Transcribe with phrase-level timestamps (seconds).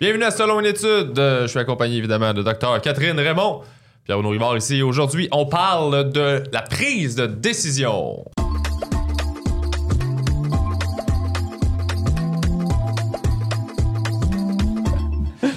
[0.00, 1.16] Bienvenue à Selon une étude.
[1.18, 3.60] Euh, Je suis accompagné évidemment de Dr Catherine Raymond.
[4.04, 4.82] Pierre Renaud Rivard ici.
[4.82, 8.24] Aujourd'hui, on parle de la prise de décision.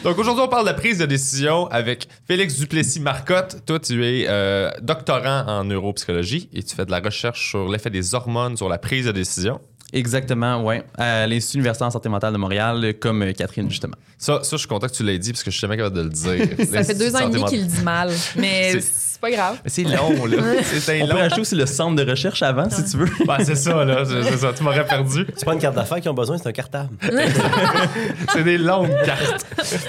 [0.04, 3.66] Donc aujourd'hui, on parle de la prise de décision avec Félix Duplessis-Marcotte.
[3.66, 7.90] Toi, tu es euh, doctorant en neuropsychologie et tu fais de la recherche sur l'effet
[7.90, 9.60] des hormones sur la prise de décision.
[9.94, 10.76] Exactement, oui.
[10.98, 13.96] À l'Institut universitaire en santé mentale de Montréal, comme euh, Catherine, justement.
[14.18, 15.96] Ça, ça, je suis content que tu l'aies dit parce que je suis jamais capable
[15.96, 16.68] de le dire.
[16.72, 19.60] Ça fait deux ans et demi qu'il le dit mal, mais C'est- pas grave.
[19.66, 20.38] C'est long, là.
[20.64, 21.16] C'est On long.
[21.16, 23.08] peut ajouter aussi le centre de recherche avant, si tu veux.
[23.26, 24.04] Ben, c'est ça, là.
[24.06, 24.54] C'est ça.
[24.54, 25.26] Tu m'aurais perdu.
[25.36, 26.90] C'est pas une carte d'affaires qu'ils ont besoin, c'est un cartable.
[28.34, 29.46] C'est des longues cartes.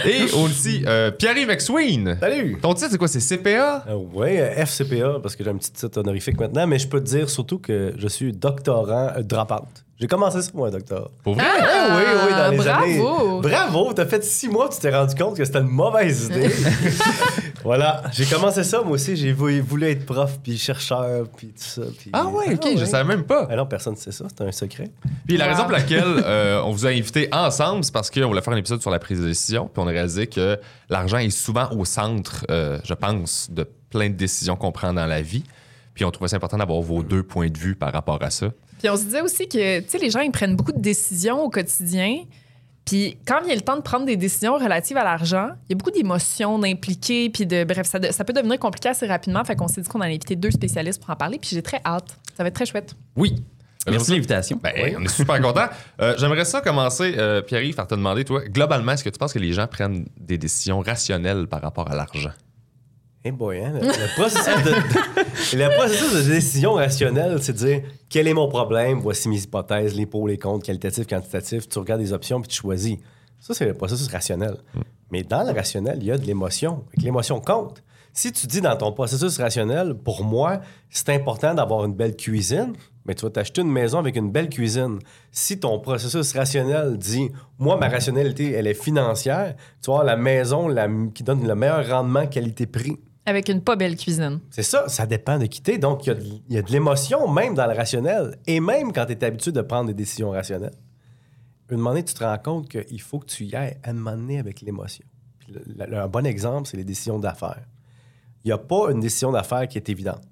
[0.06, 2.16] Et aussi, euh, Pierre-Yves McSween.
[2.20, 2.58] Salut!
[2.62, 3.08] Ton titre, c'est quoi?
[3.08, 3.84] C'est CPA?
[4.14, 7.28] oui, FCPA, parce que j'ai un petit titre honorifique maintenant, mais je peux te dire
[7.28, 9.66] surtout que je suis doctorant euh, dropout.
[10.00, 11.10] J'ai commencé ça, moi, un doctorat.
[11.24, 11.44] Pour vrai?
[11.44, 12.82] Ah, oui, oui, dans les bravo.
[12.84, 13.40] années.
[13.42, 13.92] Bravo!
[13.92, 16.50] T'as fait six mois, tu t'es rendu compte que c'était une mauvaise idée.
[17.64, 19.16] voilà, j'ai commencé ça, moi aussi.
[19.16, 21.82] J'ai voulu, voulu être prof, puis chercheur, puis tout ça.
[21.98, 22.86] puis- Ah ouais, ok, je ouais.
[22.86, 23.46] savais même pas.
[23.50, 24.90] Ah non, personne ne sait ça, c'est un secret.
[25.26, 25.50] Puis la Wow.
[25.50, 28.58] raison pour laquelle euh, on vous a invités ensemble, c'est parce qu'on voulait faire un
[28.58, 31.84] épisode sur la prise de décision, puis on a réalisé que l'argent est souvent au
[31.84, 35.44] centre, euh, je pense, de plein de décisions qu'on prend dans la vie.
[35.94, 38.50] Puis on trouvait ça important d'avoir vos deux points de vue par rapport à ça.
[38.78, 41.42] Puis on se disait aussi que, tu sais, les gens, ils prennent beaucoup de décisions
[41.42, 42.18] au quotidien.
[42.84, 45.76] Puis quand vient le temps de prendre des décisions relatives à l'argent, il y a
[45.76, 49.44] beaucoup d'émotions d'impliquer, puis de bref, ça, de- ça peut devenir compliqué assez rapidement.
[49.44, 51.80] Fait qu'on s'est dit qu'on allait inviter deux spécialistes pour en parler, puis j'ai très
[51.84, 52.16] hâte.
[52.36, 52.94] Ça va être très chouette.
[53.14, 53.36] Oui.
[53.86, 54.60] Merci de l'invitation.
[54.62, 55.68] Ben, on est super contents.
[56.00, 59.32] Euh, J'aimerais ça commencer, euh, Pierre-Yves, par te demander, toi, globalement, est-ce que tu penses
[59.32, 62.32] que les gens prennent des décisions rationnelles par rapport à l'argent?
[63.24, 67.58] Eh boy, hein, le, le processus de, de- le processus de décision rationnelle, c'est de
[67.58, 71.78] dire quel est mon problème, voici mes hypothèses, les pour, les contre, qualitatifs, quantitatifs, tu
[71.78, 72.96] regardes des options puis tu choisis.
[73.40, 74.56] Ça, c'est le processus rationnel.
[75.10, 76.84] Mais dans le rationnel, il y a de l'émotion.
[76.96, 77.82] L'émotion compte.
[78.12, 80.60] Si tu dis dans ton processus rationnel, pour moi,
[80.90, 82.72] c'est important d'avoir une belle cuisine,
[83.04, 84.98] mais tu vas t'acheter une maison avec une belle cuisine.
[85.30, 90.16] Si ton processus rationnel dit, moi, ma rationalité, elle est financière, tu vas avoir la
[90.16, 92.98] maison la- qui donne le meilleur rendement qualité-prix.
[93.28, 94.40] Avec une pas belle cuisine.
[94.50, 95.76] C'est ça, ça dépend de qui t'es.
[95.78, 98.38] Donc, il y a de- l'émotion même dans le rationnel.
[98.46, 100.74] Et même quand tu es habitué de prendre des décisions rationnelles.
[101.70, 103.92] Une moment donné, tu te rends compte qu'il faut que tu y ailles à un
[103.92, 105.04] moment donné avec l'émotion.
[105.92, 107.64] Un bon exemple, c'est les décisions d'affaires.
[108.44, 110.22] Il n'y a pas une décision d'affaires qui est évidente.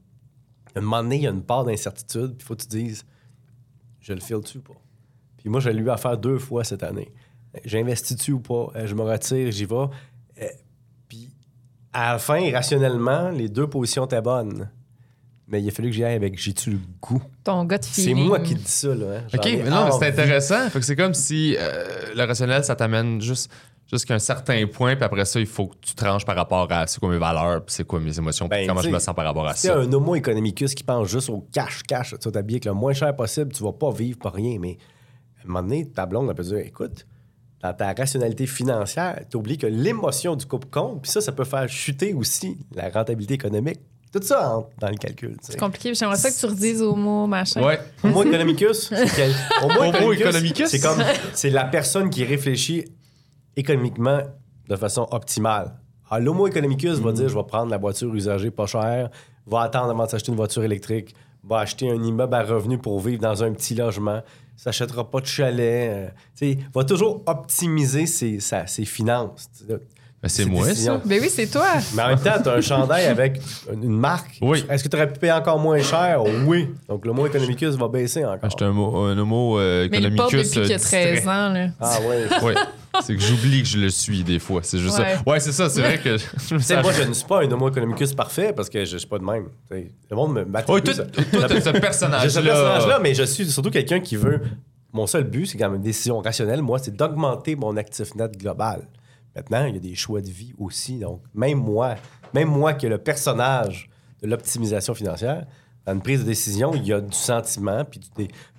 [0.75, 2.69] À un moment donné, il y a une part d'incertitude, puis il faut que tu
[2.69, 3.05] dises,
[4.01, 4.75] je le file-tu ou pas?
[5.37, 7.13] Puis moi, j'ai eu à faire deux fois cette année.
[7.65, 8.69] J'investis-tu ou pas?
[8.77, 9.84] Euh, Je me retire, j'y vais.
[11.99, 14.69] À la fin, rationnellement, les deux positions étaient bonnes.
[15.49, 17.23] Mais il a fallu que j'y aille avec j'ai-tu le goût?
[17.45, 19.19] Ton gars de C'est moi qui dis ça, là.
[19.19, 19.23] hein.
[19.33, 20.69] OK, ai mais non, mais c'est intéressant.
[20.69, 23.51] Fait que c'est comme si euh, le rationnel, ça t'amène juste
[23.91, 26.87] jusqu'à un certain point, puis après ça, il faut que tu tranches par rapport à
[26.89, 29.15] c'est quoi mes valeurs, puis c'est quoi mes émotions, puis Ben, comment je me sens
[29.15, 29.78] par rapport à ça.
[29.78, 32.93] un homo economicus qui pense juste au cash, cash, tu vas t'habiller avec le moins
[32.93, 34.59] cher possible, tu vas pas vivre pour rien.
[34.61, 34.77] Mais
[35.39, 37.07] à un moment donné, ta blonde, elle peut dire écoute,
[37.62, 41.44] dans ta rationalité financière, tu oublies que l'émotion du couple compte, puis ça, ça peut
[41.44, 43.81] faire chuter aussi la rentabilité économique.
[44.12, 45.37] Tout ça entre dans le calcul.
[45.43, 45.93] C'est compliqué.
[45.95, 47.62] J'aimerais ça que tu redises au mot, machin.
[47.62, 47.78] Ouais.
[48.05, 50.69] Homo economicus, c'est quel- Homo economicus, economicus?
[50.69, 51.03] c'est comme
[51.34, 52.84] c'est la personne qui réfléchit
[53.56, 54.21] économiquement
[54.69, 55.75] de façon optimale.
[56.11, 59.11] Alors, l'homo economicus va dire je vais prendre la voiture usagée pas chère,
[59.47, 61.15] va attendre avant de s'acheter une voiture électrique,
[61.45, 64.22] va acheter un immeuble à revenu pour vivre dans un petit logement,
[64.56, 66.09] s'achètera pas de chalet, euh,
[66.39, 69.49] tu sais, va toujours optimiser ses, sa- ses finances.
[70.22, 70.94] Ben, c'est moi, décisions.
[71.00, 71.03] ça.
[71.09, 71.69] Ben oui, c'est toi.
[71.94, 73.41] Mais en même temps, tu as un chandail avec
[73.71, 74.39] une marque.
[74.41, 74.65] Oui.
[74.69, 76.22] Est-ce que tu aurais pu payer encore moins cher?
[76.47, 76.71] Oui.
[76.89, 78.49] Donc, l'homo economicus va baisser encore.
[78.50, 81.12] J'étais un, mo- un homo euh, Mais il le porte depuis qu'il a euh, 13
[81.12, 81.28] distrait.
[81.28, 81.49] ans.
[81.53, 81.66] Là.
[81.78, 82.43] Ah ouais.
[82.45, 82.55] Ouais.
[83.03, 84.61] C'est que j'oublie que je le suis des fois.
[84.62, 85.17] C'est juste Ouais.
[85.17, 85.23] ça.
[85.27, 85.69] Ouais, c'est ça.
[85.69, 86.17] C'est vrai que.
[86.19, 89.09] je moi, je ne suis pas un homo economicus parfait parce que je ne suis
[89.09, 89.49] pas de même.
[89.71, 92.29] Le monde me m'attribue toi, t'as ce J'ai personnage-là.
[92.31, 94.41] ce personnage-là, mais je suis surtout quelqu'un qui veut.
[94.93, 98.37] Mon seul but, c'est quand même une décision rationnelle, moi, c'est d'augmenter mon actif net
[98.39, 98.89] global.
[99.34, 100.99] Maintenant, il y a des choix de vie aussi.
[101.01, 101.97] Donc, même moi,
[102.33, 103.91] même moi qui est le personnage
[104.22, 105.45] de l'optimisation financière,
[105.84, 108.01] dans une prise de décision, il y a du sentiment, puis,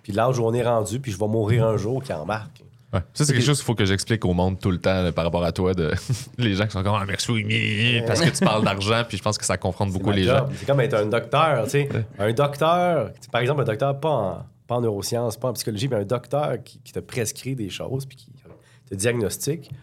[0.03, 2.63] puis l'âge où on est rendu, puis je vais mourir un jour qui embarque.
[2.93, 3.01] Ouais.
[3.13, 5.25] Ça, c'est quelque chose qu'il faut que j'explique au monde tout le temps là, par
[5.25, 5.73] rapport à toi.
[5.73, 5.91] De...
[6.37, 9.17] les gens qui sont comme Ah, merci, oui, mais- parce que tu parles d'argent, puis
[9.17, 10.37] je pense que ça confronte beaucoup les job.
[10.37, 10.47] gens.
[10.57, 11.89] C'est comme être un docteur, tu sais.
[12.17, 15.97] Un docteur, par exemple, un docteur pas en, pas en neurosciences, pas en psychologie, mais
[15.97, 18.31] un docteur qui, qui te prescrit des choses puis qui
[18.89, 19.73] te diagnostique, tu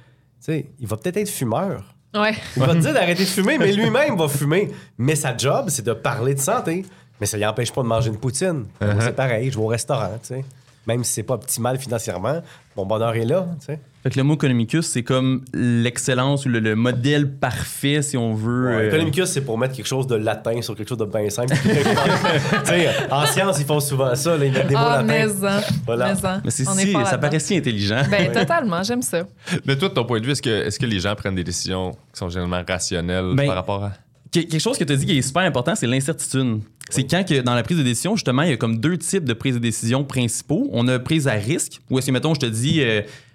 [0.41, 1.95] sais, il va peut-être être fumeur.
[2.15, 2.33] Ouais.
[2.57, 4.71] Il va te dire d'arrêter de fumer, mais lui-même va fumer.
[4.97, 6.87] Mais sa job, c'est de parler de santé.
[7.21, 8.65] Mais ça lui empêche pas de manger une poutine.
[8.81, 8.97] Uh-huh.
[9.01, 10.45] C'est pareil, je vais au restaurant, tu sais.
[10.87, 12.43] Même si c'est pas optimal financièrement,
[12.77, 13.47] mon bonheur est là.
[13.61, 13.81] tu sais.
[14.03, 18.35] Fait que le mot economicus, c'est comme l'excellence ou le, le modèle parfait, si on
[18.35, 18.67] veut.
[18.67, 21.31] Ouais, euh, Economicus, c'est pour mettre quelque chose de latin sur quelque chose de bien
[21.31, 21.55] simple.
[23.11, 24.37] En science, ils font souvent ça.
[24.37, 25.61] Là, ils mettent des mots Ah, latins.
[25.87, 26.15] Voilà.
[26.45, 28.03] Mais c'est On est si, ça paraît si intelligent.
[28.11, 29.23] Ben, totalement, j'aime ça.
[29.65, 30.43] Mais toi, de ton point de vue, est-ce
[30.79, 33.93] que, les gens prennent des décisions qui sont généralement rationnelles Ben, par rapport à.
[34.33, 36.61] Que- Quelque chose que tu as dit qui est super important, c'est l'incertitude.
[36.91, 39.25] C'est quand que dans la prise de décision, justement, il y a comme deux types
[39.25, 40.69] de prise de décision principaux.
[40.73, 42.83] On a prise à risque, où est-ce que, mettons, je te dis,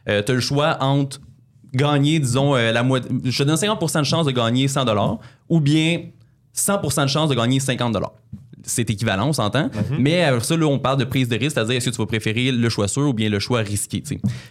[0.06, 1.20] tu as le choix entre
[1.74, 3.10] gagner, disons, euh, la moitié.
[3.26, 5.20] Je te donne 50% de chance de gagner 100
[5.50, 6.04] ou bien
[6.56, 7.98] 100% de chance de gagner 50
[8.64, 9.70] c'est équivalent, on s'entend.
[9.98, 12.06] Mais après ça, là, on parle de prise de risque, c'est-à-dire est-ce que tu vas
[12.06, 14.04] préférer le choix sûr ou bien le choix risqué.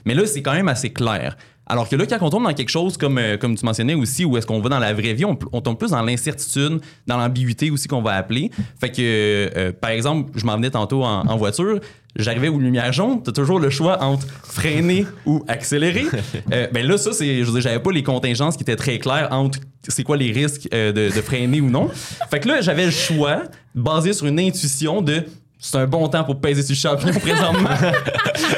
[0.06, 1.36] Mais là, c'est quand même assez clair.
[1.68, 4.24] Alors que là, quand on tombe dans quelque chose comme, euh, comme tu mentionnais aussi,
[4.24, 7.16] où est-ce qu'on va dans la vraie vie, on, on tombe plus dans l'incertitude, dans
[7.18, 8.50] l'ambiguïté aussi qu'on va appeler.
[8.80, 11.80] Fait que, euh, par exemple, je m'en venais tantôt en, en voiture,
[12.16, 16.06] j'arrivais aux lumières jaunes, t'as toujours le choix entre freiner ou accélérer.
[16.52, 19.58] Euh, ben là, ça, c'est, je j'avais pas les contingences qui étaient très claires entre
[19.86, 21.88] c'est quoi les risques euh, de, de freiner ou non.
[22.30, 23.42] Fait que là, j'avais le choix
[23.74, 25.24] basé sur une intuition de
[25.58, 27.70] c'est un bon temps pour peser sur le champignon présentement.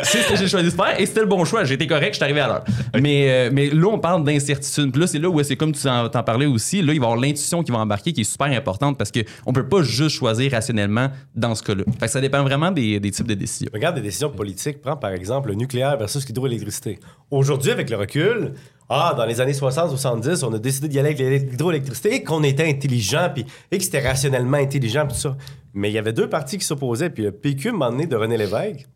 [0.02, 1.64] c'est ce que j'ai choisi de faire et c'était le bon choix.
[1.64, 2.64] J'étais correct, je suis arrivé à l'heure.
[3.00, 4.92] Mais, euh, mais là, on parle d'incertitude.
[4.92, 6.82] Puis là, c'est là où c'est comme tu en, t'en parlais aussi.
[6.82, 9.52] Là, il va y avoir l'intuition qui va embarquer qui est super importante parce qu'on
[9.52, 11.84] peut pas juste choisir rationnellement dans ce cas-là.
[11.98, 13.70] Fait que ça dépend vraiment des, des types de décisions.
[13.72, 14.82] Regarde des décisions politiques.
[14.82, 17.00] Prends par exemple le nucléaire versus l'hydroélectricité.
[17.30, 18.52] Aujourd'hui, avec le recul,
[18.92, 22.68] ah, dans les années 60-70, on a décidé d'y aller avec l'hydroélectricité et qu'on était
[22.68, 25.36] intelligent puis, et que c'était rationnellement intelligent, tout ça.
[25.72, 27.08] Mais il y avait deux partis qui s'opposaient.
[27.08, 28.88] Puis le PQ, donné de René Lévesque,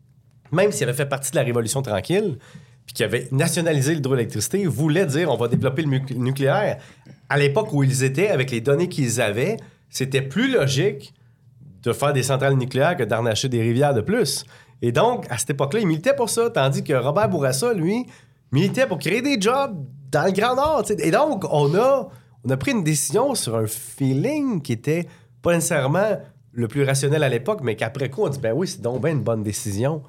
[0.51, 2.37] même s'il avait fait partie de la Révolution tranquille,
[2.85, 6.77] puis qui avait nationalisé l'hydroélectricité, voulait dire on va développer le nucléaire.
[7.29, 9.55] À l'époque où ils étaient, avec les données qu'ils avaient,
[9.89, 11.13] c'était plus logique
[11.83, 14.43] de faire des centrales nucléaires que d'arnacher des rivières de plus.
[14.81, 18.05] Et donc, à cette époque-là, il militait pour ça, tandis que Robert Bourassa, lui,
[18.51, 20.83] militait pour créer des jobs dans le Grand Nord.
[20.99, 22.07] Et donc, on a,
[22.43, 25.07] on a pris une décision sur un feeling qui était
[25.41, 26.19] pas nécessairement
[26.51, 29.11] le plus rationnel à l'époque, mais qu'après coup, on dit, ben oui, c'est donc bien
[29.11, 30.03] une bonne décision.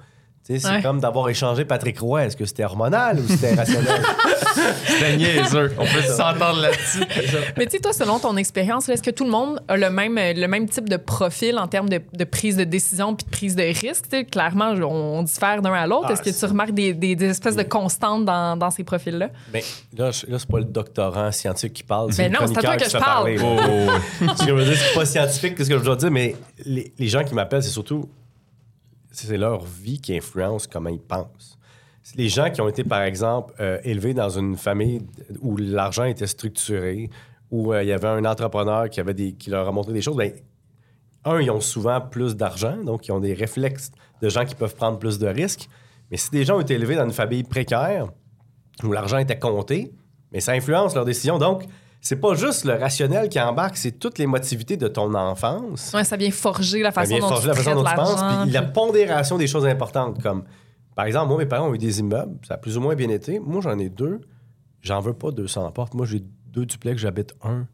[0.49, 0.81] C'est Ouais.
[0.81, 2.25] comme d'avoir échangé Patrick Roy.
[2.27, 4.01] Est-ce que c'était hormonal ou c'était rationnel?
[4.87, 5.73] C'était niaiseux.
[5.79, 7.01] On peut s'entendre là-dessus.
[7.59, 10.15] Mais tu sais, toi, selon ton expérience, est-ce que tout le monde a le même,
[10.17, 13.57] le même type de profil en termes de, de prise de décision puis de prise
[13.57, 14.07] de risque?
[14.31, 16.07] Clairement, on, on diffère d'un à l'autre.
[16.09, 19.29] Ah, est-ce que tu remarques des, des- des espèces de constantes dans, dans ces profils-là?
[19.53, 19.63] Ben,
[19.97, 22.15] là, je- là c'est pas le doctorant scientifique qui parle.
[22.15, 23.31] Ben le non, c'est à toi que qui je fait parle.
[24.47, 26.35] je veux dire, c'est pas scientifique, qu'est-ce que je veux dire, mais
[26.65, 28.09] les, les gens qui m'appellent, c'est surtout
[29.25, 31.59] c'est leur vie qui influence comment ils pensent.
[32.15, 35.03] Les gens qui ont été, par exemple, euh, élevés dans une famille
[35.41, 37.11] où l'argent était structuré,
[37.51, 40.33] où euh, il y avait un entrepreneur qui, leur a montré des choses, ben,
[41.25, 43.91] un, ils ont souvent plus d'argent, donc ils ont des réflexes
[44.23, 45.69] de gens qui peuvent prendre plus de risques.
[46.11, 48.07] Mais si des gens ont été élevés dans une famille précaire,
[48.85, 49.93] où l'argent était compté,
[50.33, 51.39] mais ça influence leurs décisions.
[51.39, 51.65] Donc,
[52.07, 55.93] c'est pas juste le rationnel qui embarque, c'est toutes les motivités de ton enfance.
[55.93, 57.95] Ouais, ça vient forger la Ça façon vient dont forger tu la façon dont tu
[57.97, 60.45] penses, puis la pondération des choses importantes, comme
[60.95, 63.09] par exemple, moi, mes parents ont eu des immeubles, ça a plus ou moins bien
[63.11, 63.39] été.
[63.39, 64.21] Moi, j'en ai deux.
[64.81, 65.93] J'en veux pas 200 portes.
[65.95, 67.67] Moi, j'ai deux duplex, j'habite un.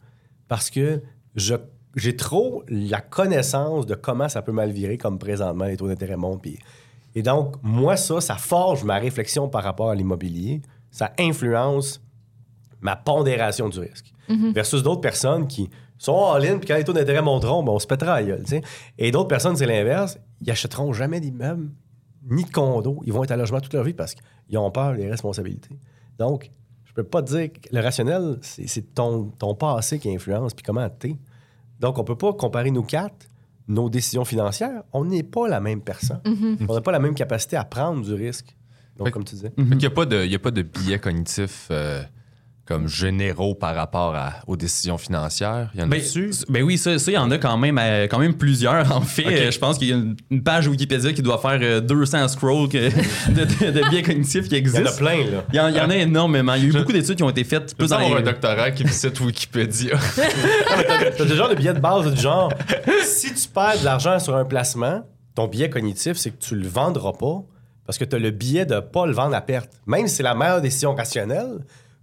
[0.48, 1.02] Parce que
[1.36, 1.54] je-
[1.94, 6.16] j'ai trop la connaissance de comment ça peut mal virer, comme présentement, les taux d'intérêt
[6.16, 6.42] montent.
[6.42, 6.58] puis-
[7.14, 10.62] Et donc, moi, ça, ça forge ma réflexion par rapport à l'immobilier.
[10.90, 12.00] Ça influence
[12.80, 14.11] ma pondération du risque.
[14.52, 15.68] Versus d'autres personnes qui
[15.98, 18.44] sont en ligne, puis quand les taux d'intérêt monteront, ben, on se pètera la gueule.
[18.98, 20.18] Et d'autres personnes, c'est l'inverse.
[20.40, 21.70] Ils achèteront jamais d'immeuble
[22.30, 23.00] ni de condo.
[23.04, 25.78] Ils vont être à logement toute leur vie parce qu'ils ont peur des responsabilités.
[26.18, 26.50] Donc,
[26.84, 30.54] je peux pas te dire que le rationnel, c'est c'est ton, ton passé qui influence,
[30.54, 31.16] puis comment t'es.
[31.80, 33.26] Donc, on peut pas comparer nous quatre,
[33.68, 34.82] nos décisions financières.
[34.92, 36.20] On n'est pas la même personne.
[36.68, 38.56] On n'a pas la même capacité à prendre du risque.
[38.96, 39.50] Donc, Fait- comme tu disais.
[39.56, 42.02] Fait qu'il n'y a, pas de- il y a pas de biais cognitifs euh,
[42.64, 45.68] comme généraux par rapport à- aux décisions financières?
[45.74, 46.30] Il y en Ben, a-tu?
[46.48, 49.00] ben oui, ça, ça, il y en a quand même, euh, quand même plusieurs, en
[49.00, 49.26] fait.
[49.26, 49.96] Euh, je pense qu'il y a
[50.30, 52.88] une, page Wikipédia qui doit faire euh, 200 scrolls que-
[53.30, 54.96] de, de- de biais cognitifs qui Il y en a existent.
[55.04, 55.44] plein, là.
[55.52, 56.54] Il y, en, il y en a énormément.
[56.54, 58.18] Il y a eu Je- beaucoup d'études qui ont été faites plus peux dans avoir
[58.18, 59.96] un doctorat qui visite Wikipédia.
[61.18, 62.52] T'as déjà le billet de base du genre,
[63.04, 65.02] si tu perds de l'argent sur un placement,
[65.34, 67.42] ton billet cognitif, c'est que tu le vendras pas
[67.86, 69.70] parce que tu as le billet de pas le vendre à perte.
[69.86, 71.58] Même si c'est la meilleure décision rationnelle,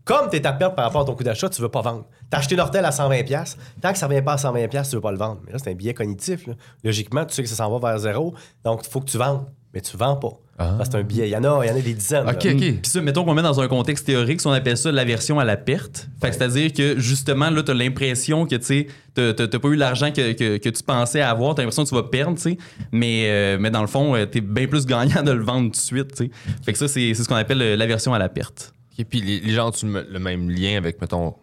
[0.09, 2.05] comme tu es à perte par rapport à ton coût d'achat, tu veux pas vendre.
[2.31, 4.89] Tu as acheté l'hortel à 120$, pièces tant que ça revient pas à 120$, pièces
[4.89, 5.41] tu veux pas le vendre.
[5.45, 6.47] Mais là, c'est un billet cognitif.
[6.47, 6.53] là.
[6.83, 8.33] Logiquement, tu sais que ça s'en va vers zéro,
[8.65, 9.45] donc il faut que tu vendes.
[9.73, 10.31] mais tu vends pas.
[10.61, 10.73] Ah.
[10.77, 11.27] Parce que c'est un billet.
[11.29, 12.27] Il y en a, il y en a des dizaines.
[12.27, 12.51] OK, là.
[12.51, 12.57] OK.
[12.59, 15.45] Puis ça, mettons qu'on met dans un contexte théorique, si on appelle ça l'aversion à
[15.45, 16.09] la perte.
[16.19, 19.67] Fait que c'est-à-dire que justement, là, t'as l'impression que, tu sais, t'as t'as- t'as pas
[19.69, 22.41] eu l'argent que, que- que tu pensais avoir, t'as l'impression que tu vas perdre, tu
[22.41, 22.57] sais.
[22.91, 25.71] Mais, euh, mais dans le fond, euh, t'es bien plus gagnant de le vendre tout
[25.71, 26.31] de suite, tu sais.
[26.65, 28.73] Fait que ça, c'est c'est ce qu'on appelle euh, l'aversion à la perte.
[28.99, 31.35] OK, puis les, les gens ont le, le même lien avec, mettons,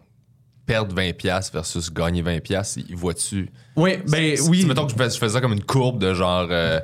[0.65, 2.83] perdre 20$ versus gagner 20$.
[2.89, 3.49] Ils voient-tu.
[3.75, 4.61] Oui, ben Si- oui.
[4.61, 6.47] si, mettons que je fais, je fais ça comme une courbe de genre.
[6.51, 6.79] euh,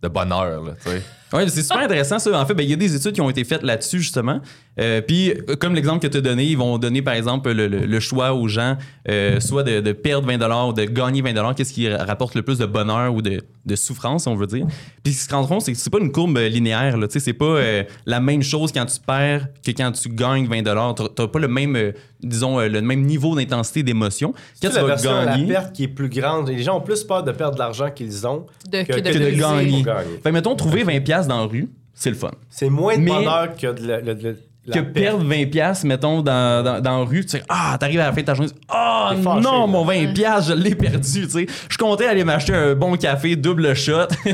[0.00, 1.02] de bonheur, là, tu sais.
[1.32, 2.40] Oui, c'est super intéressant ça.
[2.40, 4.40] En fait, ben, il y a des études qui ont été faites là-dessus justement.
[4.78, 7.84] Euh, puis, comme l'exemple que tu as donné, ils vont donner par exemple le, le-
[7.84, 8.76] le choix aux gens,
[9.08, 12.58] euh, soit de, de perdre 20 ou de gagner 20 qu'est-ce qui rapporte le plus
[12.58, 14.66] de bonheur ou de, de souffrance, on veut dire.
[15.04, 16.96] Puis, ce qu'ils se compte, c'est que c'est pas une courbe euh, linéaire.
[16.96, 20.08] Là, Tu sais, c'est pas euh, la même chose quand tu perds que quand tu
[20.08, 24.32] gagnes 20 Tu n'as pas le même, euh, disons, euh, le même niveau d'intensité d'émotion.
[24.60, 25.46] Quand tu la vas version à la gagner.
[25.48, 26.48] perte qui est plus grande.
[26.48, 29.10] Les gens ont plus peur de perdre de l'argent qu'ils ont De- que, que de
[29.10, 29.82] que de gagner.
[29.82, 30.16] gagner.
[30.22, 32.30] Fait que, mettons, trouver 20 dans la rue, c'est le fun.
[32.50, 34.32] C'est moins de Mais- bonheur que de le- le- la
[34.72, 38.06] que perdre 20 pièces mettons dans, dans, dans la rue tu sais ah t'arrives à
[38.06, 39.66] la fin de ta journée ah fâché, non là.
[39.66, 43.36] mon 20 pièces je l'ai perdu tu sais je comptais aller m'acheter un bon café
[43.36, 44.08] double shot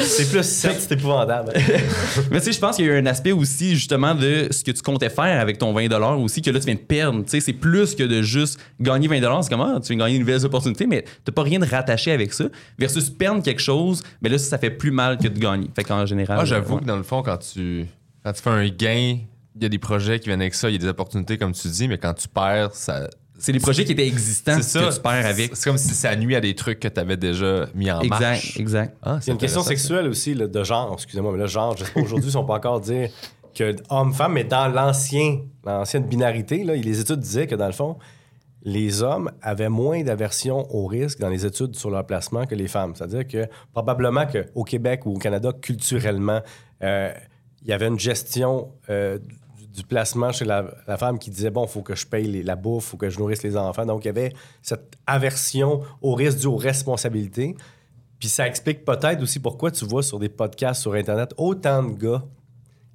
[0.00, 1.52] C'est plus ça, c'est épouvantable.
[2.30, 4.70] mais tu sais je pense qu'il y a un aspect aussi justement de ce que
[4.70, 7.40] tu comptais faire avec ton 20 aussi que là tu viens de perdre tu sais
[7.40, 10.44] c'est plus que de juste gagner 20 c'est comment tu viens de gagner une nouvelle
[10.46, 12.44] opportunité mais t'as pas rien de rattaché avec ça
[12.78, 16.06] versus perdre quelque chose mais là ça fait plus mal que de gagner fait qu'en
[16.06, 16.80] général Ah, j'avoue ouais.
[16.80, 17.86] que dans le fond, quand tu,
[18.26, 19.18] quand tu fais un gain,
[19.54, 21.52] il y a des projets qui viennent avec ça, il y a des opportunités, comme
[21.52, 23.08] tu dis, mais quand tu perds, ça.
[23.38, 26.16] c'est des projets qui étaient existants C'est que tu perds avec C'est comme si ça
[26.16, 28.58] nuit à des trucs que tu avais déjà mis en exact marche.
[28.58, 29.68] exact Ah, Il y a une question ça.
[29.68, 32.44] sexuelle aussi, là, de genre, excusez-moi, mais là, genre, je sais pas aujourd'hui si on
[32.44, 33.10] peut encore dire
[33.54, 37.96] que homme-femme, mais dans l'ancien, l'ancienne binarité, là, les études disaient que dans le fond,
[38.64, 42.66] les hommes avaient moins d'aversion au risque dans les études sur leur placement que les
[42.66, 42.94] femmes.
[42.96, 46.40] C'est-à-dire que probablement qu'au Québec ou au Canada, culturellement,
[46.82, 47.12] euh,
[47.62, 49.18] il y avait une gestion euh,
[49.58, 52.26] du, du placement chez la, la femme qui disait, bon, il faut que je paye
[52.26, 53.84] les- la bouffe, il faut que je nourrisse les enfants.
[53.86, 54.32] Donc, il y avait
[54.62, 57.56] cette aversion au risque dû aux responsabilités.
[58.18, 61.92] Puis ça explique peut-être aussi pourquoi tu vois sur des podcasts sur Internet autant de
[61.96, 62.24] gars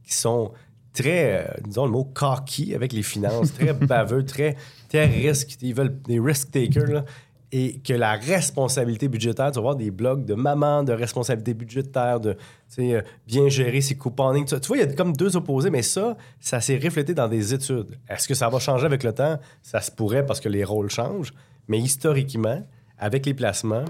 [0.03, 0.51] qui sont
[0.93, 4.55] très, euh, disons le mot cocky avec les finances, très baveux, très,
[4.89, 5.57] très risques.
[5.61, 6.87] Ils veulent des risk takers.
[6.87, 7.05] là.
[7.51, 12.19] Et que la responsabilité budgétaire, tu vas voir des blogs de maman, de responsabilité budgétaire,
[12.19, 12.37] de
[12.79, 14.45] euh, bien gérer ses couponings.
[14.45, 17.27] Tu tu vois, il y a comme deux opposés, mais ça, ça s'est reflété dans
[17.27, 17.97] des études.
[18.07, 19.37] Est-ce que ça va changer avec le temps?
[19.61, 21.33] Ça se pourrait parce que les rôles changent,
[21.67, 22.65] mais historiquement,
[22.97, 23.85] avec les placements,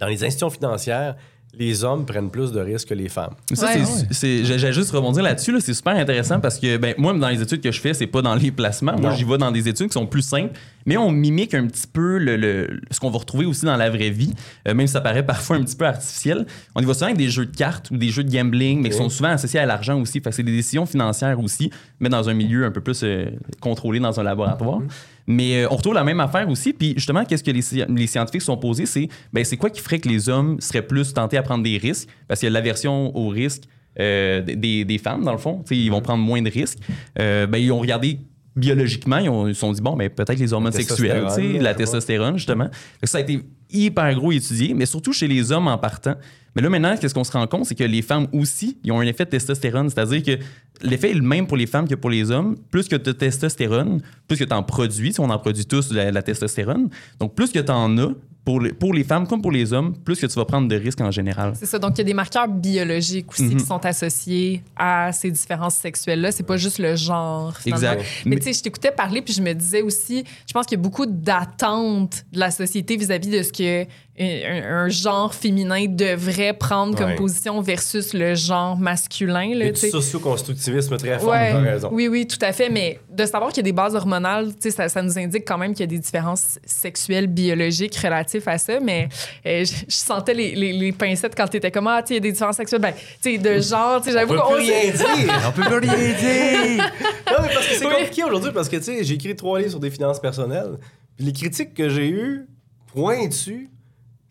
[0.00, 1.16] dans les institutions financières,
[1.58, 3.34] les hommes prennent plus de risques que les femmes.
[3.52, 3.72] Ça, Ouais.
[3.72, 4.08] c'est- Ouais.
[4.10, 5.52] c'est, j'ai j'ai juste rebondir là-dessus.
[5.52, 8.06] Là, c'est super intéressant parce que ben, moi, dans les études que je fais, c'est
[8.06, 8.96] pas dans les placements.
[8.96, 9.16] Moi, Non.
[9.16, 10.52] j'y vais dans des études qui sont plus simples,
[10.86, 13.90] mais on mimique un petit peu le, le- ce qu'on va retrouver aussi dans la
[13.90, 14.32] vraie vie,
[14.68, 16.46] euh, même si ça paraît parfois un petit peu artificiel.
[16.76, 18.90] On y va souvent avec des jeux de cartes ou des jeux de gambling, mais
[18.90, 20.20] qui sont souvent associés à l'argent aussi.
[20.20, 23.26] Fait que c'est des décisions financières aussi, mais dans un milieu un peu plus euh,
[23.60, 24.78] contrôlé dans un laboratoire.
[24.80, 24.88] Mhm.
[25.30, 26.72] Mais euh, on retrouve la même affaire aussi.
[26.72, 27.62] Puis justement, qu'est-ce que les,
[27.94, 30.86] les scientifiques se sont posés, c'est ben, c'est quoi qui ferait que les hommes seraient
[30.86, 32.08] plus tentés à prendre des risques?
[32.26, 33.62] Parce qu'il y a l'aversion au risque
[33.98, 35.62] euh, des, des femmes, dans le fond.
[35.66, 36.78] Tu sais, ils vont prendre moins de risques.
[37.18, 38.18] Euh, ben, ils ont regardé
[38.56, 41.24] biologiquement, ils ont- ils se sont dit, bon, ben, peut-être les hormones sexuelles,
[41.60, 42.68] la testostérone, justement.
[43.04, 43.40] Ça a été
[43.72, 46.14] hyper gros étudié, mais surtout chez les hommes en partant.
[46.54, 49.00] Mais là, maintenant, qu'est-ce qu'on se rend compte, c'est que les femmes aussi, ils ont
[49.00, 49.88] un effet de testostérone.
[49.88, 50.42] C'est-à-dire que
[50.82, 52.56] l'effet est le même pour les femmes que pour les hommes.
[52.70, 55.92] Plus que tu as testostérone, plus que tu en produis, si on en produit tous
[55.92, 56.90] la, la testostérone.
[57.20, 58.10] Donc, plus que tu en as,
[58.50, 60.74] pour les, pour les femmes comme pour les hommes, plus que tu vas prendre de
[60.74, 61.52] risques en général.
[61.54, 61.78] C'est ça.
[61.78, 63.56] Donc, il y a des marqueurs biologiques aussi Mhm.
[63.58, 66.32] qui sont associés à ces différences sexuelles-là.
[66.32, 67.56] C'est pas juste le genre.
[67.56, 67.92] finalement.
[67.92, 68.04] Exact.
[68.24, 70.76] Mais, Mais- tu sais, je t'écoutais parler, puis je me disais aussi, je pense qu'il
[70.78, 73.86] y a beaucoup d'attentes de la société vis-à-vis de ce que
[74.20, 77.14] un, un genre féminin devrait prendre comme Ouais.
[77.16, 79.54] position versus le genre masculin.
[79.54, 81.52] Là, a tu du socio-constructivisme très fort, Ouais.
[81.52, 81.88] raison.
[81.92, 82.68] Oui, oui, tout à fait.
[82.68, 85.44] Mais de savoir qu'il y a des bases hormonales, tu sais, ça, ça nous indique
[85.46, 88.78] quand même qu'il y a des différences sexuelles, biologiques relatives à ça.
[88.80, 89.08] Mais
[89.46, 92.14] euh, je, je sentais les, les- les pincettes quand tu étais comme, ah, tu sais,
[92.14, 92.80] il y a des différences sexuelles.
[92.82, 95.40] Ben, tu sais, de genre, tu sais, On j'avoue peut qu'on plus rien dire.
[95.48, 96.84] On peut plus rien dire!
[97.26, 97.92] Non, mais parce que c'est Oui.
[97.98, 100.78] compliqué aujourd'hui parce que, tu sais, j'ai écrit trois livres sur des finances personnelles.
[101.16, 102.46] Puis les critiques que j'ai eues,
[102.92, 103.68] pointues,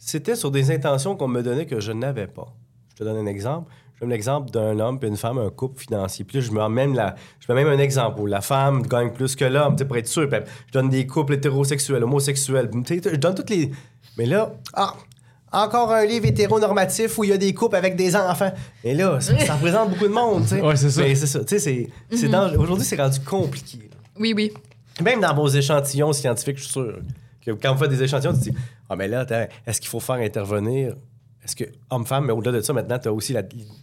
[0.10, 2.48] c'était sur des intentions qu'on me donnait que je n'avais pas.
[2.94, 3.72] Je te donne un exemple.
[3.96, 6.24] Je donne l'exemple d'un homme et une femme, un couple financier.
[6.26, 9.12] Puis là, je mets même, la, je mets même un exemple où la femme gagne
[9.12, 10.30] plus que l'homme, tu sais, pour être sûr.
[10.30, 12.70] Puis je donne des couples hétérosexuels, homosexuels.
[12.74, 13.72] Je donne toutes les...
[14.18, 14.94] Mais là, ah,
[15.52, 18.52] encore un livre hétéronormatif où il y a des couples avec des enfants.
[18.84, 20.62] Et là, ça, ça représente beaucoup de monde, tu sais.
[20.62, 21.02] Ouais, c'est ça.
[21.02, 21.40] Mais c'est ça.
[21.40, 23.78] Tu sais, c'est, c'est dans- aujourd'hui, c'est rendu compliqué.
[23.92, 23.98] là.
[24.18, 24.54] Oui, oui.
[25.04, 27.00] Même dans vos échantillons scientifiques, je suis sûr
[27.54, 28.58] quand vous faites des échantillons, tu te dis
[28.90, 29.26] Ah, mais là,
[29.66, 30.96] est-ce qu'il faut faire intervenir
[31.42, 33.36] Parce que homme-femme, mais au-delà de ça, maintenant, tu as aussi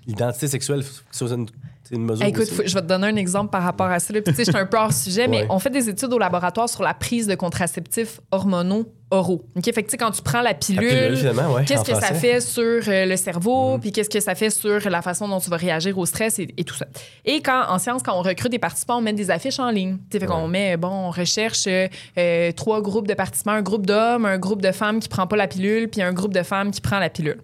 [0.06, 1.46] l'identité sexuelle sous une,
[1.94, 2.26] une mesure.
[2.26, 4.12] Écoute, faut- je vais te donner un exemple par rapport à ça.
[4.12, 5.46] Puis, je suis un peu hors sujet, mais Ouais.
[5.50, 9.44] on fait des études au laboratoire sur la prise de contraceptifs hormonaux oraux.
[9.56, 9.64] OK?
[9.64, 12.14] Fait que, tu sais, quand tu prends la pilule, ouais, qu'est-ce que ça français.
[12.14, 15.48] Fait sur euh, le cerveau, puis qu'est-ce que ça fait sur la façon dont tu
[15.48, 16.86] vas réagir au stress et, et tout ça.
[17.24, 19.98] Et quand, en sciences, quand on recrute des participants, on met des affiches en ligne.
[20.10, 21.86] Tu sais, fait qu'on met, bon, on recherche euh,
[22.18, 25.36] euh, trois groupes de participants, un groupe d'hommes, un groupe de femmes qui prend pas
[25.36, 27.40] la pilule, puis un groupe de femmes qui prend la pilule.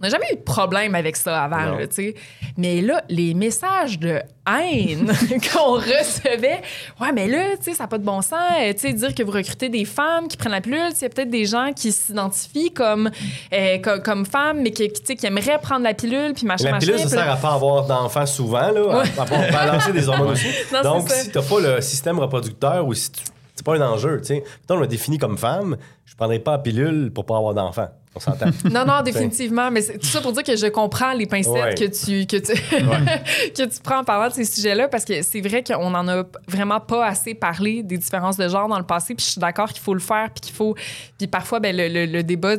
[0.00, 2.14] On n'a jamais eu de problème avec ça avant, tu sais.
[2.56, 5.06] Mais là, les messages de haine
[5.52, 6.60] qu'on recevait,
[7.00, 8.32] ouais, mais là, tu sais, ça n'a pas de bon sens.
[8.60, 11.04] euh, Tu sais, dire que vous recrutez des femmes qui prennent la pilule, il y
[11.04, 13.10] a peut-être des gens qui s'identifient comme,
[13.52, 16.46] euh, comme, comme femmes, mais qui, qui, tu sais, qui aimeraient prendre la pilule, puis
[16.46, 16.86] machin, La machin.
[16.92, 20.08] pilule, ça là- sert à pas avoir d'enfants souvent, là, à- à, pas balancer des
[20.08, 20.46] hormones aussi.
[20.72, 23.22] Non, Donc, si t'as pas le système reproducteur ou si tu-
[23.58, 24.44] c'est pas un enjeu, tu sais.
[24.70, 27.88] On m'a défini comme femme, je prendrais pas la pilule pour pas avoir d'enfants.
[28.14, 28.46] On s'entend.
[28.70, 29.70] Non, non, définitivement.
[29.70, 31.74] Mais c'est tout ça pour dire que je comprends les pincettes Ouais.
[31.74, 32.52] que, tu, que, tu,
[33.52, 36.24] que tu prends en parlant de ces sujets-là parce que c'est vrai qu'on en a
[36.48, 39.14] vraiment pas assez parlé des différences de genre dans le passé.
[39.14, 40.30] Puis je suis d'accord qu'il faut le faire.
[40.34, 40.74] Puis qu'il faut.
[41.18, 42.54] Puis parfois, ben, le, le- le débat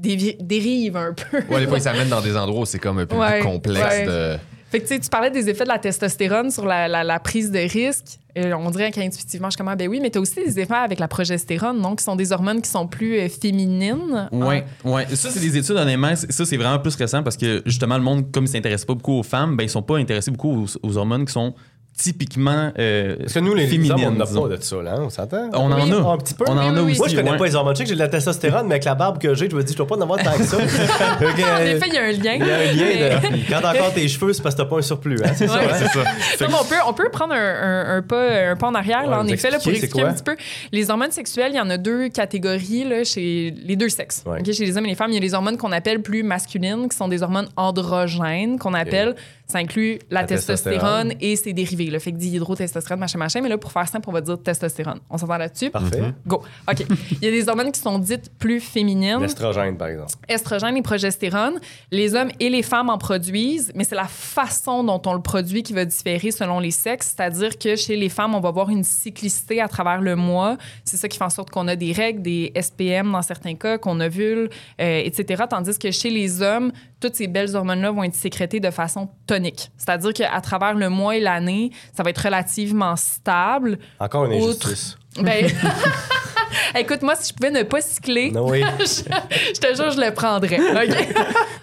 [0.00, 1.38] dévi- dérive un peu.
[1.52, 3.48] Ouais, des fois, ils s'amènent dans des endroits où c'est comme un peu Ouais, plus
[3.48, 4.06] complexe ouais.
[4.06, 4.36] de.
[4.72, 8.18] Tu parlais des effets de la testostérone sur la, prise de risque.
[8.36, 10.72] Et on dirait qu'intuitivement, je suis comme, ben oui, mais tu as aussi des effets
[10.72, 14.28] avec la progestérone, donc qui sont des hormones qui sont plus euh, féminines.
[14.30, 15.06] Ouais, ouais.
[15.16, 16.14] Ça, c'est des études, honnêtement.
[16.14, 19.14] Ça, c'est vraiment plus récent parce que, justement, le monde, comme il s'intéresse pas beaucoup
[19.14, 21.54] aux femmes, ben, ils sont pas intéressés beaucoup aux hormones qui sont
[22.02, 23.92] typiquement euh, Parce que nous, les féminines.
[23.92, 24.94] hommes, on n'a pas de ça, là.
[24.98, 25.50] On s'entend?
[25.52, 26.12] On en a.
[26.14, 26.44] Un petit peu.
[26.48, 26.98] On en Oui, a oui, aussi.
[27.00, 27.36] Moi, je connais ouais.
[27.36, 27.74] pas les hormones.
[27.74, 29.62] Je sais que j'ai de la testostérone, mais avec la barbe que j'ai, je me
[29.62, 30.56] dis, je dois pas en avoir tant que ça.
[31.20, 32.34] En euh, effet, il y a un lien.
[32.34, 33.20] il y a un lien.
[33.30, 33.50] De...
[33.50, 35.18] Quand t'as encore tes cheveux, c'est parce que t'as pas un surplus.
[35.24, 35.32] Hein?
[35.34, 35.64] C'est ça, Ouais.
[35.70, 35.76] hein?
[35.78, 36.44] C'est ça.
[36.44, 39.06] Non, mais on, peut, on peut prendre un, un- un pas, un pas en arrière,
[39.08, 40.36] là, en effet, là, pour expliquer, un petit peu.
[40.72, 44.22] Les hormones sexuelles, il y en a deux catégories là, chez les deux sexes.
[44.26, 44.38] Ouais.
[44.40, 46.22] OK, chez les hommes et les femmes, il y a les hormones qu'on appelle plus
[46.22, 49.14] masculines, qui sont des hormones androgènes, qu'on appelle.
[49.50, 51.12] Ça inclut la, La testostérone, testostérone.
[51.20, 53.40] et ses dérivés, le fait que dihydrotestostérone, machin, machin.
[53.40, 55.00] Mais là, pour faire simple, on va dire testostérone.
[55.10, 55.70] On s'entend là-dessus?
[55.70, 56.14] Parfait.
[56.26, 56.42] Go.
[56.70, 56.84] OK.
[57.20, 60.12] Il y a des hormones qui sont dites plus féminines L'estrogène, par exemple.
[60.28, 61.58] estrogène et progestérone.
[61.90, 65.62] Les hommes et les femmes en produisent, mais c'est la façon dont on le produit
[65.62, 67.14] qui va différer selon les sexes.
[67.16, 70.56] C'est-à-dire que chez les femmes, on va avoir une cyclicité à travers le mois.
[70.84, 73.78] C'est ça qui fait en sorte qu'on a des règles, des SPM dans certains cas,
[73.78, 74.48] qu'on ovule,
[74.80, 75.44] euh, etc.
[75.50, 79.70] Tandis que chez les hommes, toutes ces belles hormones-là vont être sécrétées de façon tonique.
[79.76, 83.78] C'est-à-dire qu'à travers le mois et l'année, ça va être relativement stable.
[83.98, 84.96] Encore une Outre- injustice.
[85.20, 85.50] Ben...
[86.78, 88.62] Écoute, moi, si je pouvais ne pas cycler, Non, oui.
[88.80, 90.58] je, je te jure, je le prendrais.
[90.60, 90.94] OK?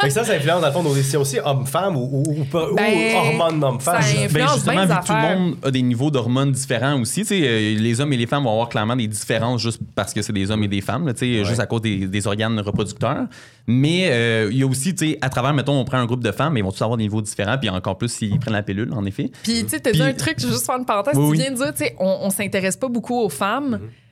[0.01, 2.75] Fait que ça, ça influence dans le fond nos décisions aussi, homme-femme ou, ou, ou,
[2.75, 6.51] Ben, hormones influence Ben justement, bien vu que tout le monde a des niveaux d'hormones
[6.51, 9.61] différents aussi, tu sais, euh, les hommes et les femmes vont avoir clairement des différences
[9.61, 12.07] juste parce que c'est des hommes et des femmes, là, sais, juste à cause des,
[12.07, 13.25] des organes reproducteurs.
[13.67, 16.23] Mais euh, il y a aussi, tu sais, à travers, mettons, on prend un groupe
[16.23, 18.53] de femmes, mais ils vont tous avoir des niveaux différents, puis encore plus s'ils prennent
[18.53, 19.29] la pilule, en effet.
[19.43, 21.15] Puis, tu sais, t'as dit un truc, je vais juste faire une parenthèse.
[21.17, 21.37] Oui, tu oui.
[21.37, 23.79] viens de dire, tu sais, on, on s'intéresse pas beaucoup aux femmes.
[23.81, 24.06] C'est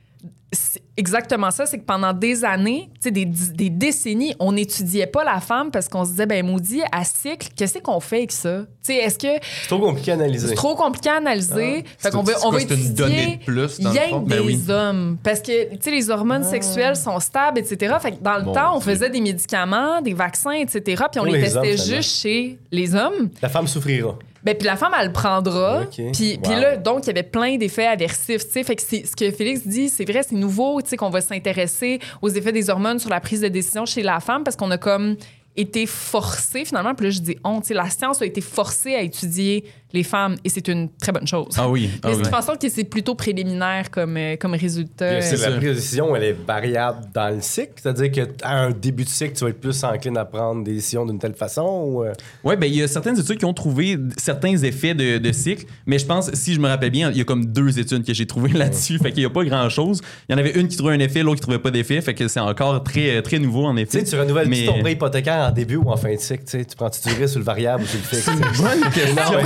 [0.96, 5.24] exactement ça, c'est que pendant des années, tu sais, des, des décennies, on n'étudiait pas
[5.26, 8.60] la femme parce qu'on se disait, ben maudit, à cycle, qu'est-ce qu'on fait avec ça?
[8.62, 9.28] Tu sais, est-ce que
[9.64, 10.48] C'est trop compliqué à analyser.
[10.48, 11.84] c'est trop compliqué à analyser?
[11.84, 13.90] fait C'est qu'on va, c'est on quoi, va c'est une étudier donnée de plus, dans
[13.92, 14.22] le rien fond?
[14.22, 14.62] que Ben des oui.
[14.70, 15.18] hommes.
[15.24, 17.96] Parce que, tu sais, les hormones sexuelles sont stables, etc.
[18.00, 18.94] Fait que dans le Mon temps, on Dieu.
[18.94, 21.04] faisait des médicaments, des vaccins, etc.
[21.12, 21.96] Puis on les, les hommes, testait finalement.
[21.98, 23.30] juste chez les hommes.
[23.42, 24.18] La femme souffrira.
[24.46, 25.86] Ben, puis la femme, elle le prendra.
[26.14, 26.52] Puis, Wow.
[26.62, 28.46] là, donc, il y avait plein d'effets aversifs.
[28.46, 28.64] tu sais.
[28.64, 31.22] Fait que c'est- ce que Félix dit, c'est vrai, c'est nouveau, tu sais, qu'on va
[31.22, 34.70] s'intéresser aux effets des hormones sur la prise de décision chez la femme parce qu'on
[34.72, 35.16] a comme
[35.58, 36.94] été forcé finalement.
[36.94, 40.04] Puis là, je dis on, tu sais, la science a été forcée à étudier les
[40.04, 41.56] femmes et c'est une très bonne chose.
[41.58, 41.90] Ah oui.
[42.04, 42.22] ah Mais oui.
[42.26, 45.22] c'est en sorte que c'est plutôt préliminaire comme, euh, comme résultat.
[45.22, 47.74] C'est c'est la prise de décision, elle est variable dans le cycle.
[47.82, 51.06] C'est-à-dire qu'à un début de cycle, tu vas être plus enclin à prendre des décisions
[51.06, 51.64] d'une telle façon.
[51.88, 55.18] Ou, euh, Oui, ben, il y a certaines études qui ont trouvé certains effets de,
[55.18, 57.80] de cycle, mais je pense, si je me rappelle bien, il y a comme deux
[57.80, 60.02] études que j'ai trouvées là-dessus, fait qu'il n'y a pas grand-chose.
[60.30, 62.14] Il y en avait une qui trouvait un effet, l'autre qui trouvait pas d'effet, fait
[62.14, 64.00] que c'est encore très, très nouveau en tu effet.
[64.00, 66.44] sais, tu renouvelles Mais- ton prêt hypothécaire en début ou en fin de cycle.
[66.46, 68.26] Tu prends-tu du risque sur le variable ou sur le fixe?
[68.62, 69.40] Bonne question.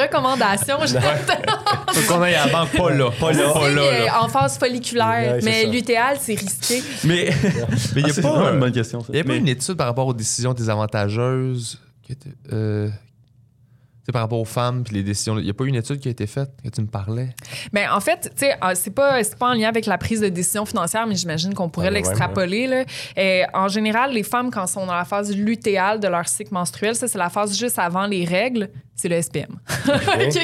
[0.00, 0.98] Recommandations, je
[2.00, 3.10] Faut qu'on aille à la banque, pas là.
[3.18, 3.52] Pas là.
[3.52, 4.22] Pas là, euh, là.
[4.22, 5.34] en phase folliculaire.
[5.36, 6.82] Ouais, mais l'utéal, c'est risqué.
[7.04, 7.30] Mais
[7.94, 8.28] Mais il Ah, y a pas.
[8.48, 9.00] euh, une bonne question.
[9.00, 9.06] ça.
[9.10, 11.80] Il y a pas une étude par rapport aux décisions désavantageuses
[12.52, 12.88] euh,
[14.12, 15.38] par rapport aux femmes puis les décisions.
[15.38, 17.30] Il n'y a pas une étude qui a été faite que tu me parlais?
[17.72, 20.20] Ben, en fait, tu sais, euh, c'est pas, c'est pas en lien avec la prise
[20.20, 22.66] de décision financière, mais j'imagine qu'on pourrait Ah, ouais, l'extrapoler.
[22.66, 22.84] là.
[23.18, 26.52] Euh, en général, les femmes, quand elles sont dans la phase lutéale de leur cycle
[26.54, 29.58] menstruel, ça, c'est la phase juste avant les règles, c'est le SPM.
[29.88, 30.34] OK?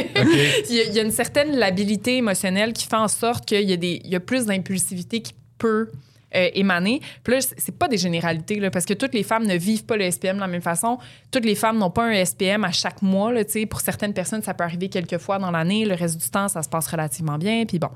[0.69, 3.69] Il, y a, il y a une certaine labilité émotionnelle qui fait en sorte qu'il
[3.69, 5.91] y, a des- il y a plus d'impulsivité qui peut
[6.35, 7.01] euh, émaner.
[7.23, 10.11] Puis là, c'est pas des généralités, parce que toutes les femmes ne vivent pas le
[10.11, 10.99] SPM de la même façon.
[11.31, 13.33] Toutes les femmes n'ont pas un SPM à chaque mois.
[13.33, 15.85] Là, pour certaines personnes, ça peut arriver quelques fois dans l'année.
[15.85, 17.65] Le reste du temps, ça se passe relativement bien.
[17.67, 17.91] Puis bon.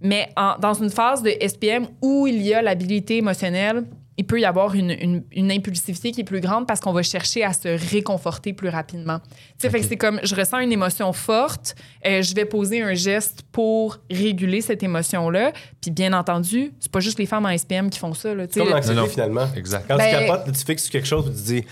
[0.00, 0.28] Mais
[0.60, 3.84] dans une phase de SPM où il y a l'habilité émotionnelle,
[4.18, 7.02] il peut y avoir une, une- une impulsivité qui est plus grande parce qu'on va
[7.02, 9.18] chercher à se réconforter plus rapidement.
[9.20, 11.74] Tu sais, fait que c'est comme je ressens une émotion forte,
[12.06, 15.52] euh, je vais poser un geste pour réguler cette émotion-là.
[15.82, 18.30] Puis bien entendu, c'est pas juste les femmes en SPM qui font ça.
[18.50, 18.60] Sais.
[18.60, 19.08] Comme l'anxiété, Non, non.
[19.08, 19.48] finalement.
[19.54, 19.84] Exact.
[19.86, 21.64] Quand Ben- tu capotes, tu fixes sur quelque chose, tu dis,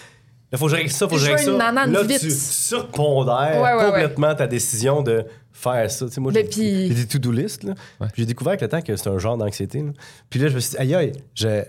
[0.53, 1.73] il faut que je règle ça, faut que je Je règle veux ça.
[1.73, 2.21] nanane là, vite.
[2.21, 6.07] tu surpondères Ouais, ouais, complètement ta décision de faire ça.
[6.07, 7.75] Tu sais, moi, Mais j'ai j'ai des to-do list, là.
[8.01, 9.79] Puis j'ai découvert avec le temps que c'est un genre d'anxiété.
[9.83, 9.93] là.
[10.31, 11.63] Puis là, je me suis dit, aïe, aïe, je,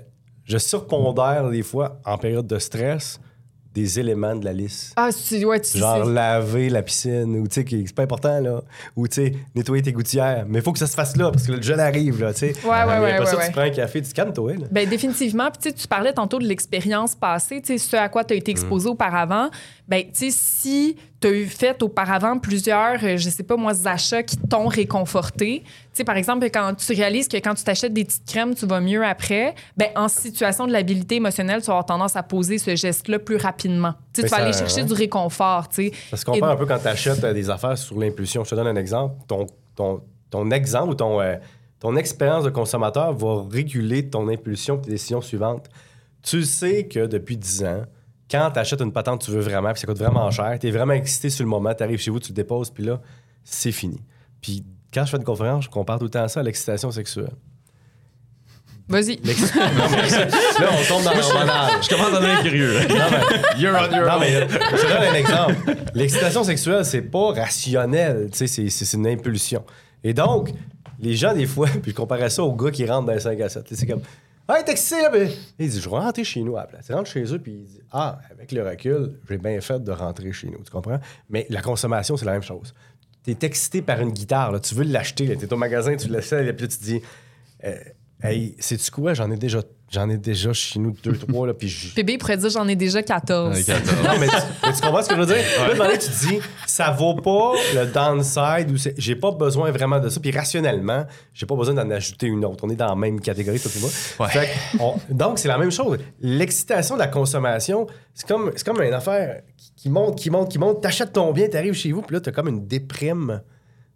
[0.46, 3.20] je surpondère des fois, en période de stress,
[3.74, 4.94] des éléments de la liste.
[4.96, 6.12] Ah, tu, ouais, tu Genre sais.
[6.14, 8.62] laver la piscine, ou tu sais, c'est pas important, là.
[8.96, 10.46] Ou tu sais, nettoyer tes gouttières.
[10.48, 12.40] Mais il faut que ça se fasse là, parce que le jeune arrive, là, tu
[12.40, 12.54] sais.
[12.64, 13.46] Ouais, ouais, ouais, après ouais, ça, ouais.
[13.48, 14.68] tu prends un café, tu te calmes-toi, là.
[14.72, 15.52] Ben définitivement.
[15.52, 18.34] Puis tu sais, tu parlais tantôt de l'expérience passée, tu sais, ce à quoi tu
[18.34, 19.50] as été exposé auparavant.
[19.90, 23.74] Ben tu sais, si tu as eu fait auparavant plusieurs, euh, je sais pas moi,
[23.86, 25.64] achats qui t'ont réconforté.
[25.64, 28.66] Tu sais, par exemple, quand tu réalises que quand tu t'achètes des petites crèmes, tu
[28.68, 32.58] vas mieux après, ben en situation de l'habilité émotionnelle, tu vas avoir tendance à poser
[32.58, 33.94] ce geste-là plus rapidement.
[34.14, 34.88] Tu sais, Mais tu vas aller chercher ouais.
[34.88, 35.92] du réconfort, tu sais.
[36.12, 38.44] Ça se compare Et- un peu quand tu achètes des affaires sur l'impulsion.
[38.44, 39.16] Je te donne un exemple.
[39.28, 41.36] Ton, ton, ton exemple ou ton, euh,
[41.80, 45.70] ton expérience de consommateur va réguler ton impulsion et tes décisions suivantes.
[46.22, 47.84] Tu sais que depuis 10 ans,
[48.30, 50.68] quand tu achètes une patente que tu veux vraiment, puis ça coûte vraiment cher, tu
[50.68, 53.00] es vraiment excité sur le moment, tu arrives chez vous, tu le déposes, puis là,
[53.44, 54.00] c'est fini.
[54.42, 57.32] Puis quand je fais une conférence, je compare tout le temps ça à l'excitation sexuelle.
[58.88, 59.16] Vas-y.
[59.26, 61.72] Là, on tombe dans le banal.
[61.82, 62.80] Je commence à devenir curieux.
[62.88, 65.56] Non, mais- You're on your non, mais je te donne un exemple.
[65.96, 68.30] L'excitation sexuelle, c'est pas rationnel.
[68.32, 69.64] Tu sais, c'est- c'est c'est une impulsion.
[70.04, 70.52] Et donc,
[71.00, 73.42] les gens, des fois, puis je comparais ça aux gars qui rentrent dans les 5
[73.42, 73.64] à 7.
[73.64, 74.02] Tu sais, C'est comme,
[74.50, 75.10] hey, excité, là?
[75.10, 75.30] Puis
[75.60, 76.88] il dit, je vais rentrer chez nous à la place.
[76.90, 79.92] Il rentre chez eux, puis il dit, ah, avec le recul, j'ai bien fait de
[79.92, 80.64] rentrer chez nous.
[80.64, 81.00] Tu comprends?
[81.30, 82.74] Mais la consommation, c'est la même chose.
[83.24, 84.60] T'es excité par une guitare, là.
[84.60, 85.36] tu veux l'acheter, là.
[85.36, 87.02] t'es au magasin, tu l'essayes, puis là, tu dis,
[87.64, 87.76] euh,
[88.26, 89.14] hey, sais-tu quoi?
[89.14, 89.62] J'en ai déjà.
[89.92, 92.76] J'en ai déjà chez nous deux, trois, là, puis je- PB pourrait dire j'en ai
[92.76, 93.56] déjà 14.
[93.56, 93.98] Ouais, 14.
[94.04, 94.34] non, mais tu,
[94.64, 95.36] mais tu comprends ce que je veux dire?
[95.36, 98.96] Là, à un moment donné, tu te dis, ça vaut pas le downside ou c'est-
[98.98, 100.20] j'ai pas besoin vraiment de ça.
[100.20, 102.64] Puis rationnellement, j'ai pas besoin d'en ajouter une autre.
[102.66, 103.90] On est dans la même catégorie, toi et moi.
[104.22, 104.30] Ouais.
[104.30, 106.00] Fait on- donc, c'est la même chose.
[106.20, 107.86] L'excitation de la consommation,
[108.16, 109.42] c'est comme, c'est comme une affaire
[109.78, 110.82] qui, monte, qui monte, qui monte.
[110.82, 113.40] T'achètes ton bien, t'arrives chez vous, puis là, t'as comme une déprime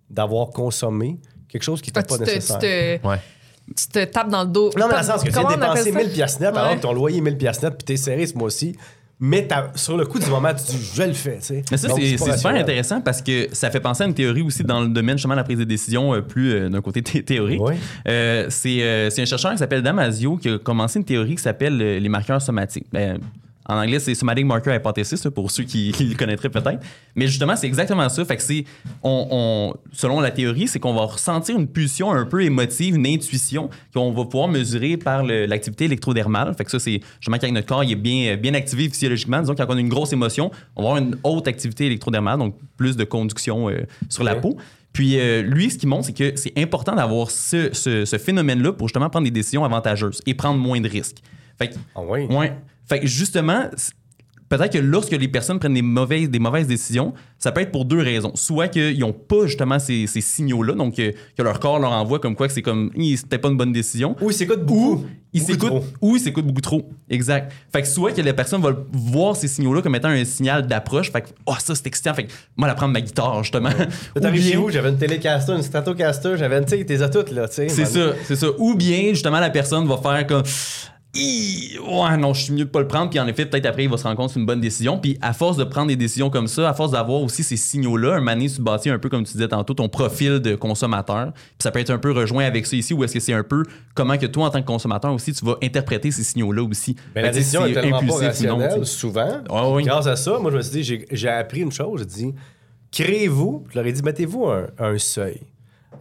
[0.10, 2.60] d'avoir consommé quelque chose qui Ah, n'était tu, pas te, tu, nécessaire.
[3.02, 3.18] te, Ouais.
[3.76, 4.70] Tu te tapes dans le dos.
[4.78, 5.98] Non, mais dans le sens que tu dépenser ça?
[6.00, 8.38] 1000 piastres net, alors que ton loyer est 1000 piastres net, puis t'es serré ce
[8.38, 8.76] mois-ci.
[9.22, 11.64] Mais t'as- sur le coup du moment, tu dis, je le fais, tu sais.
[11.72, 14.80] Mais ça, c'est super intéressant parce que ça fait penser à une théorie aussi dans
[14.80, 17.60] le domaine justement de la prise de décision euh, plus euh, d'un côté thé- théorique.
[17.62, 17.74] Oui.
[18.08, 21.44] Euh, c'est euh, c'est un chercheur qui s'appelle Damasio qui a commencé une théorie qui
[21.44, 22.88] s'appelle euh, les marqueurs somatiques.
[22.94, 23.20] Ben,
[23.70, 26.80] en anglais, c'est Somatic Marker Hypothesis, pour ceux qui, qui le connaîtraient peut-être.
[27.16, 28.26] Mais justement, c'est exactement ça.
[28.26, 28.66] Fait que c'est,
[29.04, 33.08] on, on- selon la théorie, c'est qu'on va ressentir une pulsion un peu émotive, une
[33.08, 36.54] intuition qu'on va pouvoir mesurer par l'activité électrodermale.
[36.56, 39.40] Fait que ça, c'est justement quand notre corps il est bien, bien activé physiologiquement.
[39.40, 42.56] Disons, quand on a une grosse émotion, on va avoir une haute activité électrodermale, donc
[42.76, 44.58] plus de conduction euh, sur la peau.
[44.92, 48.74] Puis euh, lui, ce qu'il montre, c'est que c'est important d'avoir ce, ce- ce phénomène-là
[48.74, 51.18] pour justement prendre des décisions avantageuses et prendre moins de risques.
[51.60, 52.26] Fait que Ah oui.
[52.26, 52.54] Ouais.
[52.90, 53.66] Fait que justement,
[54.50, 57.86] peut-être que lorsque les personnes prennent des mauvaises, des mauvaises décisions, ça peut être pour
[57.86, 58.32] deux raisons.
[58.34, 62.36] Soit qu'ils n'ont pas justement ces, ces signaux-là, donc que leur corps leur envoie comme
[62.36, 64.16] quoi que c'est comme, c'était pas une bonne décision.
[64.22, 65.06] Ou il s'écoute beaucoup.
[65.32, 66.90] Ils Beaucoup s'écoutent ou ils s'écoutent beaucoup trop.
[67.08, 67.54] Exact.
[67.72, 71.12] Fait que soit que la personne va voir ces signaux-là comme étant un signal d'approche.
[71.12, 72.16] Fait que, oh, ça, c'est excitant.
[72.16, 73.70] Fait que, moi, elle prendre ma guitare, justement.
[73.70, 77.04] Là, Ou T'arrives bien- vous, j'avais une Telecaster, une Stratocaster, j'avais une, tu sais, t'es
[77.04, 77.70] à toutes, là, tu sais.
[77.70, 78.48] C'est ça, c'est ça.
[78.58, 80.42] Ou bien, justement, la personne va faire comme.
[81.16, 83.10] Ouais, non, je suis mieux de pas le prendre.
[83.10, 85.00] Puis en effet, peut-être après, il va se rendre compte que c'est une bonne décision.
[85.00, 88.16] Puis à force de prendre des décisions comme ça, à force d'avoir aussi ces signaux-là,
[88.16, 91.32] un mané, tu bâtis un peu, comme tu disais tantôt, ton profil de consommateur.
[91.34, 93.44] Puis ça peut être un peu rejoint avec ça ici, ou est-ce que c'est un
[93.44, 93.64] peu
[93.96, 96.96] comment que toi, en tant que consommateur aussi, tu vas interpréter ces signaux-là aussi?
[97.16, 98.00] Mais la tu sais, décision est c'est tellement
[98.60, 99.32] pas non, souvent.
[99.74, 99.84] Oui.
[99.84, 102.02] Grâce à ça, moi, je me suis dit, j'ai- j'ai appris une chose.
[102.02, 102.36] J'ai dit,
[102.92, 105.42] créez-vous, je leur ai dit, mettez-vous un, un seuil.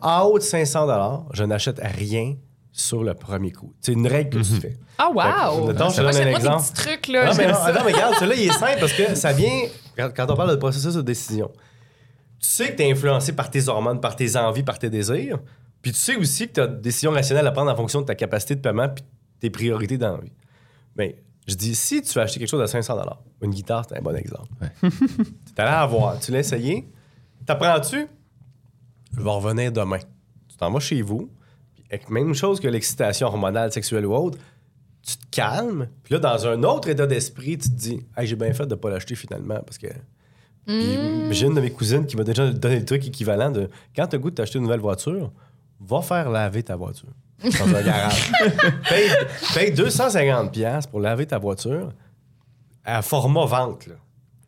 [0.02, 2.34] En haut de 500 je n'achète rien
[2.80, 3.74] sur le premier coup.
[3.80, 4.76] C'est une règle que tu fais.
[4.98, 5.66] Ah, wow!
[5.66, 6.64] Que, mettons, je te donne un des exemple.
[6.74, 7.26] trucs, là.
[7.26, 9.62] Non, mais, non, mais regarde, celui-là, il est simple parce que ça vient,
[9.96, 11.50] quand, on parle de processus de décision,
[12.40, 15.38] tu sais que tu es influencé par tes hormones, par tes envies, par tes désirs,
[15.82, 18.06] puis tu sais aussi que tu as des décisions rationnelles à prendre en fonction de
[18.06, 19.04] ta capacité de paiement puis
[19.40, 20.32] tes priorités d'envie.
[20.96, 21.16] Mais
[21.48, 22.96] je dis, si tu veux acheter quelque chose à 500
[23.42, 24.48] une guitare, c'est un bon exemple.
[24.80, 26.88] tu es allé la voir, tu l'as essayé,
[27.44, 28.06] t'apprends-tu?
[29.16, 29.98] Je vais revenir demain.
[30.48, 31.30] Tu t'en vas chez vous,
[32.08, 34.38] même chose que l'excitation hormonale, sexuelle ou autre,
[35.02, 38.36] tu te calmes, puis là, dans un autre état d'esprit, tu te dis, hey, j'ai
[38.36, 39.88] bien fait de ne pas l'acheter finalement, parce que.
[40.66, 44.16] J'ai une de mes cousines qui m'a déjà donné le truc équivalent de quand tu
[44.16, 45.32] as goût de t'acheter une nouvelle voiture,
[45.80, 47.08] va faire laver ta voiture
[47.42, 48.30] dans un garage.
[48.88, 49.10] paye,
[49.54, 51.92] paye 250$ piastres pour laver ta voiture
[52.84, 53.86] à format vente.
[53.86, 53.94] Là.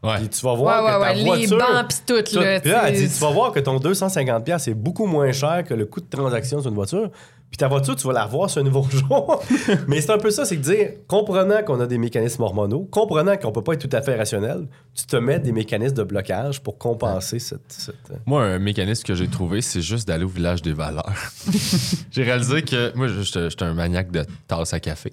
[0.03, 0.17] Ouais.
[0.19, 1.15] Puis tu vas Ouais, voir ouais, que ta ouais.
[1.15, 1.59] Les voiture...
[1.59, 2.61] bancs pis tout, tout- là.
[2.61, 5.63] Puis là, elle dit, tu vas voir que ton 250$ piastres, c'est beaucoup moins cher
[5.65, 7.11] que le coût de transaction sur une voiture.
[7.51, 9.43] Puis ta voiture, tu vas la revoir sur un nouveau jour.
[9.89, 13.37] Mais c'est un peu ça, c'est que dire, comprenant qu'on a des mécanismes hormonaux, comprenant
[13.37, 16.63] qu'on peut pas être tout à fait rationnel, tu te mets des mécanismes de blocage
[16.63, 17.61] pour compenser cette...
[17.69, 21.13] cette- euh, Moi, un mécanisme que j'ai trouvé, c'est juste d'aller au village des valeurs.
[22.11, 25.13] j'ai réalisé que moi, j'étais j'étais un maniaque de tasse à café.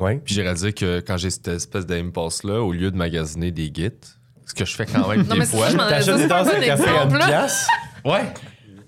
[0.00, 0.20] Ouais.
[0.24, 3.90] Puis j'ai réalisé que quand j'ai cette espèce d'impulse-là, au lieu de magasiner des gits,
[4.46, 5.66] ce que je fais quand même Non, des mais c'est fois.
[5.66, 7.66] ça, je m'en T'achètes des tasses un à café à une pièce?
[8.04, 8.32] Ouais.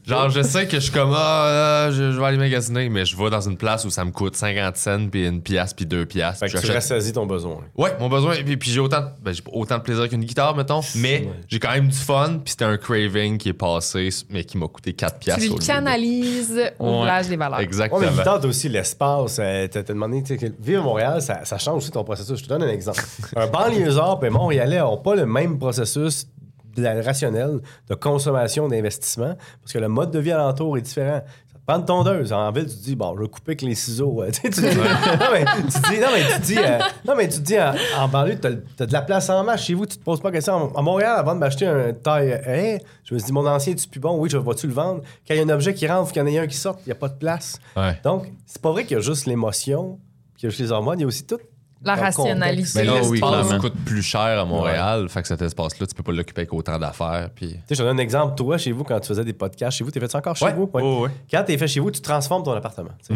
[0.04, 3.04] Genre, je sais que je suis comme, ah, euh, je, je vais aller magasiner, mais
[3.04, 5.86] je vais dans une place où ça me coûte 50 cents, puis une pièce, puis
[5.86, 6.40] deux pièces.
[6.40, 7.58] Fait que tu rassasies ton besoin.
[7.76, 8.34] Ouais, mon besoin.
[8.44, 11.70] Puis, puis j'ai autant, ben, j'ai autant de plaisir qu'une guitare, mettons, mais j'ai quand
[11.70, 15.18] même du fun, puis c'était un craving qui est passé, mais qui m'a coûté 4
[15.20, 17.00] pièces Tu canalises au Ouais.
[17.02, 17.58] village des valeurs.
[17.58, 18.00] Ouais, Exactement.
[18.00, 19.36] mais guitare, t'as aussi l'espace.
[19.40, 22.38] Euh, t'as demandé, tu sais, que vivre à Montréal, ça, ça change aussi ton processus.
[22.40, 23.00] Je te donne un exemple.
[23.36, 26.26] un banlieusard et Montréalais n'ont pas le même processus
[26.76, 31.22] de la- rationnel de consommation, d'investissement, parce que le mode de vie alentour est différent.
[31.52, 32.32] Ça te prend une tondeuse.
[32.32, 34.24] En ville, tu te dis, bon, je vais couper avec les ciseaux.
[34.32, 37.14] Tu tu dis, non, mais tu te dis, non, mais tu te dis, euh, non,
[37.16, 38.46] mais tu te dis en, en banlieue, tu
[38.82, 40.74] as, de la place en masse chez vous, tu te poses pas la question.
[40.76, 43.88] À Montréal, avant de m'acheter un taille haie, je me suis dit, mon ancien est
[43.90, 44.16] plus bon?
[44.18, 45.02] Oui, je vais-tu le vendre?
[45.26, 46.76] Quand il y a un objet qui rentre, il y en a un qui sort,
[46.80, 47.60] il n'y a pas de place.
[47.76, 47.96] Ouais.
[48.02, 50.00] Donc, c'est pas vrai qu'il y a juste l'émotion,
[50.36, 51.38] qu'il y a juste les hormones, il y a aussi tout.
[51.84, 52.82] La rationalité.
[52.84, 56.02] Mais Ah oui, l'espace coûte plus cher à Montréal, fait que cet espace-là, tu peux
[56.02, 57.30] pas l'occuper avec autant d'affaires.
[57.34, 57.48] Puis...
[57.48, 58.34] Tu sais, je te donne un exemple.
[58.36, 60.44] Toi, chez vous, quand tu faisais des podcasts, chez vous, t'es fait ça encore chez
[60.46, 60.52] Ouais.
[60.54, 60.70] vous?
[60.72, 61.10] Ouais, ouais.
[61.30, 62.90] Quand t'es fait chez vous, tu transformes ton appartement.
[63.02, 63.14] sais.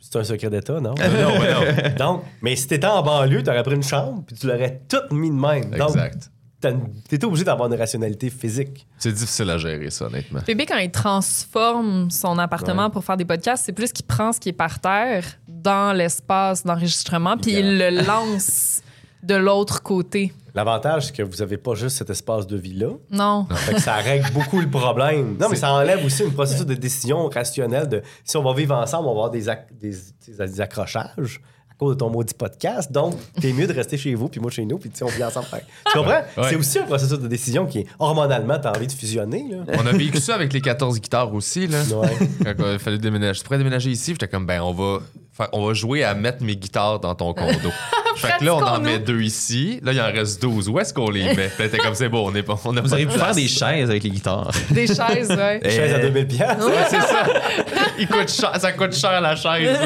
[0.00, 0.94] C'est un secret d'État, non?
[0.94, 1.94] non, ouais, non.
[1.98, 5.30] Donc, mais si t'étais en banlieue, t'aurais pris une chambre, puis tu l'aurais toute mis
[5.30, 5.70] de même.
[5.70, 6.30] Donc, Exact.
[6.64, 8.86] une- t'étais obligé d'avoir une rationalité physique.
[8.98, 10.40] C'est difficile à gérer, ça, honnêtement.
[10.46, 14.40] Bébé, quand il transforme son appartement pour faire des podcasts, c'est plus qu'il prend ce
[14.40, 15.24] qui est par terre
[15.62, 18.82] dans l'espace d'enregistrement, puis il le lance
[19.22, 20.32] de l'autre côté.
[20.54, 22.90] L'avantage, c'est que vous avez pas juste cet espace de vie-là.
[23.10, 23.46] Non.
[23.50, 25.36] Fait que ça règle beaucoup le problème.
[25.40, 28.74] Non, mais ça enlève aussi une processus de décision rationnelle de si on va vivre
[28.74, 31.40] ensemble, on va avoir des, ac- des, accrochages
[31.82, 32.92] cause de ton maudit podcast.
[32.92, 35.08] Donc, t'es mieux de rester chez vous, puis moi chez nous, puis tu sais, on
[35.08, 35.46] vit ensemble.
[35.46, 36.12] Fait- Tu comprends?
[36.36, 36.48] Ouais.
[36.48, 39.44] C'est aussi un processus de décision qui est hormonalement, t'as envie de fusionner.
[39.50, 39.74] Là.
[39.82, 41.78] On a vécu ça avec les 14 guitares aussi, là.
[41.94, 42.54] Ouais.
[42.56, 43.40] Quand il fallait déménager.
[43.40, 45.00] Tu pourrais déménager ici, j'étais comme, ben, on va,
[45.32, 47.70] faire- on va jouer à mettre mes guitares dans ton condo.
[48.16, 49.80] fait que là, on en met deux ici.
[49.82, 50.68] Là, il en reste 12.
[50.68, 51.50] Où est-ce qu'on les met?
[51.56, 52.58] T'es comme, c'est bon, on est pas.
[52.64, 54.50] On a Vous auriez pu faire des chaises avec les guitares.
[54.70, 55.60] Des chaises, ouais.
[55.62, 56.66] Eh, Chaise à 2000 piastres.
[56.66, 57.24] Ouais, c'est ça.
[57.98, 59.76] Il coûte cher- ça coûte cher la chaise.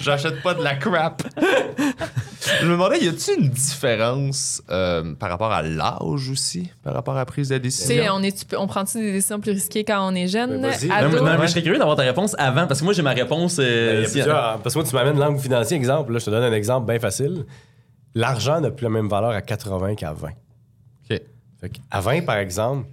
[0.00, 1.22] J'achète pas de la crap.
[2.60, 7.14] Je me demandais, y a-t-il une différence euh, par rapport à l'âge aussi, par rapport
[7.14, 8.14] à la prise de décision?
[8.14, 10.60] on, est, on prend-tu des décisions plus risquées quand on est jeune?
[10.60, 11.08] Ben, ado?
[11.08, 13.02] Non, mais- non, mais je serais curieux d'avoir ta réponse avant, parce que moi, j'ai
[13.02, 13.56] ma réponse.
[13.56, 16.12] Ben, euh, a si- plusieurs- parce que moi, tu m'amènes langue financier, exemple.
[16.12, 17.46] Là, je te donne un exemple bien facile.
[18.14, 20.28] L'argent n'a plus la même valeur à 80 qu'à 20.
[20.28, 21.20] OK.
[21.60, 22.86] Fait à 20, par exemple,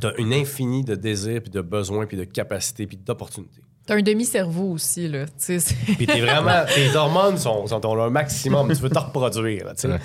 [0.00, 3.60] tu as une infinie de désirs, puis de besoins, puis de capacités, puis d'opportunités.
[3.88, 5.24] T'as un demi-cerveau aussi, là.
[5.26, 8.68] Tu sais, c'est- Puis t'es vraiment, tes hormones sont, sont à leur maximum.
[8.68, 9.64] tu veux te reproduire.
[9.64, 9.88] là, tu sais.
[9.88, 9.98] Ouais.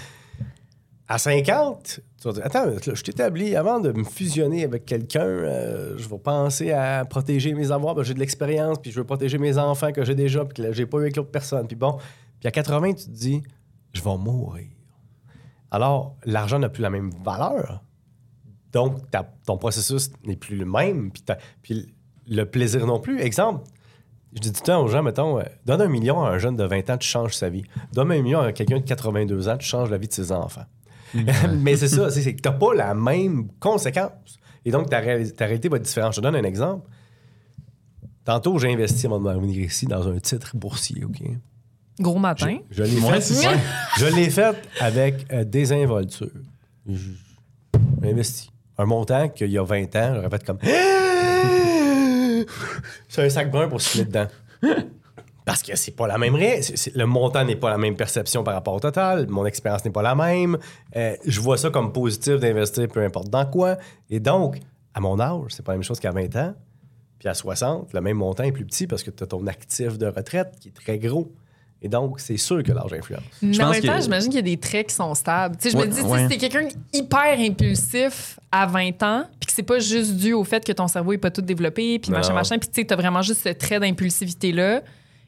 [1.05, 5.25] À 50, tu vas dire Attends, là, je t'établis avant de me fusionner avec quelqu'un,
[5.25, 7.93] euh, je vais penser à protéger mes avoirs.
[7.93, 10.61] Ben, j'ai de l'expérience, puis je veux protéger mes enfants que j'ai déjà, puis que
[10.61, 11.67] là, j'ai pas eu avec l'autre personne.
[11.67, 11.97] Puis bon,
[12.39, 13.43] puis à 80, tu te dis
[13.91, 14.67] Je vais mourir.
[15.71, 17.83] Alors, l'argent n'a plus la même valeur.
[18.71, 18.99] Donc,
[19.45, 21.11] ton processus n'est plus le même,
[21.61, 21.91] puis
[22.27, 23.19] le plaisir non plus.
[23.21, 23.63] Exemple,
[24.35, 26.55] je dis tout le temps aux gens, mettons, euh, donne un million à un jeune
[26.55, 27.63] de 20 ans, tu changes sa vie.
[27.93, 30.65] Donne un million à quelqu'un de 82 ans, tu changes la vie de ses enfants.
[31.59, 34.11] Mais c'est ça, c'est que tu n'as pas la même conséquence.
[34.65, 36.13] Et donc, ta, réali- ta réalité va être différente.
[36.13, 36.87] Je te donne un exemple.
[38.25, 41.21] Tantôt, j'ai investi avant de venir ici dans un titre boursier, OK?
[41.99, 42.57] Gros matin.
[42.71, 46.29] Je l'ai Ouais, fait, fait avec euh, désinvolture.
[46.87, 48.49] J'ai investi.
[48.77, 50.57] Un montant qu'il y a 20 ans, j'aurais fait comme.
[53.09, 54.27] C'est un sac brun pour se filer dedans.
[55.45, 58.53] Parce que c'est pas la même c'est- Le montant n'est pas la même perception par
[58.53, 59.27] rapport au total.
[59.27, 60.57] Mon expérience n'est pas la même.
[60.95, 63.77] Euh, je vois ça comme positif d'investir peu importe dans quoi.
[64.09, 64.59] Et donc,
[64.93, 66.53] à mon âge, c'est pas la même chose qu'à 20 ans.
[67.19, 69.97] Puis à 60, le même montant est plus petit parce que tu as ton actif
[69.97, 71.33] de retraite qui est très gros.
[71.85, 73.21] Et donc, c'est sûr que l'âge influence.
[73.41, 75.57] Mais Je en même temps, que- j'imagine qu'il y a des traits qui sont stables.
[75.57, 76.21] Tu sais, je Ouais, me dis, tu sais, ouais.
[76.23, 80.43] si t'es quelqu'un hyper impulsif à 20 ans, puis que c'est pas juste dû au
[80.45, 82.95] fait que ton cerveau est pas tout développé, puis machin, machin, puis tu sais, t'as
[82.95, 84.81] vraiment juste ce trait d'impulsivité-là,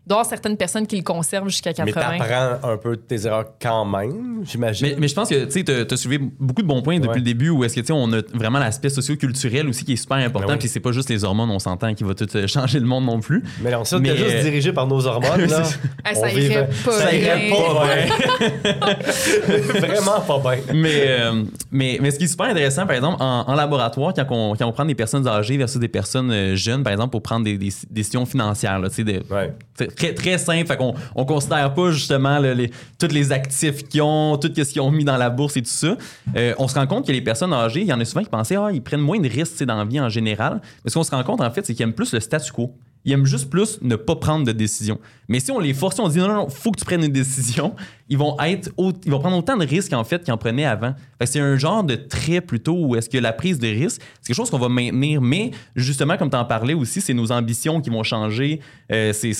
[0.05, 2.17] il doit y avoir certaines personnes qui le conservent jusqu'à Mais 80.
[2.19, 4.87] t'apprends un peu de tes erreurs quand même, j'imagine.
[4.89, 7.15] Mais, mais je pense que tu as soulevé beaucoup de bons points depuis Ouais.
[7.15, 10.47] le début où est-ce que on a vraiment l'aspect socio-culturel aussi qui est super important.
[10.47, 10.59] Ben oui.
[10.59, 13.05] Puis c'est pas juste les hormones, on s'entend, qui va tout euh, changer le monde
[13.05, 13.43] non plus.
[13.61, 15.63] Mais non, ça, Mais, t'es juste euh, dirigé par nos hormones, là.
[16.03, 18.95] Ah, on ça irait pas ça irait pas bien.
[19.79, 20.73] Vraiment pas bien.
[20.73, 24.25] mais, euh, mais, mais ce qui est super intéressant, par exemple, en, en laboratoire, quand
[24.29, 27.45] on, quand on prend des personnes âgées versus des personnes jeunes, par exemple, pour prendre
[27.45, 29.53] des, des décisions financières, là, tu sais, de- Ouais.
[29.95, 30.67] Très, très simple.
[30.67, 34.63] Fait qu'on on considère pas justement là, les, tous les actifs qu'ils ont, tout ce
[34.63, 35.95] qu'ils ont mis dans la bourse et tout ça.
[36.35, 38.29] Euh, on se rend compte que les personnes âgées, il y en a souvent qui
[38.29, 40.61] pensaient ah, ils prennent moins de risques dans la vie en général.
[40.83, 42.75] Mais ce qu'on se rend compte, en fait, c'est qu'ils aiment plus le statu quo.
[43.05, 44.99] Ils aiment juste plus ne pas prendre de décision.
[45.27, 47.11] Mais si on les force, on dit non, non, non, faut que tu prennes une
[47.11, 47.75] décision,
[48.09, 50.95] ils vont prendre autant de risques en fait qu'ils en prenaient avant.
[51.23, 54.35] C'est un genre de trait plutôt où est-ce que la prise de risque, c'est quelque
[54.35, 55.21] chose qu'on va maintenir.
[55.21, 58.59] Mais justement, comme tu en parlais aussi, c'est nos ambitions qui vont changer.
[58.91, 59.33] Euh, c'est,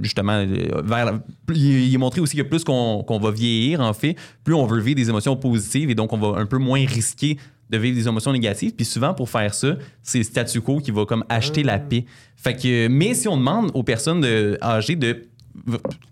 [0.00, 1.22] justement euh, vers la-
[1.54, 4.80] il est montré aussi que plus qu'on, qu'on va vieillir, en fait, plus on veut
[4.80, 7.36] vivre des émotions positives et donc on va un peu moins risquer
[7.72, 8.74] de vivre des émotions négatives.
[8.74, 12.04] Puis souvent, pour faire ça, c'est le statu quo qui va comme acheter la paix.
[12.36, 15.24] Fait que, mais si on demande aux personnes de- âgées de.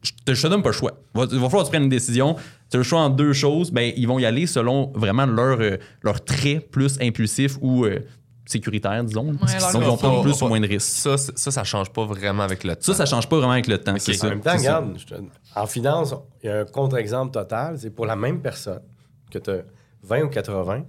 [0.03, 0.93] Je te, je te donne pas le choix.
[1.15, 2.37] Il va, falloir que tu prennes une décision.
[2.71, 3.71] Tu as le choix en deux choses.
[3.71, 8.01] Ben, ils vont y aller selon vraiment leur, euh, leur trait plus impulsif ou euh,
[8.47, 9.25] sécuritaire, disons.
[9.33, 9.41] Donc,
[9.75, 10.87] ils vont prendre plus ou moins de risques.
[10.89, 12.83] Ça, ça, ça change pas vraiment avec le temps.
[12.83, 13.97] Ça, ça change pas vraiment avec le temps.
[13.99, 14.27] ça.
[14.27, 15.15] En même temps, regarde, te-
[15.59, 17.77] en finance, il y a un contre-exemple total.
[17.79, 18.83] C'est pour la même personne
[19.31, 19.63] que tu as
[20.03, 20.85] 20 ou 80,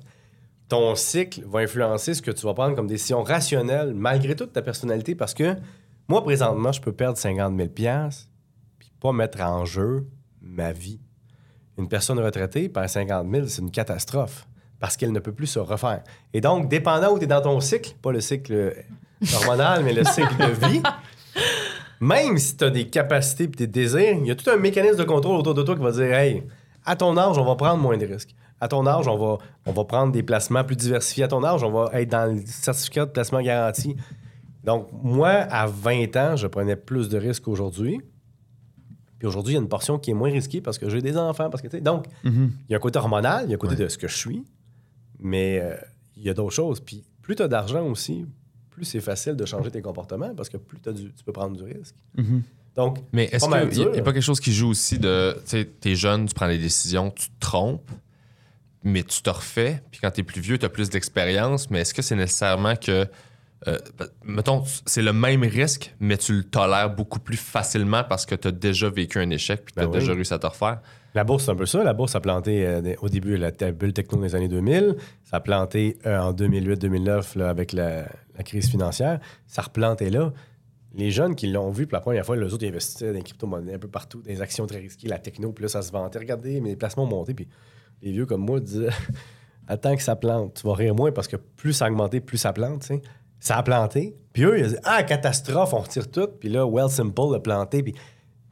[0.71, 4.62] ton cycle va influencer ce que tu vas prendre comme décision rationnelle malgré toute ta
[4.62, 5.57] personnalité parce que
[6.07, 7.69] moi, présentement, je peux perdre 50 000
[8.79, 10.07] puis pas mettre en jeu
[10.41, 11.01] ma vie.
[11.77, 14.47] Une personne retraitée perd 50 000 c'est une catastrophe
[14.79, 16.03] parce qu'elle ne peut plus se refaire.
[16.31, 18.73] Et donc, dépendant où tu es dans ton cycle, pas le cycle
[19.36, 20.81] hormonal, mais le cycle de vie,
[21.99, 24.99] même si tu as des capacités et des désirs, il y a tout un mécanisme
[24.99, 26.43] de contrôle autour de toi qui va dire Hey,
[26.86, 28.34] à ton âge, on va prendre moins de risques.
[28.62, 31.24] À ton âge, on va, on va prendre des placements plus diversifiés.
[31.24, 33.95] À ton âge, on va être dans le certificat de placement garanti.
[34.63, 38.00] Donc, moi, à 20 ans, je prenais plus de risques qu'aujourd'hui.
[39.17, 41.17] Puis aujourd'hui, il y a une portion qui est moins risquée parce que j'ai des
[41.17, 41.50] enfants.
[41.50, 42.52] Parce que, donc, Mhm.
[42.69, 44.15] il y a un côté hormonal, il y a un côté de ce que je
[44.15, 44.43] suis,
[45.19, 45.76] mais euh,
[46.15, 46.80] il y a d'autres choses.
[46.80, 48.26] Puis plus tu as d'argent aussi,
[48.69, 51.63] plus c'est facile de changer tes comportements parce que plus du- tu peux prendre du
[51.63, 51.95] risque.
[52.17, 52.43] Mhm.
[52.76, 54.04] Donc, Mais est-ce qu'il n'y a, dur.
[54.04, 55.36] pas quelque chose qui joue aussi de.
[55.47, 57.91] Tu t'es jeune, tu prends des décisions, tu te trompes,
[58.83, 59.81] mais tu te refais.
[59.91, 61.69] Puis quand t'es plus vieux, tu as plus d'expérience.
[61.69, 63.05] Mais est-ce que c'est nécessairement que.
[63.67, 63.77] euh,
[64.23, 68.47] mettons, c'est le même risque, mais tu le tolères beaucoup plus facilement parce que tu
[68.47, 69.99] as déjà vécu un échec puis tu as Ben oui.
[69.99, 70.79] déjà réussi à te refaire?
[71.13, 71.83] la bourse, c'est un peu ça.
[71.83, 74.95] La bourse a planté euh, au début la bulle techno des années 2000.
[75.25, 78.05] Ça a planté euh, en 2008-2009 là, avec la,
[78.37, 79.19] la crise financière.
[79.45, 80.31] Ça replantait là.
[80.95, 83.23] Les jeunes qui l'ont vu pour la première fois, les autres ils investissaient dans les
[83.23, 86.19] crypto-monnaies un peu partout, des actions très risquées, la techno, puis là, ça se vantait.
[86.19, 87.47] Regardez, mes placements ont monté, puis
[88.01, 88.89] les vieux comme moi disaient
[89.67, 92.37] Attends que ça plante, tu vas rire moins parce que plus ça a augmenté, plus
[92.37, 93.01] ça plante, tu sais.
[93.39, 96.89] Ça a planté, puis eux, ils disaient Ah, catastrophe, on retire tout, puis là, Well
[96.89, 97.95] Simple a planté, puis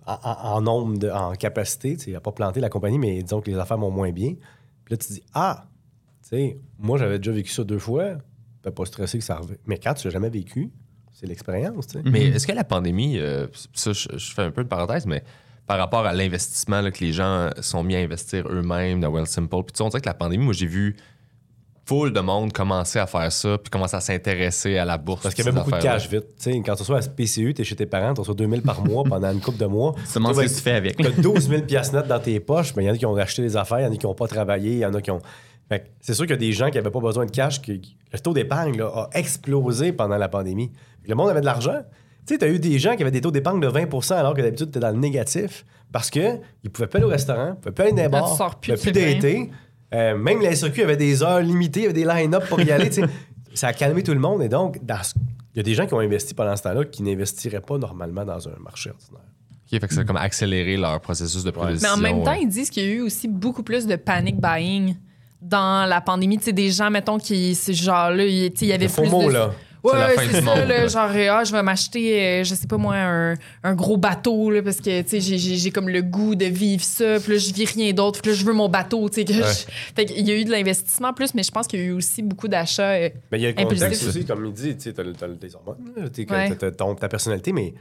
[0.05, 3.41] en, nombre, de, en capacité, tu sais, il n'a pas planté la compagnie, mais disons
[3.41, 4.35] que les affaires vont moins bien.
[4.85, 5.65] Puis là, tu te dis Ah,
[6.23, 8.17] tu sais, moi, j'avais déjà vécu ça deux fois,
[8.61, 9.59] t'as pas stressé que ça revienne.
[9.65, 10.71] Mais quand tu l'as jamais vécu,
[11.11, 12.09] c'est l'expérience, tu sais.
[12.09, 15.23] Mais est-ce que la pandémie, euh, ça, je, je fais un peu de parenthèse, mais
[15.69, 19.49] par rapport à l'investissement que les gens sont mis à investir eux-mêmes dans Wealth Simple,
[19.65, 20.95] puis tu sais, on dirait que la pandémie, moi, j'ai vu
[21.85, 25.21] full de monde commencer à faire ça, puis commencer à s'intéresser à la bourse.
[25.21, 26.25] Parce qu'il y avait beaucoup de cash vite.
[26.37, 28.63] Tu sais, quand tu reçois à PCU, tu es chez tes parents, tu reçois 2000
[28.63, 29.93] par mois pendant une couple de mois.
[30.15, 30.97] Demandes ce que tu fais avec.
[30.97, 33.05] Tu as 12 000 piastres nettes dans tes poches, mais il y en a qui
[33.05, 34.93] ont acheté des affaires, il y en a qui n'ont pas travaillé, il y en
[34.95, 35.21] a qui ont.
[35.67, 37.61] Fait que c'est sûr qu'il y a des gens qui n'avaient pas besoin de cash.
[37.61, 40.69] qui- Le taux d'épargne a explosé pendant la pandémie.
[41.03, 41.83] Puis le monde avait de l'argent.
[42.29, 44.35] Tu sais, tu as eu des gens qui avaient des taux d'épargne de 20% alors
[44.35, 47.45] que d'habitude, tu étais dans le négatif parce qu'ils ne pouvaient pas aller au restaurant,
[47.47, 49.49] ils ne pouvaient pas aller dans les Là, bars, plus, ils pouvaient tu sais dater.
[49.95, 52.69] Euh, même la SAQ avait des heures limitées, il y avait des line-up pour y
[52.71, 52.89] aller.
[52.91, 53.07] tu sais.
[53.55, 54.43] ça a calmé tout le monde.
[54.43, 55.13] Et donc, ce-
[55.55, 58.23] il y a des gens qui ont investi pendant ce temps-là qui n'investiraient pas normalement
[58.23, 59.23] dans un marché ordinaire.
[59.73, 62.23] Ok, fait que ça a comme accéléré leur processus de prise de Mais en même
[62.23, 62.43] temps, ouais.
[62.43, 64.95] ils disent qu'il y a eu aussi beaucoup plus de panic buying
[65.41, 66.37] dans la pandémie.
[66.37, 68.93] Tu sais, des gens, mettons, qui, ce genre-là, il tu sais, il y avait Le
[68.93, 69.33] plus FOMO, de...
[69.33, 69.51] là.
[69.83, 72.95] Ouais, C'est ouais, ça, là, genre, ah, je vais m'acheter, euh, je sais pas moi,
[72.97, 76.83] un, un gros bateau, là, parce que, tu sais, j'ai- comme le goût de vivre
[76.83, 79.25] ça, puis là, je vis rien d'autre, puis là, je veux mon bateau, tu sais.
[79.25, 79.65] que je-
[79.95, 81.91] Fait qu'il y a eu de l'investissement plus, mais je pense qu'il y a eu
[81.93, 82.91] aussi beaucoup d'achats.
[82.91, 84.07] euh, Mais il y a le contexte Impulsif.
[84.09, 85.03] aussi, comme il dit, tu sais, t'as,
[85.55, 86.55] hormones, Ouais.
[86.57, 87.73] t'as- ta personnalité, mais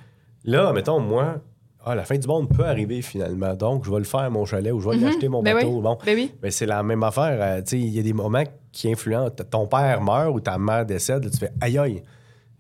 [0.45, 1.43] là, mettons, moi,
[1.89, 3.55] ah, la fin du monde peut arriver finalement.
[3.55, 5.05] Donc, je vais le faire, mon chalet, ou je vais Mhm.
[5.05, 5.69] l'acheter, mon Ben bateau.
[5.77, 5.83] oui.
[5.83, 6.33] Bon, Ben oui.
[6.43, 7.39] mais c'est la même affaire.
[7.41, 9.35] euh, tu sais, il y a des moments qui influencent.
[9.51, 12.03] Ton père meurt ou ta mère décède, là, tu fais aïe aïe.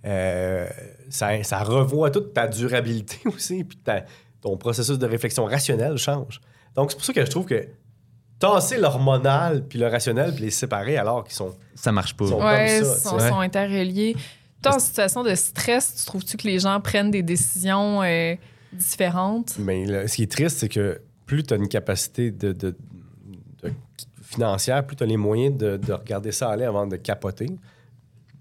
[0.06, 0.66] Euh,
[1.10, 4.04] ça, ça revoit toute ta durabilité aussi, puis ta-
[4.40, 6.40] ton processus de réflexion rationnelle change.
[6.74, 7.66] Donc, c'est pour ça que je trouve que
[8.38, 11.56] tasser l'hormonal puis le rationnel puis les séparer alors qu'ils sont.
[11.74, 12.26] Ça marche pas.
[12.26, 14.16] Sont- Ouais, comme ça, sont interreliés.
[14.62, 18.34] Toi, en situation de stress, tu trouves-tu que les gens prennent des décisions euh,
[19.58, 22.74] Mais ce qui est triste, c'est que plus tu as une capacité de,
[24.22, 27.48] financière, plus tu as les moyens de, de regarder ça aller avant de capoter,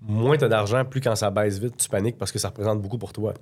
[0.01, 2.82] moins tu as d'argent, plus quand ça baisse vite, tu paniques parce que ça représente
[2.82, 3.34] beaucoup pour toi.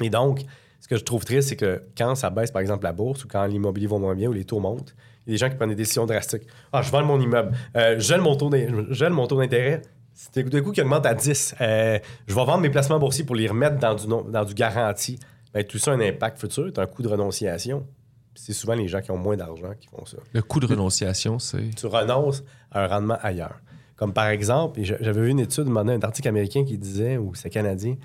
[0.00, 0.40] Et donc,
[0.80, 3.28] ce que je trouve triste, c'est que quand ça baisse, par exemple, la bourse ou
[3.28, 4.94] quand l'immobilier va moins bien ou les taux montent,
[5.26, 6.44] il y a des gens qui prennent des décisions drastiques.
[6.72, 9.38] Ah, je vends mon immeuble, euh, je gèle mon taux d'in- je gèle mon taux
[9.38, 9.82] d'intérêt.
[10.14, 11.54] C'est d'un coup qui augmente à 10.
[11.60, 15.18] Euh, je vais vendre mes placements boursiers pour les remettre dans du, dans du garanti.
[15.52, 17.86] Ben, tout ça a un impact futur, tu un coût de renonciation.
[18.34, 20.18] C'est souvent les gens qui ont moins d'argent qui font ça.
[20.32, 21.74] Le coût de renonciation, c'est?
[21.76, 23.60] Tu renonces à un rendement ailleurs.
[23.96, 27.96] Comme par exemple, j'avais vu une étude, un article américain qui disait, ou c'est canadien,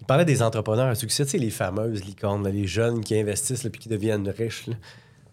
[0.00, 3.16] il parlait des entrepreneurs à succès, tu sais, les fameuses licornes, là, les jeunes qui
[3.16, 4.66] investissent et qui deviennent riches.
[4.66, 4.74] là.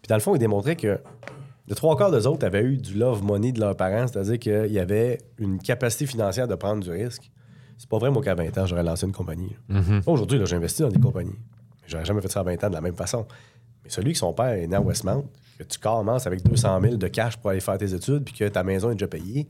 [0.02, 1.00] Puis dans le fond, il démontrait que
[1.68, 4.72] de trois quarts d'eux autres avaient eu du love money de leurs parents, c'est-à-dire qu'il
[4.72, 7.32] y avait une capacité financière de prendre du risque.
[7.78, 9.56] C'est pas vrai, moi, qu'à 20 ans, j'aurais lancé une compagnie.
[9.68, 10.02] Mhm.
[10.06, 11.36] Aujourd'hui, là, j'ai investi dans des compagnies.
[11.88, 13.26] J'aurais jamais fait ça à 20 ans de la même façon.
[13.84, 15.26] Mais celui que son père est né à Westmount,
[15.58, 18.48] que tu commences avec 200 000 de cash pour aller faire tes études, puis que
[18.48, 19.48] ta maison est déjà payée,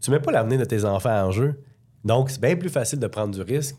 [0.00, 1.60] tu mets pas l'avenir de tes enfants en jeu.
[2.04, 3.76] Donc, c'est bien plus facile de prendre du risque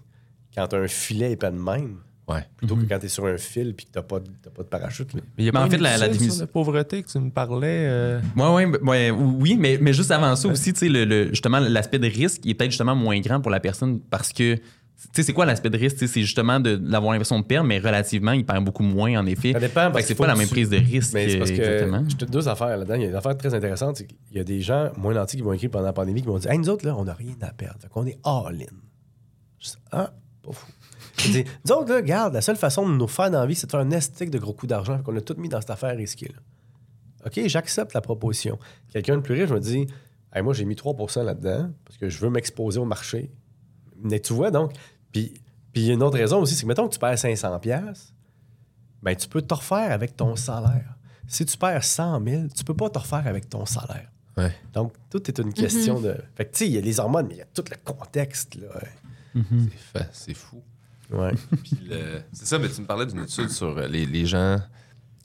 [0.53, 1.97] quand as un filet épais de même,
[2.27, 2.43] Ouais.
[2.57, 4.49] plutôt que quand tu es sur un fil puis que tu n'as pas, de- t'as
[4.49, 5.13] pas de parachute.
[5.13, 5.21] là.
[5.37, 7.85] Mais il y a Mais pas en fait, la- la pauvreté que tu me parlais.
[7.87, 11.29] euh, Ouais, ouais, ouais, oui, mais, mais juste avant ça aussi, tu sais, le, le-
[11.29, 14.55] justement, l'aspect de risque il est peut-être justement moins grand pour la personne parce que,
[14.55, 14.61] tu
[15.13, 16.05] sais, c'est quoi l'aspect de risque?
[16.05, 19.53] C'est justement de- d'avoir l'impression de perdre, mais relativement, il perd beaucoup moins, en effet.
[19.53, 21.13] Ça dépend, Fait parce que c'est pas la même tu- prise de risque.
[21.13, 22.03] Mais c'est parce que exactement.
[22.09, 22.95] je te deux affaires là-dedans.
[22.95, 25.37] Il y a une affaire très intéressante, c'est qu'il y a des gens moins nantis
[25.37, 27.13] qui vont écrire pendant la pandémie qui vont dire Hey, nous autres, là, on n'a
[27.13, 27.77] rien à perdre.
[27.81, 28.65] Fait qu'on est all-in.
[29.59, 30.11] Je dis, ah,
[30.43, 30.65] pas fou.
[31.65, 33.71] Nous autres, là, regarde, la seule façon de nous faire dans la vie, c'est de
[33.71, 35.01] faire un estique de gros coups d'argent.
[35.03, 36.29] Qu'on a tout mis dans cette affaire risquée.
[36.33, 36.39] là.
[37.25, 38.57] OK, j'accepte la proposition.
[38.91, 39.87] Quelqu'un de plus riche me dit
[40.33, 43.31] Hey, moi, j'ai mis 3% là-dedans parce que je veux m'exposer au marché.
[44.01, 44.73] Mais tu vois, donc,
[45.11, 45.33] puis
[45.73, 47.59] puis il y a une autre raison aussi, c'est que mettons que tu perds 500$,
[47.59, 48.13] piastres,
[49.03, 50.95] ben, tu peux te refaire avec ton salaire.
[51.27, 54.09] Si tu perds 100 000, tu peux pas te refaire avec ton salaire.
[54.37, 54.51] Ouais.
[54.73, 56.15] Donc, tout est une question de.
[56.35, 57.75] Fait que, tu sais, il y a les hormones, mais il y a tout le
[57.83, 58.55] contexte.
[58.55, 58.67] Là.
[59.33, 60.61] C'est fa- C'est fou.
[61.11, 61.31] Ouais.
[62.33, 64.57] C'est ça, mais tu me parlais d'une étude sur euh, les, les gens.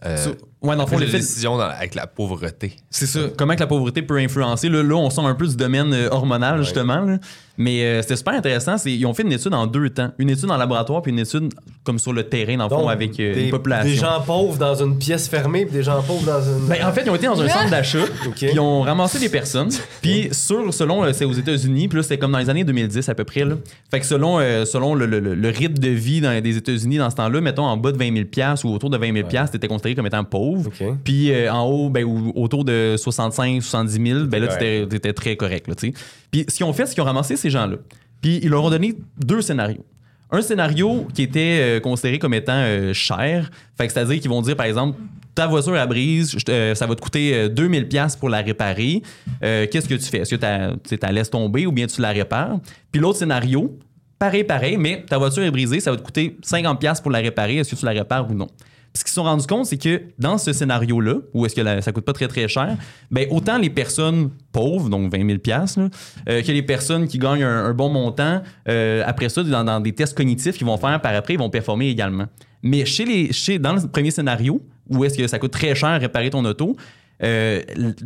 [0.05, 0.31] Euh, So-
[0.63, 2.77] ouais, dans le fond, font le des fait- décisions dans- avec la pauvreté.
[2.91, 3.21] C'est ça.
[3.39, 4.69] Comment que la pauvreté peut influencer?
[4.69, 6.65] Là, là on sort un peu du domaine euh, hormonal, Ouais.
[6.65, 7.01] justement.
[7.03, 7.19] là.
[7.59, 8.79] Mais euh, c'était super intéressant.
[8.79, 10.11] C'est- Ils ont fait une étude en deux temps.
[10.19, 11.53] Une étude en laboratoire, puis une étude
[11.85, 13.91] comme sur le terrain, dans le fond, avec euh, des, une population.
[13.91, 16.67] Des gens pauvres dans une pièce fermée, puis des gens pauvres dans une.
[16.67, 17.99] Ben, en fait, ils ont été dans un centre d'achat,
[18.37, 19.69] puis ils ont ramassé des personnes,
[20.03, 23.09] puis sur, selon, euh, c'est aux États-Unis, puis là, c'était comme dans les années 2010
[23.09, 23.57] à peu près, là.
[23.91, 26.99] Fait que selon, euh, selon le, le- le- le rythme de vie dans, des États-Unis
[26.99, 29.29] dans ce temps-là, mettons en bas de 20 000 piastres ou autour de 20 000
[29.29, 30.71] piastres, t'étais considéré comme étant pauvre.
[31.05, 34.59] Puis euh, en haut, ben, ou autour de 65, 70 000, ben là, Ouais.
[34.59, 35.95] t'étais t'étais très correct, là, tu sais.
[36.33, 37.77] Puis ce qu'ils ont fait, c'est qu'ils ont ramassé ces gens-là.
[38.21, 39.85] Puis ils leur ont donné deux scénarios.
[40.31, 43.51] Un scénario qui était euh, considéré comme étant euh, cher.
[43.77, 44.99] Fait que c'est-à-dire qu'ils vont dire, par exemple,
[45.35, 49.03] ta voiture à brise, euh, ça va te coûter euh, 2000 pièces pour la réparer.
[49.43, 50.19] Qu'est-ce que tu fais?
[50.19, 52.59] Est-ce que tu la laisses tomber ou bien tu la répares?
[52.91, 53.79] Puis l'autre scénario,
[54.19, 57.19] pareil, pareil, mais ta voiture est brisée, ça va te coûter 50 pièces pour la
[57.19, 57.57] réparer.
[57.59, 58.49] Est-ce que tu la répares ou non?
[58.95, 61.81] Ce qu'ils se sont rendus compte, c'est que dans ce scénario-là, où est-ce que la-
[61.81, 62.77] ça coûte pas très très cher,
[63.11, 65.89] ben autant les personnes pauvres, donc 20 000 piastres, là,
[66.29, 70.15] euh, que les personnes qui gagnent un, bon montant, euh, après ça, dans, des tests
[70.15, 72.27] cognitifs qu'ils vont faire par après, ils vont performer également.
[72.63, 75.99] Mais chez les, chez, dans le premier scénario, où est-ce que ça coûte très cher
[75.99, 76.77] réparer ton auto,
[77.25, 77.63] euh,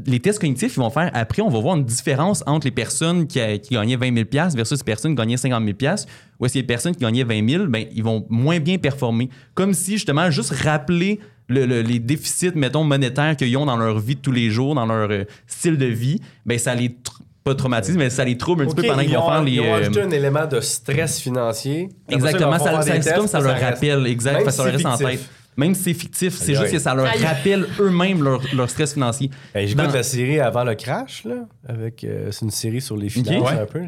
[0.06, 3.26] les tests cognitifs, ils vont faire après, on va voir une différence entre les personnes
[3.26, 5.94] qui, qui gagnaient 20 000 versus les personnes qui gagnaient 50 000
[6.38, 9.30] ou est-ce que les personnes qui gagnaient 20 000, ben, ils vont moins bien performer.
[9.54, 13.98] Comme si, justement, juste rappeler le- le- les déficits, mettons, monétaires qu'ils ont dans leur
[13.98, 16.88] vie de tous les jours, dans leur euh, style de vie, ben, ça les...
[16.88, 19.30] tr- pas traumatise, mais ça les trouble un petit peu pendant qu'ils ils vont ont,
[19.30, 19.52] faire les...
[19.52, 21.88] ils ont euh, ajouté un élément de stress financier.
[22.08, 25.20] Exactement, ça, ça, comme ça leur rappelle, exact, ça leur reste en tête.
[25.56, 29.30] Même si c'est fictif, c'est juste que ça leur rappelle eux-mêmes leur, leur stress financier.
[29.54, 32.96] Ben, J'écoute Dans- la série avant le crash, là, avec euh, c'est une série sur
[32.96, 33.82] les finances un peu.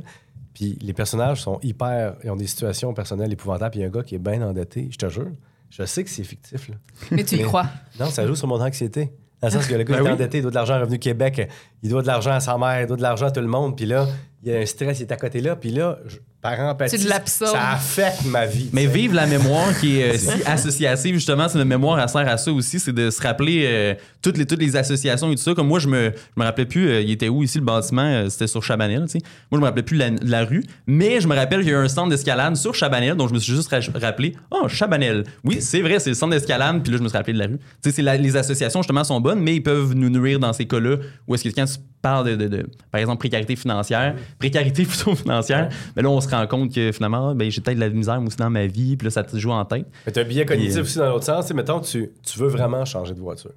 [0.55, 3.71] Puis les personnages sont hyper, ils ont des situations personnelles épouvantables.
[3.71, 5.31] Puis il y a un gars qui est bien endetté, je te jure.
[5.71, 6.69] Je sais que c'est fictif.
[6.69, 6.75] Là.
[7.11, 7.67] Mais tu y Mais- crois.
[8.01, 9.11] Non, ça joue sur mon anxiété.
[9.41, 10.15] Dans le sens que le gars Ben il est oui.
[10.15, 11.49] endetté, il doit de l'argent à Revenu Québec,
[11.83, 13.77] il doit de l'argent à sa mère, il doit de l'argent à tout le monde.
[13.77, 14.09] Puis là,
[14.43, 15.55] il y a un stress, il est à côté là.
[15.55, 17.53] Puis là, je- par empathie, Tu l'absorbes.
[17.53, 18.71] ça affecte ma vie.
[18.73, 22.29] Mais vive la mémoire qui est euh, si associative, justement, c'est une mémoire, elle sert
[22.29, 25.43] à ça aussi, c'est de se rappeler euh, toutes, les, toutes les associations et tout
[25.43, 25.55] ça.
[25.55, 28.03] Comme moi, je me, je me rappelais plus, euh, il était où ici le bâtiment,
[28.03, 29.25] euh, c'était sur Chabanel, tu sais.
[29.51, 31.81] Moi, je me rappelais plus la, la rue, mais je me rappelle qu'il y a
[31.81, 35.25] un centre d'escalade sur Chabanel, donc je me suis juste ra- rappelé, oh, Chabanel.
[35.43, 37.47] Oui, c'est vrai, c'est le centre d'escalade, puis là, je me suis rappelé de la
[37.47, 37.59] rue.
[37.83, 40.97] Tu sais, les associations, justement, sont bonnes, mais ils peuvent nous nourrir dans ces cas-là
[41.27, 45.17] où est-ce que quand tu parles de, de- de, par exemple, précarité financière, précarité plutôt
[45.17, 47.91] financière, mais là, on se rend compte que finalement, ah, ben, j'ai peut-être de la
[47.91, 49.87] misère aussi dans ma vie, puis là, ça te joue en tête.
[50.07, 51.53] Mais t'as un billet cognitif euh, aussi dans l'autre sens.
[51.53, 53.55] Mettons, tu, tu veux vraiment changer de voiture.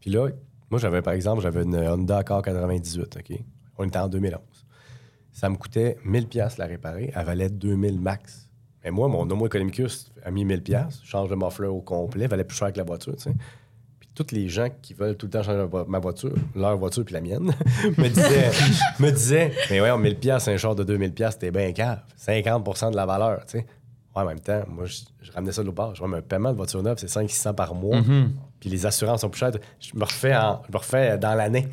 [0.00, 0.28] Puis là,
[0.70, 3.38] moi, j'avais, par exemple, j'avais une Honda Accord 98, OK?
[3.78, 4.40] On était en 2011.
[5.32, 7.12] Ça me coûtait 1000 pièces la réparer.
[7.14, 8.48] Elle valait 2000 max.
[8.82, 11.00] Mais moi, mon Homo economicus a mis 1000 pièces.
[11.04, 12.26] Change de muffler au complet.
[12.26, 13.34] valait plus cher que la voiture, tu sais.
[14.16, 17.04] Tous les gens qui veulent tout le temps changer ma vo- ma voiture, leur voiture
[17.04, 17.52] puis la mienne,
[17.98, 18.50] me disaient,
[18.98, 22.00] me disaient, mais ouais, 1000 pièces, un char de 2000 pièces, t'es bien cave.
[22.18, 23.66] 50% de la valeur, tu sais.
[24.16, 25.94] Ouais, en même temps, moi, je, je ramenais ça de l'autre part.
[25.94, 27.98] Je vois, un paiement de voiture neuve, c'est 500-600 par mois.
[28.58, 29.50] Puis les assurances sont plus chères.
[29.78, 31.68] Je me refais, en- je me refais dans l'année.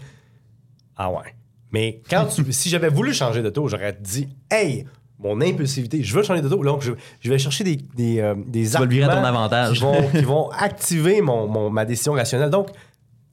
[0.97, 1.33] Ah ouais.
[1.71, 4.85] Mais quand tu, si j'avais voulu changer d'auto, j'aurais dit, hey,
[5.20, 6.64] mon impulsivité, je veux changer d'auto.
[6.64, 6.91] Donc, je,
[7.22, 9.78] je vais chercher des, des, euh, des vas le virer à ton arguments avantage.
[9.78, 12.49] Qui vont, qui vont activer mon, mon- ma décision rationnelle.
[12.49, 12.70] Donc,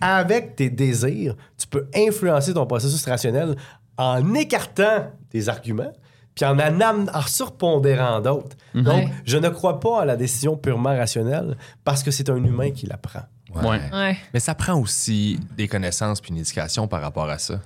[0.00, 3.56] avec tes désirs, tu peux influencer ton processus rationnel
[3.98, 5.92] en écartant tes arguments
[6.34, 8.56] puis en, en, surpondérant d'autres.
[8.74, 9.08] Donc, Ouais.
[9.24, 12.86] je ne crois pas à la décision purement rationnelle parce que c'est un humain qui
[12.86, 13.22] la prend.
[13.54, 13.80] Ouais.
[13.92, 14.16] Ouais.
[14.32, 17.60] Mais ça prend aussi des connaissances puis une éducation par rapport à ça.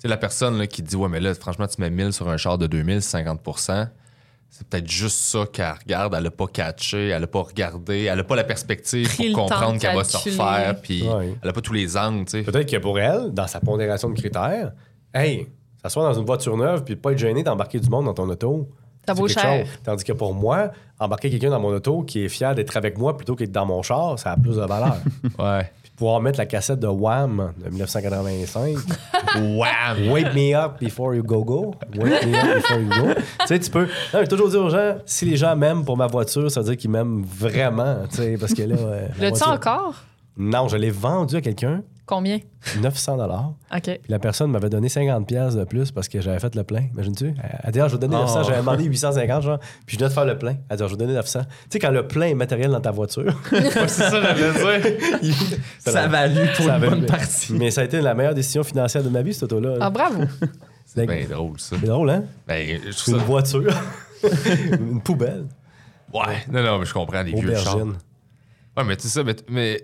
[0.00, 2.28] Tu sais, la personne là, qui dit Ouais, mais là, franchement, tu mets 1000 sur
[2.28, 3.88] un char de 2000, 50%
[4.50, 6.12] c'est peut-être juste ça qu'elle regarde.
[6.16, 9.44] Elle n'a pas catché, elle n'a pas regardé, elle n'a pas la perspective Pris pour
[9.48, 11.34] comprendre qu'elle va se refaire, puis Ouais.
[11.40, 12.42] elle n'a pas tous les angles, tu sais.
[12.42, 14.72] Peut-être que pour elle, dans sa pondération de critères,
[15.14, 15.46] hey,
[15.80, 18.68] s'asseoir dans une voiture neuve puis pas être gêné d'embarquer du monde dans ton auto.
[19.06, 19.64] Ça vaut cher.
[19.64, 19.72] chose.
[19.84, 23.16] Tandis que pour moi, embarquer quelqu'un dans mon auto qui est fier d'être avec moi
[23.16, 24.96] plutôt qu'être dans mon char, ça a plus de valeur.
[25.38, 25.70] Ouais.
[26.00, 28.74] Pouvoir mettre la cassette de Wham de 1985.
[29.36, 30.08] Wham!
[30.10, 31.74] Wake me up before you go go.
[31.94, 33.14] Wake me up before you go.
[33.40, 33.86] tu sais, tu peux.
[34.14, 36.68] Non, j'ai toujours dit aux gens, si les gens m'aiment pour ma voiture, ça veut
[36.68, 37.98] dire qu'ils m'aiment vraiment.
[38.10, 38.76] Tu sais, parce que là.
[38.78, 39.94] euh, la L'as-tu voiture- encore?
[40.38, 42.40] Non, je l'ai vendu à quelqu'un, Combien?
[42.82, 43.18] 900
[43.72, 43.82] OK.
[43.82, 46.88] Puis la personne m'avait donné 50 pièces de plus parce que j'avais fait le plein.
[46.92, 47.34] Imagines-tu?
[47.62, 48.22] Elle dit, ah, je vais donner Oh.
[48.22, 48.42] 900.
[48.42, 49.58] J'avais demandé 850, genre.
[49.86, 50.56] Puis je venais de faire le plein.
[50.68, 51.40] Elle dit, ah, je vais donner 900.
[51.42, 53.40] Tu sais, quand le plein est matériel dans ta voiture.
[53.50, 55.30] c'est ça, j'allais dire.
[55.78, 57.52] Ça a valu pour ça une bonne partie.
[57.52, 59.76] Mais ça a été la meilleure décision financière de ma vie, cette auto-là.
[59.80, 60.24] Ah, bravo.
[60.84, 61.76] C'est Ben drôle, ça.
[61.80, 62.24] c'est drôle, hein?
[62.48, 63.26] Ben, je C'est trouve une ça.
[63.26, 63.74] voiture.
[64.80, 65.46] une poubelle.
[66.12, 66.42] Ouais.
[66.50, 67.76] Non, non, mais je comprends les vieux chars.
[67.76, 69.36] Ouais, mais tu sais ça, mais.
[69.48, 69.80] mais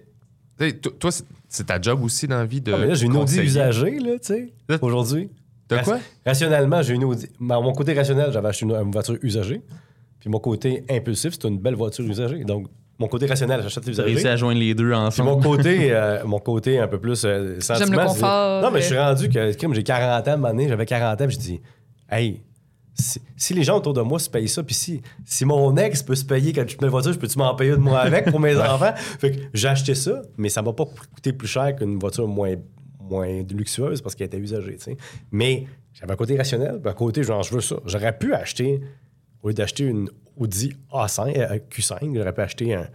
[0.59, 1.11] tu sais, to- toi,
[1.49, 2.73] c'est- ta job aussi dans la vie de.
[2.73, 5.31] Ah, mais là, j'ai une Audi usagée, là, tu sais, aujourd'hui.
[5.69, 5.99] De quoi?
[6.25, 7.27] Rationnellement, j'ai une Audi.
[7.41, 9.61] Mon côté rationnel, j'avais acheté une, une voiture usagée.
[10.21, 12.45] Puis mon côté impulsif, c'est une belle voiture usagée.
[12.45, 12.67] Donc,
[12.99, 14.29] mon côté rationnel, j'achète Tu as réussi l'usagée.
[14.33, 15.31] à joindre les deux Puis ensemble.
[15.31, 18.03] mon côté, euh, mon côté un peu plus euh, sentiment.
[18.03, 18.81] le confort, Non, mais euh.
[18.83, 21.27] je suis rendu que, comme j'ai 40 ans, à un moment donné, j'avais 40 ans,
[21.27, 21.61] puis je dis,
[22.11, 22.41] hey,
[22.99, 26.03] si, si les gens autour de moi se payent ça, puis si, si mon ex
[26.03, 28.31] peut se payer quand je mets une voiture, je peux-tu m'en payer une moi avec
[28.31, 28.93] pour mes enfants?
[28.97, 30.85] Fait que j'ai acheté ça, mais ça m'a pas
[31.15, 32.55] coûté plus cher qu'une voiture moins,
[33.01, 34.79] moins luxueuse parce qu'elle était usagée.
[35.31, 37.77] Mais j'avais un côté rationnel, puis un côté, genre, je veux ça.
[37.87, 38.81] J'aurais pu acheter,
[39.43, 42.89] au lieu d'acheter une Audi A5, euh, Q5, j'aurais pu acheter un-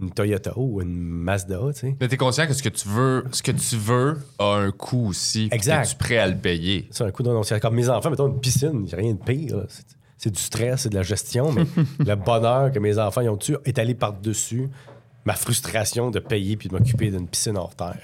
[0.00, 1.96] une Toyota ou une Mazda, tu sais.
[2.00, 5.08] Mais t'es conscient que ce que tu veux, ce que tu veux a un coût
[5.08, 5.48] aussi.
[5.50, 5.82] Exact.
[5.82, 6.88] Que tu es prêt à le payer.
[6.90, 7.60] C'est un coup d'annonciation.
[7.68, 9.64] Comme mes enfants, mettons une piscine, il a rien de pire.
[9.68, 9.84] C'est-
[10.20, 11.62] C'est du stress, c'est de la gestion, mais
[12.04, 14.68] le bonheur que mes enfants y ont eu est allé par-dessus
[15.24, 17.98] ma frustration de payer puis de m'occuper d'une piscine hors terre.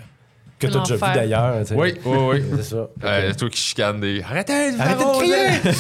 [0.59, 1.55] Que tu as déjà vu d'ailleurs.
[1.61, 1.75] tu sais.
[1.75, 2.45] Oui, oui, oui.
[2.57, 2.87] C'est ça.
[3.05, 4.23] Euh, toi qui chicane des.
[4.23, 5.75] Arrêtez Arrêtez de crier!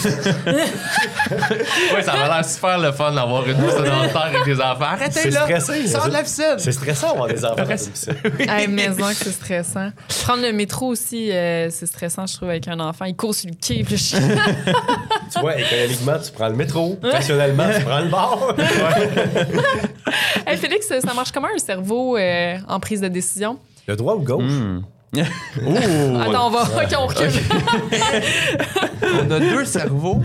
[1.95, 4.85] Oui, ça va l'air super le fun d'avoir une piscine en terre avec des enfants.
[4.85, 5.43] Arrêtez C'est là!
[5.43, 5.87] stressé.
[5.87, 6.55] Sors de la piscine!
[6.59, 8.14] C'est stressant d'avoir des enfants dans une piscine.
[8.41, 9.91] Hey, maison que c'est stressant.
[10.25, 13.05] Prendre le métro aussi, euh, c'est stressant, je trouve, avec un enfant.
[13.05, 14.16] Il court sur le quai, puis je...
[14.16, 16.99] Tu vois, économiquement, tu prends le métro.
[17.03, 18.39] Rationnellement, tu prends le bar.
[20.47, 23.59] Hey, Félix, ça marche comment un cerveau euh, en prise de décision?
[23.87, 24.45] Le droit ou le gauche?
[24.45, 24.82] Hmm.
[25.64, 26.18] Oh!
[26.20, 26.62] Attends, on va.
[26.62, 27.30] OK, on recule.
[29.26, 30.20] On a deux cerveaux.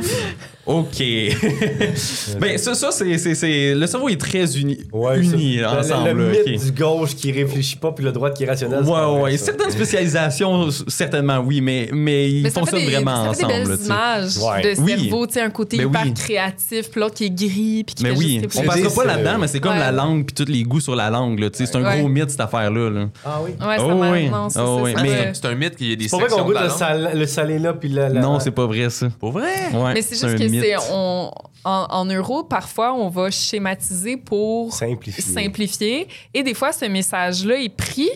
[0.70, 0.99] OK.
[2.39, 5.80] ben, ça, ça c'est, c'est, c'est- Le cerveau est très uni, Ouais, uni ça- le-
[5.80, 6.09] ensemble.
[6.11, 6.65] Le, là, mythe OK.
[6.65, 8.82] du gauche qui réfléchit pas, puis le droit qui est rationnel.
[8.84, 9.38] Ouais, pas vrai, ouais.
[9.38, 13.63] Certaines spécialisations, certainement, oui, mais, mais ils Mais fonctionnent des, vraiment ça fait ensemble.
[13.63, 14.61] des belles images Ouais.
[14.76, 14.99] de Oui.
[14.99, 16.13] cerveau, tu sais, un côté Mais hyper oui.
[16.13, 19.05] créatif, puis l'autre qui est gris, puis qui Mais fait oui, juste on passera pas
[19.05, 21.39] là-dedans, mais c'est comme la langue puis tous les goûts sur la langue.
[21.39, 21.99] là, tu sais, C'est un Ouais.
[21.99, 22.89] gros mythe, cette affaire-là.
[22.89, 23.05] là.
[23.26, 23.51] Ah oui.
[23.59, 24.30] Ouais, Oh oui.
[24.30, 24.93] Non, c'est Oh ça, oui.
[25.01, 25.32] Mais-.
[25.34, 27.57] C'est un mythe qu'il y des C'est pas vrai qu'on goûte la le, le salé
[27.59, 28.07] là, puis le.
[28.07, 29.07] le- Non, c'est pas vrai, ça.
[29.20, 29.45] Pour vrai?
[29.74, 30.59] Ouais, Mais c'est un juste que.
[30.62, 31.32] C'est on,
[31.64, 35.24] en, en euro, parfois, on va schématiser pour Simplifier.
[35.24, 36.07] simplifier.
[36.34, 38.10] Et des fois, ce message-là est pris,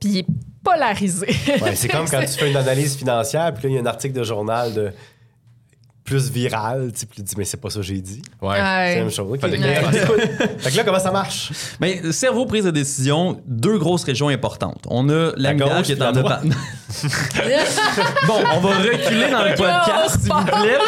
[0.00, 0.26] puis il est
[0.62, 1.26] polarisé.
[1.60, 3.86] Ouais, c'est comme quand tu fais une analyse financière, puis là, il y a un
[3.86, 4.92] article de journal de
[6.04, 8.22] plus viral, tu sais, puis tu dis, mais c'est pas ça que j'ai dit.
[8.40, 8.56] Ouais.
[8.56, 9.32] C'est la même chose.
[9.32, 9.40] Ok.
[9.40, 10.20] Fallait Mais, que- écoute,
[10.58, 11.52] fait que là, comment ça marche?
[11.80, 14.82] Mais cerveau, prise de décision, deux grosses régions importantes.
[14.88, 16.42] On a l'amygdale gauche qui est en droite.
[18.26, 20.78] Bon, on va reculer dans le podcast, s'il vous plaît.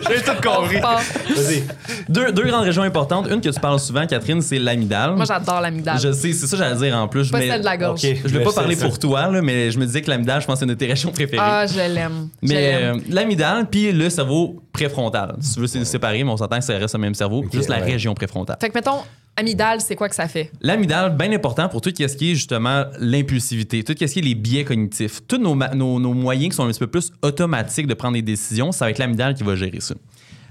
[0.08, 0.78] J'ai tout compris.
[0.80, 1.64] Vas-y.
[2.08, 3.26] Deux, deux grandes régions importantes.
[3.30, 5.14] Une que tu parles souvent, Catherine, c'est l'amygdale.
[5.16, 5.98] moi, j'adore l'amygdale.
[6.00, 7.30] Je sais, c'est ça que j'allais dire en plus.
[7.30, 8.04] Pas mais- celle de la gorge.
[8.04, 8.16] Ok.
[8.24, 8.86] Je ne vais pas parler ça.
[8.86, 10.78] pour toi, là, mais je me disais que l'amygdale, je pense que c'est une de
[10.78, 11.42] tes régions préférées.
[11.44, 12.28] Ah, je l'aime.
[12.42, 15.36] Mais euh, l'amygdale, puis le cerveau préfrontal.
[15.40, 17.68] Si tu veux c'est séparer, mais on s'entend que ça reste le même cerveau, juste
[17.68, 17.84] la ouais.
[17.92, 18.56] région préfrontale.
[18.60, 19.00] Fait que, mettons,
[19.36, 20.50] amygdale, c'est quoi que ça fait?
[20.60, 24.34] L'amygdale, bien important pour tout ce qui est justement l'impulsivité, tout ce qui est les
[24.34, 27.86] biais cognitifs, tous nos, ma- nos, nos moyens qui sont un petit peu plus automatiques
[27.86, 29.94] de prendre des décisions, ça va être l'amygdale qui va gérer ça.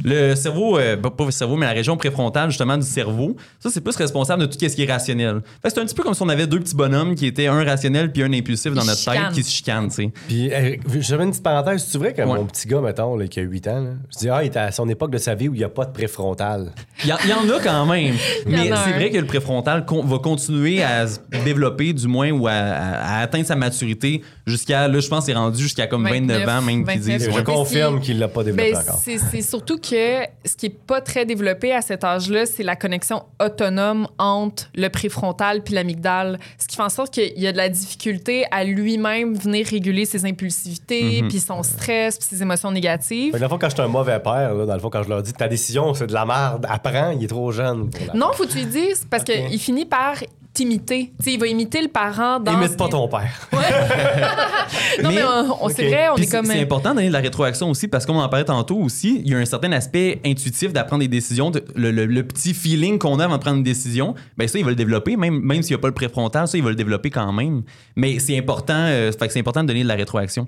[0.03, 3.69] Le cerveau, euh, pas pas le cerveau, mais la région préfrontale justement du cerveau, ça
[3.69, 5.41] c'est plus responsable de tout ce qui est rationnel.
[5.61, 7.63] Fait C'est un petit peu comme si on avait deux petits bonhommes qui étaient un
[7.63, 10.11] rationnel puis un impulsif dans notre tête qui se chicanent, tu sais.
[10.27, 11.85] Puis, euh, j'avais une petite parenthèse.
[11.89, 12.27] C'est vrai que Ouais.
[12.27, 14.57] mon petit gars, mettons, là, qui a 8 ans, là, je dis, ah, il est
[14.57, 16.71] à son époque de sa vie où il n'y a pas de préfrontal.
[17.03, 18.15] Il y, en- il y en a quand même.
[18.47, 22.47] Mais c'est vrai que le préfrontal con- va continuer à se développer, du moins, ou
[22.47, 26.39] à, à- à atteindre sa maturité jusqu'à, là, je pense, c'est rendu jusqu'à comme 29,
[26.39, 27.17] 29, ans, même, qui 29.
[27.17, 27.29] disent.
[27.35, 28.99] Je confirme qu'il ne l'a pas développé Ben, encore.
[29.03, 32.75] c'est c'est surtout que ce qui est pas très développé à cet âge-là, c'est la
[32.75, 36.39] connexion autonome entre le préfrontal puis l'amygdale.
[36.57, 40.05] Ce qui fait en sorte qu'il y a de la difficulté à lui-même venir réguler
[40.05, 41.27] ses impulsivités, Mhm.
[41.29, 43.31] puis son stress, puis ses émotions négatives.
[43.31, 44.89] Fait que dans le fond, quand je suis un mauvais père, là, dans le fond,
[44.89, 47.89] quand je leur dis ta décision, c'est de la merde, apprends, il est trop jeune.
[48.13, 49.31] Non, faut que tu lui dises, parce Ok.
[49.49, 50.15] qu'il finit par
[50.59, 51.11] t'imiter.
[51.19, 52.51] Tu sais, il va imiter le parent dans...
[52.53, 53.47] Imite pas ton père.
[55.01, 55.89] Non, mais, Mais- on, on- c'est Ok.
[55.93, 56.45] vrai, on Puis est c'est comme...
[56.45, 59.31] c'est important de donner de la rétroaction aussi parce qu'on en parlait tantôt aussi, il
[59.31, 62.99] y a un certain aspect intuitif d'apprendre des décisions, de- le, le- le petit feeling
[62.99, 65.61] qu'on a avant de prendre une décision, ben ça il va le développer même même
[65.63, 67.63] s'il n'y a pas le préfrontal, ça il va le développer quand même.
[67.95, 70.47] Mais c'est important euh, fait que c'est important de donner de la rétroaction.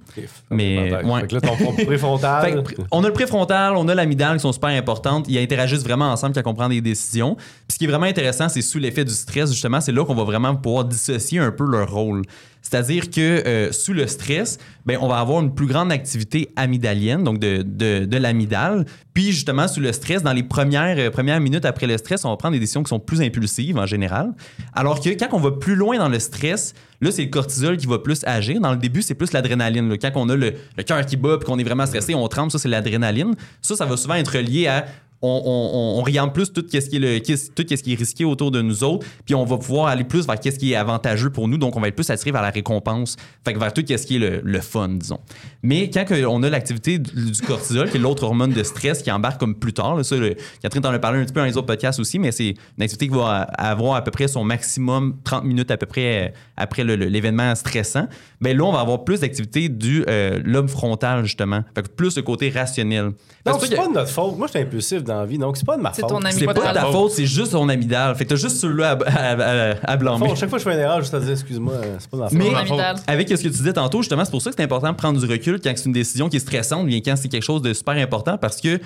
[0.49, 1.21] Mais, ouais.
[1.21, 2.45] Fait que là, ton préfrontal.
[2.45, 5.25] Fait que pr- on a le préfrontal, on a l'amygdale qui sont super importantes.
[5.29, 7.35] Ils interagissent vraiment ensemble quand on prend des décisions.
[7.35, 10.15] Puis ce qui est vraiment intéressant, c'est sous l'effet du stress, justement, c'est là qu'on
[10.15, 12.23] va vraiment pouvoir dissocier un peu leur rôle.
[12.61, 17.23] C'est-à-dire que euh, sous le stress, ben, on va avoir une plus grande activité amygdalienne,
[17.23, 18.85] donc de, de, de l'amygdale.
[19.13, 22.29] Puis justement, sous le stress, dans les premières, euh, premières minutes après le stress, on
[22.29, 24.33] va prendre des décisions qui sont plus impulsives en général.
[24.73, 27.87] Alors que quand on va plus loin dans le stress, là, c'est le cortisol qui
[27.87, 28.61] va plus agir.
[28.61, 29.97] Dans le début, c'est plus l'adrénaline.
[29.97, 32.51] Quand on a le, le cœur qui bat puis qu'on est vraiment stressé, on tremble,
[32.51, 33.33] ça, c'est l'adrénaline.
[33.61, 34.85] Ça, ça va souvent être lié à
[35.23, 38.25] on, on, regarde plus tout ce qui est le qu'est-ce- tout ce qui est risqué
[38.25, 41.29] autour de nous autres, puis on va pouvoir aller plus vers qu'est-ce qui est avantageux
[41.29, 43.83] pour nous, donc on va être plus attiré vers la récompense, fait que vers tout
[43.87, 45.19] ce qui est le, le fun, disons.
[45.63, 49.11] Mais quand on a l'activité du du cortisol, qui est l'autre hormone de stress qui
[49.11, 51.45] embarque comme plus tard, là, ça, le- Catherine t'en a parlé un petit peu dans
[51.45, 54.43] les autres podcasts aussi, mais c'est une activité qui va avoir à peu près son
[54.43, 58.07] maximum 30 minutes à peu près euh, après l'événement stressant.
[58.41, 62.15] Ben là, on va avoir plus d'activité du euh, lobe frontal justement, fait que plus
[62.17, 63.11] le côté rationnel.
[63.43, 64.37] Parce c'est pas de notre faute.
[64.37, 66.11] Moi, je suis impulsif dans la vie, donc c'est pas de ma C'est faute.
[66.31, 68.15] c'est pas de ta faute, c'est juste ton amygdale.
[68.15, 70.27] Fait que t'as juste ceux-là à, à, à- blâmer.
[70.27, 72.17] fond, chaque fois que je fais une erreur, juste à dire excuse-moi, euh, c'est pas
[72.17, 72.37] de ma faute.
[72.37, 72.95] Mais amygdale.
[73.07, 75.19] avec ce que tu disais tantôt, justement, c'est pour ça que c'est important de prendre
[75.19, 77.73] du recul quand c'est une décision qui est stressante, bien quand c'est quelque chose de
[77.73, 78.79] super important, parce que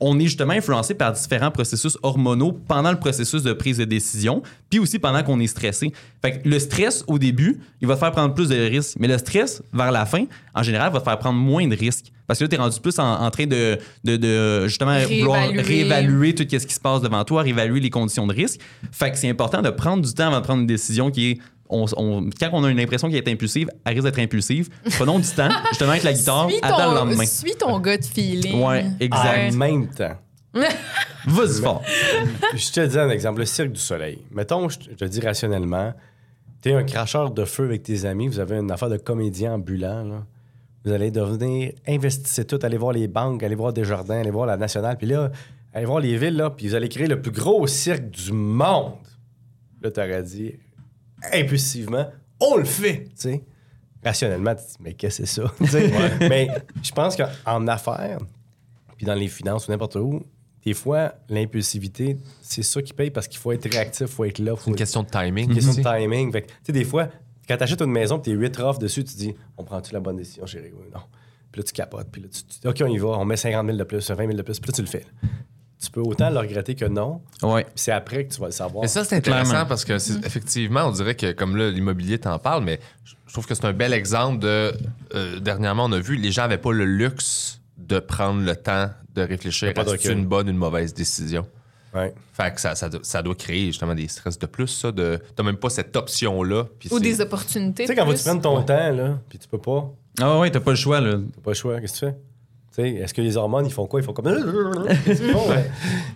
[0.00, 4.42] on est justement influencé par différents processus hormonaux pendant le processus de prise de décision,
[4.70, 5.92] puis aussi pendant qu'on est stressé.
[6.22, 9.08] Fait que le stress, au début, il va te faire prendre plus de risques, mais
[9.08, 10.24] le stress, vers la fin,
[10.54, 12.12] en général, va te faire prendre moins de risques.
[12.26, 15.48] Parce que là, tu es rendu plus en, en train de, de, de, justement vouloir
[15.48, 15.62] Réévaluer.
[15.62, 18.60] réévaluer tout ce qui se passe devant toi, réévaluer les conditions de risque.
[18.92, 21.38] Fait que c'est important de prendre du temps avant de prendre une décision qui est
[21.70, 24.68] on- on- quand on a une impression qu'elle est impulsive, elle risque d'être impulsive.
[24.96, 27.24] Prenons du temps, justement avec la guitare, Suis attends le lendemain.
[27.26, 28.62] suis ton gut feeling.
[28.62, 29.52] Ouais, exact.
[29.54, 30.16] En même temps.
[31.26, 31.82] Vas-y fort.
[32.54, 34.18] Je te dis un exemple, le cirque du soleil.
[34.30, 35.92] Mettons, je te, je te dis rationnellement,
[36.62, 40.02] t'es un cracheur de feu avec tes amis, vous avez une affaire de comédien ambulant,
[40.04, 40.24] là.
[40.84, 44.56] Vous allez devenir, investissez tout, allez voir les banques, allez voir Desjardins, allez voir la
[44.56, 45.30] Nationale, puis là,
[45.74, 48.92] allez voir les villes, là, puis vous allez créer le plus gros cirque du monde.
[49.82, 50.54] Là, t'aurais dit,
[51.32, 52.08] impulsivement,
[52.40, 53.44] on le fait, tu sais.
[54.04, 55.52] Rationnellement, tu te dis, mais qu'est-ce que c'est ça?
[56.28, 56.48] Mais
[56.82, 58.18] je pense qu'en affaires,
[58.96, 60.22] puis dans les finances ou n'importe où,
[60.64, 64.38] des fois, l'impulsivité, c'est ça qui paye parce qu'il faut être réactif, il faut être
[64.38, 64.54] là.
[64.58, 65.48] C'est une question de timing.
[65.48, 66.30] une question de timing.
[66.30, 67.08] Fait tu sais, des fois,
[67.48, 69.94] quand tu achètes une maison, tu es 8 offres dessus, tu te dis, on prend-tu
[69.94, 70.72] la bonne décision, chérie?
[70.74, 71.00] Oui, non.
[71.50, 72.08] Puis là, tu capotes.
[72.10, 74.10] Puis là, tu, tu dis, OK, on y va, on met 50 000 de plus,
[74.10, 74.60] 20 000 de plus.
[74.60, 75.06] Puis là, tu le fais.
[75.80, 77.20] Tu peux autant le regretter que non.
[77.42, 77.62] Ouais.
[77.64, 78.82] Puis c'est après que tu vas le savoir.
[78.82, 79.68] Mais ça, c'est intéressant Clairement.
[79.68, 83.46] parce que c'est- effectivement, on dirait que comme là, l'immobilier t'en parle, mais je trouve
[83.46, 84.72] que c'est un bel exemple de.
[85.14, 88.90] euh, dernièrement, on a vu, les gens n'avaient pas le luxe de prendre le temps
[89.14, 91.46] de réfléchir à si une bonne ou une mauvaise décision.
[91.94, 92.12] Ouais.
[92.34, 94.92] Fait que ça, ça, doit- ça doit créer justement des stress de plus, ça.
[94.92, 96.62] De, t'as même pas cette option-là.
[96.64, 97.84] Ou c'est- des opportunités.
[97.84, 100.60] Tu sais, quand tu prends ton temps, là, puis tu peux pas, Ah ouais, t'as
[100.60, 101.12] pas le choix, là.
[101.34, 102.18] t'as pas le choix, qu'est-ce que tu fais?
[102.76, 104.00] Tu sais, est-ce que les hormones, ils font quoi?
[104.00, 104.26] Ils font comme.
[105.04, 105.70] Qu'est-ce qu'ils font, ouais?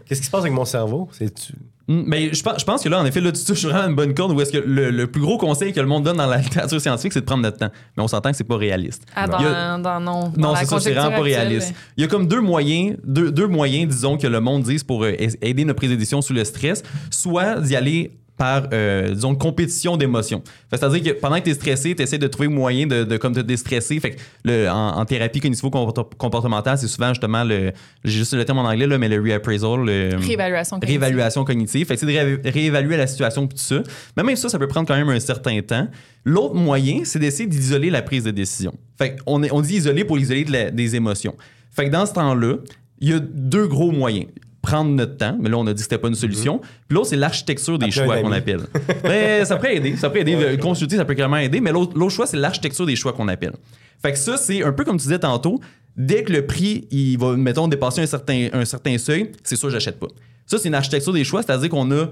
[0.07, 1.09] Qu'est-ce qui se passe avec mon cerveau?
[1.13, 1.53] C'est tu.
[1.89, 3.97] Mm, Ben, je, pense, je pense que là, en effet, là, tu touches vraiment une
[3.97, 6.27] bonne corde où est-ce que le, le plus gros conseil que le monde donne dans
[6.29, 7.71] la littérature scientifique, c'est de prendre notre temps.
[7.97, 9.05] Mais on s'entend que c'est pas réaliste.
[9.17, 10.29] Ah, dans, a- dans- non.
[10.37, 11.75] dans Non, c'est ça, c'est vraiment pas réaliste.
[11.97, 15.03] Il y a comme deux moyens, deux, deux moyens, disons, que le monde dise pour
[15.03, 16.85] euh, aider notre prise de décision sous le stress.
[17.11, 20.43] Soit d'y aller par, euh, disons, compétition d'émotions.
[20.73, 23.35] C'est-à-dire que pendant que tu es stressé, tu essaies de trouver moyen de, de comme
[23.35, 24.01] te déstresser.
[24.01, 27.73] Fait que le, en, en thérapie cognitivo-comportementale, c'est souvent justement le.
[28.05, 29.85] J'ai juste le terme en anglais, là, mais le reappraisal.
[29.85, 31.01] le- Réévaluation cognitive.
[31.01, 31.87] réévaluation cognitive.
[31.87, 33.83] Fait que c'est de ré- réévaluer la situation et tout ça.
[34.17, 35.87] Mais même ça, ça peut prendre quand même un certain temps.
[36.25, 38.73] L'autre moyen, c'est d'essayer d'isoler la prise de décision.
[38.99, 41.35] Fait on, est, on dit isoler pour isoler de la- des émotions.
[41.71, 42.57] Fait que dans ce temps-là,
[43.01, 44.27] il y a deux gros moyens.
[44.63, 46.61] Prendre notre temps, mais là, on a dit que c'était pas une solution.
[46.89, 48.63] Puis l'autre, c'est l'architecture des choix qu'on appelle.
[49.03, 49.97] Mais ça pourrait aider.
[49.97, 50.57] Ça pourrait aider.
[50.59, 51.61] Consulter, ça peut clairement aider.
[51.61, 53.53] Mais l'autre l'autre choix, c'est l'architecture des choix qu'on appelle.
[54.01, 55.61] Fait que ça, c'est un peu comme tu disais tantôt.
[55.97, 59.69] Dès que le prix, il va, mettons, dépasser un certain, un certain seuil, c'est sûr,
[59.69, 60.09] j'achète pas.
[60.47, 62.07] Ça, c'est une architecture des choix, c'est-à-dire qu'on a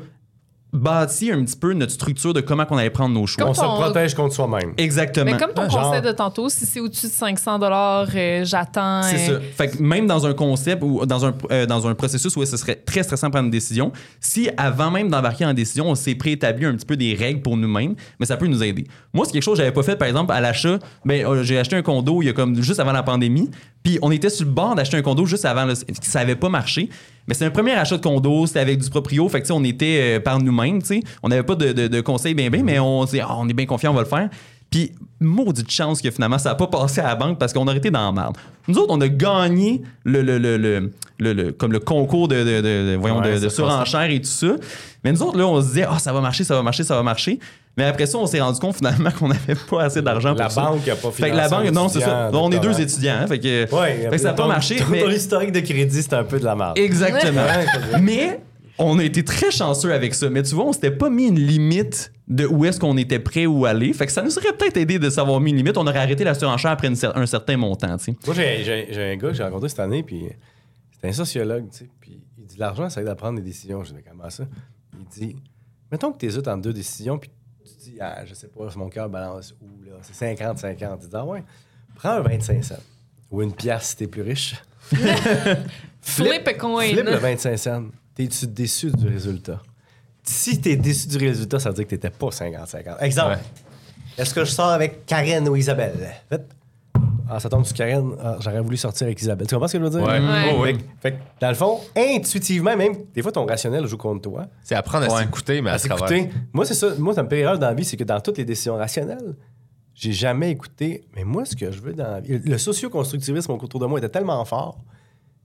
[0.72, 3.46] bâti un petit peu notre structure de comment on allait prendre nos choix.
[3.48, 4.72] On se protège contre soi-même.
[4.76, 5.26] Exactement.
[5.26, 9.02] Mais comme ton Genre- conseil de tantôt, si c'est au-dessus de 500 euh, j'attends.
[9.02, 9.44] C'est euh, ça.
[9.56, 12.56] Fait que même dans un concept ou dans un, euh, dans un processus où ce
[12.56, 16.14] serait très stressant de prendre une décision, si avant même d'embarquer en décision, on s'est
[16.14, 18.86] préétabli un petit peu des règles pour nous-mêmes, mais ça peut nous aider.
[19.12, 20.78] Moi, c'est quelque chose que j'avais pas fait, par exemple, à l'achat.
[21.04, 23.50] Ben, euh, j'ai acheté un condo il y a comme juste avant la pandémie,
[23.82, 26.48] puis on était sur le bord d'acheter un condo juste avant, là, ça avait pas
[26.48, 26.88] marché.
[27.26, 30.16] Mais c'est un premier achat de condo, c'était avec du proprio, fait que on était
[30.16, 31.00] euh, par nous-mêmes, tu sais.
[31.22, 33.48] On n'avait pas de, de, de conseils bien bien, mais on s'est dit, Ah, on
[33.48, 34.28] est bien confiant, on va le faire.
[34.70, 37.76] Puis, maudite chance que finalement, ça n'a pas passé à la banque parce qu'on aurait
[37.78, 38.36] été dans la merde.
[38.68, 42.36] Nous autres, on a gagné le, le, le, le- le- le- comme le concours de,
[42.36, 44.52] de, de- de- voyons, Ouais, de, surenchère et tout ça.
[45.02, 46.94] Mais nous autres, là, on se disait, ah, ça va marcher, ça va marcher, ça
[46.94, 47.38] va marcher.
[47.76, 50.50] Mais après ça, on s'est rendu compte finalement qu'on n'avait pas assez d'argent pour La
[50.50, 50.60] ça.
[50.62, 52.30] banque n'a pas Fait que la banque, non, c'est ça.
[52.32, 53.16] On est deux étudiants.
[53.22, 54.76] hein, fait que, Ouais, fait que ça n'a pas marché.
[54.76, 56.78] Ton, mais- ton historique de crédit, c'est un peu de la merde.
[56.78, 57.42] Exactement.
[58.00, 58.40] Mais
[58.80, 60.28] on a été très chanceux avec ça.
[60.30, 63.46] Mais tu vois, on s'était pas mis une limite de où est-ce qu'on était prêt
[63.46, 63.92] ou aller.
[63.92, 65.76] Fait que ça nous aurait peut-être aidé de savoir mis une limite.
[65.76, 68.16] On aurait arrêté la surenchère après une cer- un certain montant, tu sais.
[68.26, 70.24] Moi, j'ai- un gars que j'ai rencontré cette année, puis
[70.92, 71.88] c'était un sociologue, tu sais.
[72.00, 73.82] Puis il dit l'argent, ça aide à prendre des décisions.
[73.84, 74.44] Je dis, comment ça?
[74.98, 75.36] Il dit,
[75.90, 77.30] mettons que tu hésites entre deux décisions, puis
[77.64, 79.96] tu te dis, ah, je sais pas, mon cœur balance où, là?
[80.02, 80.98] C'est 50-50.
[81.02, 81.42] Il dit, ah ouais,
[81.96, 82.74] prends un 25 cents.
[83.30, 84.54] Ou une pièce si t'es plus riche.
[86.00, 86.86] Flip a coin.
[86.88, 87.84] Flip le 25 cents.
[88.14, 89.60] T'es-tu déçu du résultat?
[90.22, 93.00] Si t'es déçu du résultat, ça veut dire que t'étais pas 50-50.
[93.02, 93.30] Exemple.
[93.32, 93.38] Ouais.
[94.18, 95.94] Est-ce que je sors avec Karen ou Isabelle?
[97.32, 98.10] Ah, ça tombe sur Karen.
[98.22, 99.46] Ah, J'aurais voulu sortir avec Isabelle.
[99.46, 100.02] Tu comprends ce que je veux dire?
[100.02, 100.18] Ouais.
[100.18, 100.52] Ouais.
[100.52, 100.72] Oh, oui.
[101.00, 104.46] Fait, que- fait dans le fond, intuitivement, même, des fois, ton rationnel joue contre toi.
[104.64, 105.22] C'est apprendre à Ouais.
[105.22, 106.28] s'écouter, mais à, À s'écouter.
[106.52, 106.88] Moi, c'est ça.
[106.98, 109.36] Moi, ça me fait erreur dans la vie, c'est que dans toutes les décisions rationnelles,
[109.94, 111.04] j'ai jamais écouté.
[111.14, 112.40] Mais moi, ce que je veux dans la vie.
[112.40, 114.78] Le socio-constructivisme autour de moi était tellement fort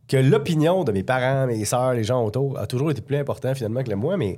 [0.08, 3.54] que l'opinion de mes parents, mes sœurs, les gens autour a toujours été plus important
[3.56, 4.18] finalement que le moi.
[4.18, 4.38] Mais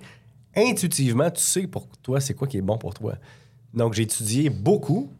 [0.56, 3.16] intuitivement, tu sais pour toi, c'est quoi qui est bon pour toi.
[3.74, 5.12] Donc, j'ai étudié beaucoup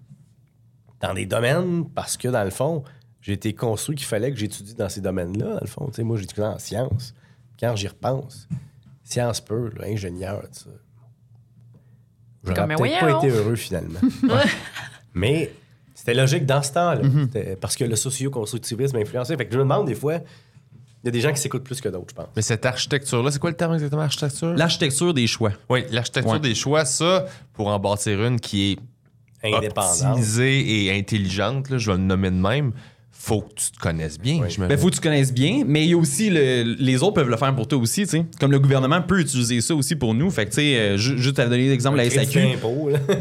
[1.02, 2.84] dans des domaines parce que, dans le fond,
[3.22, 5.56] j'ai été construit qu'il fallait que j'étudie dans ces domaines-là.
[5.56, 7.14] Dans le fond, tu sais, moi, j'ai étudié en sciences.
[7.60, 8.48] Quand j'y repense,
[9.04, 10.70] sciences là, ingénieur, tout ça.
[12.44, 14.00] J'aurais peut-être pas été heureux finalement.
[15.14, 15.52] mais
[15.98, 17.02] c'était logique dans ce temps-là.
[17.32, 19.36] C'était Parce que le socio-constructivisme a influencé.
[19.36, 20.16] Fait que je me demande des fois,
[21.04, 22.28] il y a des gens qui s'écoutent plus que d'autres, je pense.
[22.36, 24.54] Mais cette architecture-là, c'est quoi le terme exactement, architecture?
[24.54, 25.54] L'architecture des choix.
[25.70, 26.40] Oui, l'architecture Ouais.
[26.40, 28.78] des choix, ça, pour en bâtir une qui
[29.44, 32.74] est optimisée et intelligente, là, je vais le nommer de même,
[33.20, 34.40] faut que tu te connaisses bien.
[34.42, 34.48] Oui.
[34.70, 37.30] Ben, faut que tu connaisses bien, mais il y a aussi le- les autres peuvent
[37.30, 38.26] le faire pour toi aussi, tu sais.
[38.40, 40.30] Comme le gouvernement peut utiliser ça aussi pour nous.
[40.32, 42.40] Fait que, tu sais, euh, ju- juste à donner l'exemple de la SAQ.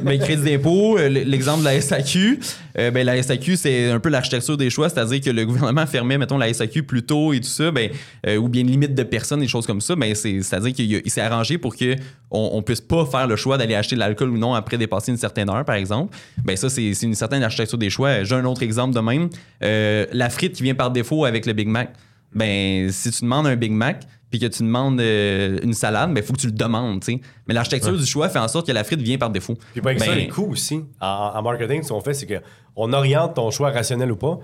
[0.05, 2.38] Ben, crédit d'impôt, euh, l'exemple de la SAQ,
[2.78, 6.18] euh, ben, la SAQ, c'est un peu l'architecture des choix, c'est-à-dire que le gouvernement fermait,
[6.18, 7.90] mettons, la SAQ plus tôt et tout ça, ben,
[8.28, 11.11] euh, ou bien une limite de personnes, des choses comme ça, ben, c'est- c'est-à-dire qu'il
[11.11, 11.97] s'est arrangé pour qu'on
[12.30, 15.16] on puisse pas faire le choix d'aller acheter de l'alcool ou non après dépasser une
[15.18, 16.16] certaine heure, par exemple.
[16.44, 18.22] Ben, ça, c'est c'est une certaine architecture des choix.
[18.22, 19.28] J'ai un autre exemple de même.
[19.64, 21.93] Euh, la frite qui vient par défaut avec le Big Mac.
[22.34, 26.20] Ben, si tu demandes un Big Mac, puis que tu demandes euh, une salade, ben,
[26.20, 27.20] il faut que tu le demandes, tu sais.
[27.47, 29.55] Mais l'architecture du choix fait en sorte que la frite vient par défaut.
[29.72, 30.82] Puis pas avec ça, Ben, les coûts aussi.
[31.01, 34.39] En, en marketing, ce qu'on fait, c'est qu'on oriente ton choix rationnel ou pas.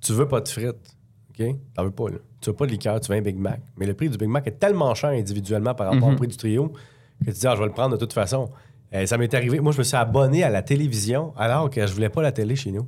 [0.00, 0.96] Tu veux pas de frites.
[1.30, 1.46] OK?
[1.74, 2.16] T'en veux pas, là.
[2.40, 3.60] Tu veux pas de liqueur, tu veux un Big Mac.
[3.76, 6.36] Mais le prix du Big Mac est tellement cher individuellement par rapport au prix du
[6.36, 6.72] trio
[7.24, 8.50] que tu dis, ah, je vais le prendre de toute façon.
[8.94, 9.60] Euh, ça m'est arrivé.
[9.60, 12.56] Moi, je me suis abonné à la télévision alors que je voulais pas la télé
[12.56, 12.86] chez nous.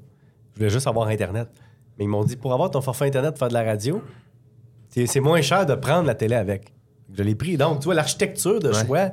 [0.53, 1.49] Je voulais juste avoir Internet.
[2.01, 4.03] Mais ils m'ont dit, pour avoir ton forfait Internet, faire de la radio,
[4.89, 6.73] c'est c'est moins cher de prendre la télé avec.
[7.13, 7.57] Je l'ai pris.
[7.59, 8.87] Donc, tu vois, l'architecture de Ouais.
[8.87, 9.11] choix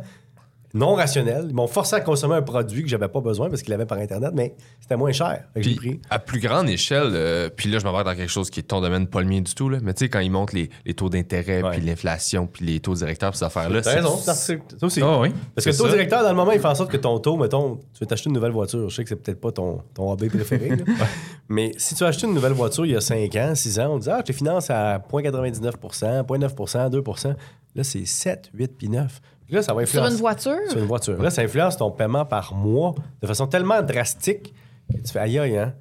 [0.73, 1.45] non rationnel.
[1.49, 3.97] Ils m'ont forcé à consommer un produit que j'avais pas besoin parce qu'il avait par
[3.99, 5.43] Internet, mais c'était moins cher.
[5.53, 6.01] Fait que j'ai Puis, pris.
[6.09, 8.63] à plus grande échelle, euh, puis là, je m'en vais dans quelque chose qui est
[8.63, 9.79] ton domaine, pas le mien du tout, là.
[9.81, 11.71] mais tu sais, quand ils montrent les, les taux d'intérêt, Ouais.
[11.77, 14.85] puis l'inflation, puis les taux directeurs, puis ces affaires-là, T'as c'est- raison, ça c'est- ça
[14.85, 15.01] aussi.
[15.01, 15.29] Ah oui.
[15.55, 15.91] Parce que le C'est taux ça.
[15.93, 18.29] directeur, dans le moment, il fait en sorte que ton taux, mettons, tu veux t'acheter
[18.29, 18.89] une nouvelle voiture.
[18.89, 20.69] Je sais que c'est peut-être pas ton, ton hobby préféré.
[20.75, 20.83] là.
[21.49, 23.93] Mais si tu as acheté une nouvelle voiture il y a 5 ans, 6 ans,
[23.93, 27.35] on dit Ah, je te finance à 0,99% 0,9% 2%
[27.75, 29.21] Là, c'est 7, 8 puis 9.
[29.49, 30.13] Là, ça va Sur influencer.
[30.13, 30.57] une voiture?
[30.69, 31.21] Sur une voiture.
[31.21, 34.53] Là, ça influence ton paiement par mois de façon tellement drastique
[34.91, 35.73] que tu fais aïe aïe, hein.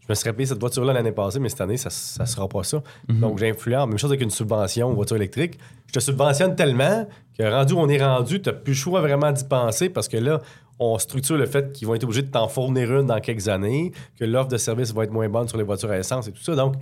[0.00, 1.88] Je me serais payé cette voiture-là l'année passée, mais cette année, ça
[2.20, 2.82] ne sera pas ça.
[3.08, 3.88] Donc, j'influence.
[3.88, 5.58] Même chose avec une subvention, une voiture électrique.
[5.86, 7.08] Je te subventionne tellement
[7.38, 10.08] que rendu où on est rendu, tu n'as plus le choix vraiment d'y penser parce
[10.08, 10.42] que là,
[10.78, 13.92] on structure le fait qu'ils vont être obligés de t'en fournir une dans quelques années,
[14.20, 16.42] que l'offre de service va être moins bonne sur les voitures à essence et tout
[16.42, 16.54] ça.
[16.54, 16.74] Donc,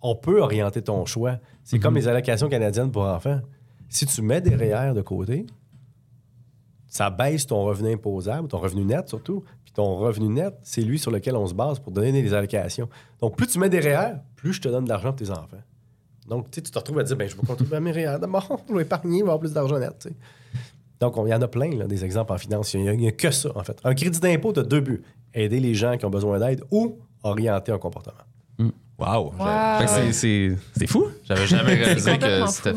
[0.00, 1.38] on peut orienter ton choix.
[1.64, 3.40] C'est comme les allocations canadiennes pour enfants.
[3.88, 5.44] Si tu mets des REER de côté,
[6.90, 9.42] ça baisse ton revenu imposable, ton revenu net surtout.
[9.64, 12.88] Puis ton revenu net, c'est lui sur lequel on se base pour donner des allocations.
[13.20, 15.46] Donc, plus tu mets des REER, plus je te donne de l'argent pour tes enfants.
[16.28, 18.18] Donc, tu sais, tu te retrouves à dire, ben, je vais contribuer à mes REER.
[18.20, 20.08] D'abord, je vais épargner, je vais avoir plus d'argent net.
[21.00, 22.74] Donc, on- il y en a plein, là, des exemples en finance.
[22.74, 23.78] Il n'y a, que ça, en fait.
[23.84, 25.02] Un crédit d'impôt, tu as deux buts.
[25.32, 28.16] Aider les gens qui ont besoin d'aide ou orienter un comportement.
[28.98, 29.32] Wow!
[29.38, 29.46] Wow.
[29.78, 31.06] Fait que c'est- fou.
[31.24, 32.74] J'avais jamais réalisé que c'était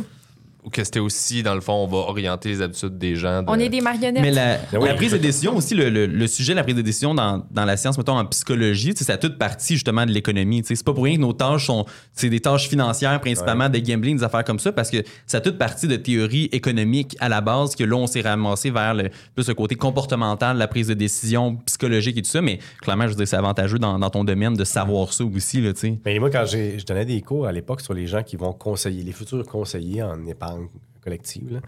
[0.72, 3.42] que c'était aussi, dans le fond, on va orienter les habitudes des gens.
[3.44, 4.22] de- On est des marionnettes.
[4.22, 4.88] Mais la, Ben oui.
[4.88, 7.44] la prise de décision aussi, le, le- le sujet de la prise de décision dans,
[7.52, 10.62] dans la science, mettons en psychologie, tu sais, c'est à toute partie justement de l'économie.
[10.62, 10.76] tu sais.
[10.76, 14.18] C'est pas pour rien que nos tâches sont c'est des tâches financières, principalement de gambling,
[14.18, 14.98] des affaires comme ça, parce que
[15.28, 18.70] c'est à toute partie de théorie économique à la base que là, on s'est ramassé
[18.70, 22.42] vers le, plus le côté comportemental, la prise de décision psychologique et tout ça.
[22.42, 25.62] Mais clairement, je veux dire, c'est avantageux dans, dans ton domaine de savoir ça aussi.
[25.62, 26.00] Là, tu sais.
[26.06, 28.54] Mais moi, quand j'ai- je donnais des cours à l'époque sur les gens qui vont
[28.54, 30.53] conseiller, les futurs conseillers en épargne
[31.02, 31.60] collective, là.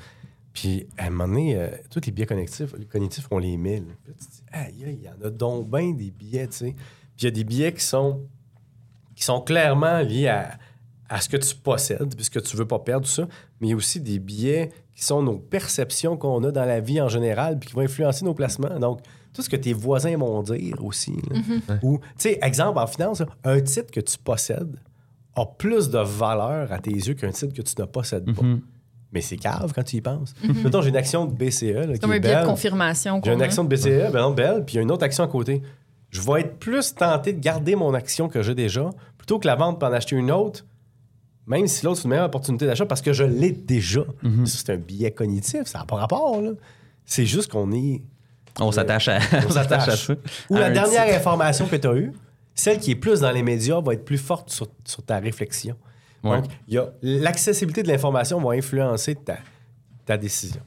[0.54, 3.86] puis à un moment donné, euh, tous les biais cognitifs, cognitifs on les mille.
[4.04, 6.58] Puis là, tu te dis, aïe, il y en a donc bien des biais, tu
[6.58, 6.76] sais.
[7.16, 8.22] Puis il y a des biais qui sont,
[9.16, 10.58] qui sont clairement liés à,
[11.10, 13.28] à ce que tu possèdes, puis ce que tu veux pas perdre, tout ça.
[13.60, 16.80] Mais il y a aussi des biais qui sont nos perceptions qu'on a dans la
[16.80, 18.80] vie en général, puis qui vont influencer nos placements.
[18.80, 19.02] Donc,
[19.34, 21.12] tout ce que tes voisins vont dire aussi.
[21.30, 21.78] là.
[21.84, 24.80] Ou, tu sais, exemple en finance, là, un titre que tu possèdes
[25.36, 28.42] a plus de valeur à tes yeux qu'un titre que tu ne possèdes pas.
[29.12, 30.34] Mais c'est grave quand tu y penses.
[30.64, 31.64] Mettons, j'ai une action de BCE.
[31.64, 32.46] Là, qui Comme est un biais de belle.
[32.46, 33.22] confirmation.
[33.24, 33.46] J'ai qu'on une a.
[33.46, 35.62] action de BCE, ben non, belle, puis il y a une autre action à côté.
[36.10, 39.56] Je vais être plus tenté de garder mon action que j'ai déjà plutôt que la
[39.56, 40.66] vente pour en acheter une autre,
[41.48, 44.02] même si l'autre c'est une meilleure opportunité d'achat parce que je l'ai déjà.
[44.46, 46.42] Ça, c'est un biais cognitif, ça n'a pas rapport.
[46.42, 46.52] là.
[47.06, 48.02] C'est juste qu'on est.
[48.60, 49.88] On s'attache à, On s'attache.
[49.90, 50.14] à ça.
[50.50, 51.18] Ou À la un dernière titre.
[51.18, 52.14] information que tu as eue,
[52.54, 55.76] celle qui est plus dans les médias, va être plus forte sur, sur ta réflexion.
[56.26, 56.38] Ouais.
[56.42, 59.38] Donc, il y a l'accessibilité de l'information va influencer ta,
[60.06, 60.62] ta décision.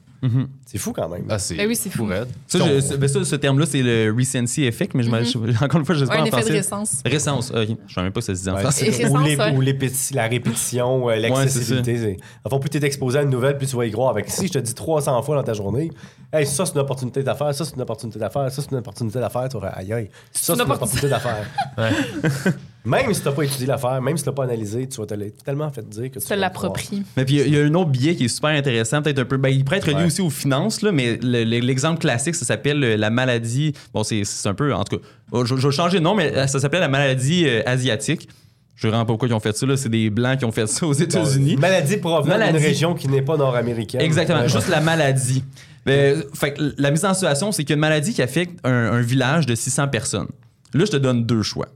[0.65, 1.23] C'est fou quand même.
[1.29, 2.03] Ah, c'est Ben oui, c'est fou.
[2.05, 2.27] raide.
[2.45, 5.63] Ça, je- ce- ben ça, ce terme-là, c'est le recency effect, mais je m'en- je-
[5.63, 6.51] encore une fois, je sais Ouais, pas un en effet de français.
[6.57, 7.01] récence.
[7.05, 7.77] Récence, ok.
[7.87, 8.89] Je savais même pas que ça se disait en Ouais, français.
[8.89, 9.55] ou récence, les- ouais.
[9.55, 11.97] ou l'épéti- la répétition, euh, l'accessibilité.
[11.97, 14.09] c'est- En fait, plus tu es exposé à une nouvelle, plus tu vas y croire.
[14.09, 15.89] Avec si je te dis 300 fois dans ta journée,
[16.33, 19.19] hey, ça c'est une opportunité d'affaires, ça c'est une opportunité d'affaires, ça c'est une opportunité
[19.21, 20.09] d'affaires, tu vas aïe aïe.
[20.33, 21.45] Ça c'est une opportunité d'affaires.
[22.85, 25.05] même si tu n'as pas étudié l'affaire, même si tu l'as pas analysé, tu vas
[25.05, 25.13] te
[25.43, 26.71] tellement fait dire que tu Se vas le croire.
[26.71, 27.03] l'approprie.
[27.17, 29.01] Mais puis il y a- il y, a un autre biais qui est super intéressant,
[29.01, 29.37] peut-être un peu.
[29.37, 30.05] Ben, il pourrait être relié Ouais.
[30.05, 33.73] aussi aux finances, là, mais le- le- l'exemple classique, ça s'appelle euh, la maladie.
[33.93, 34.73] Bon, c'est un peu.
[34.73, 36.87] En tout cas, oh, je, je vais changer de nom, mais euh, ça s'appelle la
[36.87, 38.29] maladie euh, asiatique.
[38.75, 39.65] Je ne sais pas pourquoi ils ont fait ça.
[39.65, 39.75] là.
[39.75, 41.57] C'est des Blancs qui ont fait ça aux États-Unis.
[41.57, 43.99] Maladie provenant d'une région qui n'est pas nord-américaine.
[43.99, 44.47] Exactement, Ouais.
[44.47, 45.43] juste la maladie.
[45.85, 48.71] Fait que la mise en situation, c'est qu'il y a une maladie qui affecte un,
[48.93, 50.27] un village de 600 personnes.
[50.73, 51.67] Là, je te donne deux choix.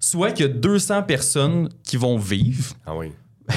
[0.00, 3.08] Soit qu'il y a 200 personnes qui vont vivre, Ah oui.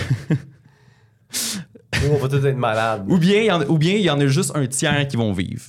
[2.03, 3.03] Ou on va tous être malades.
[3.07, 5.17] ou bien il y en, ou bien il y en a juste un tiers qui
[5.17, 5.61] vont vivre.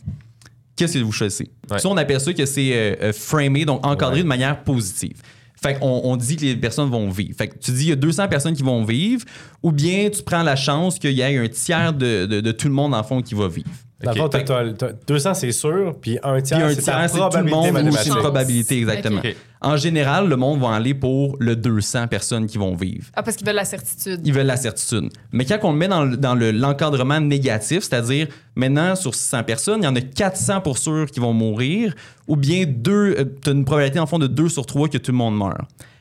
[0.77, 1.51] Qu'est-ce que vous choisissez?
[1.71, 1.79] Ouais.
[1.79, 4.23] Ça, on appelle ça que c'est euh, euh, framé, donc encadré Ouais.
[4.23, 5.21] de manière positive.
[5.63, 7.37] Fait qu'on on dit que les personnes vont vivre.
[7.37, 9.25] Fait que tu dis il y a 200 personnes qui vont vivre,
[9.63, 12.67] ou bien tu prends la chance qu'il y ait un tiers de, de- de tout
[12.69, 13.69] le monde, en fond, qui va vivre.
[14.03, 14.23] Dans le Ok.
[14.25, 17.01] fond, t'as- t'as- t'as 200, c'est sûr, puis un tiers, Puis un c'est ta tiers,
[17.03, 19.21] c'est tout le probabilité monde ou c'est une probabilité, exactement.
[19.65, 23.07] En général, le monde va aller pour le 200 personnes qui vont vivre.
[23.15, 24.21] Ah, parce qu'ils veulent la certitude.
[24.25, 25.09] Ils veulent la certitude.
[25.31, 28.27] Mais quand on le met dans, le- dans le- l'encadrement négatif, c'est-à-dire
[28.57, 31.95] maintenant sur 600 personnes, il y en a 400 pour sûr qui vont mourir,
[32.27, 35.13] ou bien deux, euh, t'as une probabilité en fond de 2 sur 3 que tout
[35.13, 35.61] le monde meurt.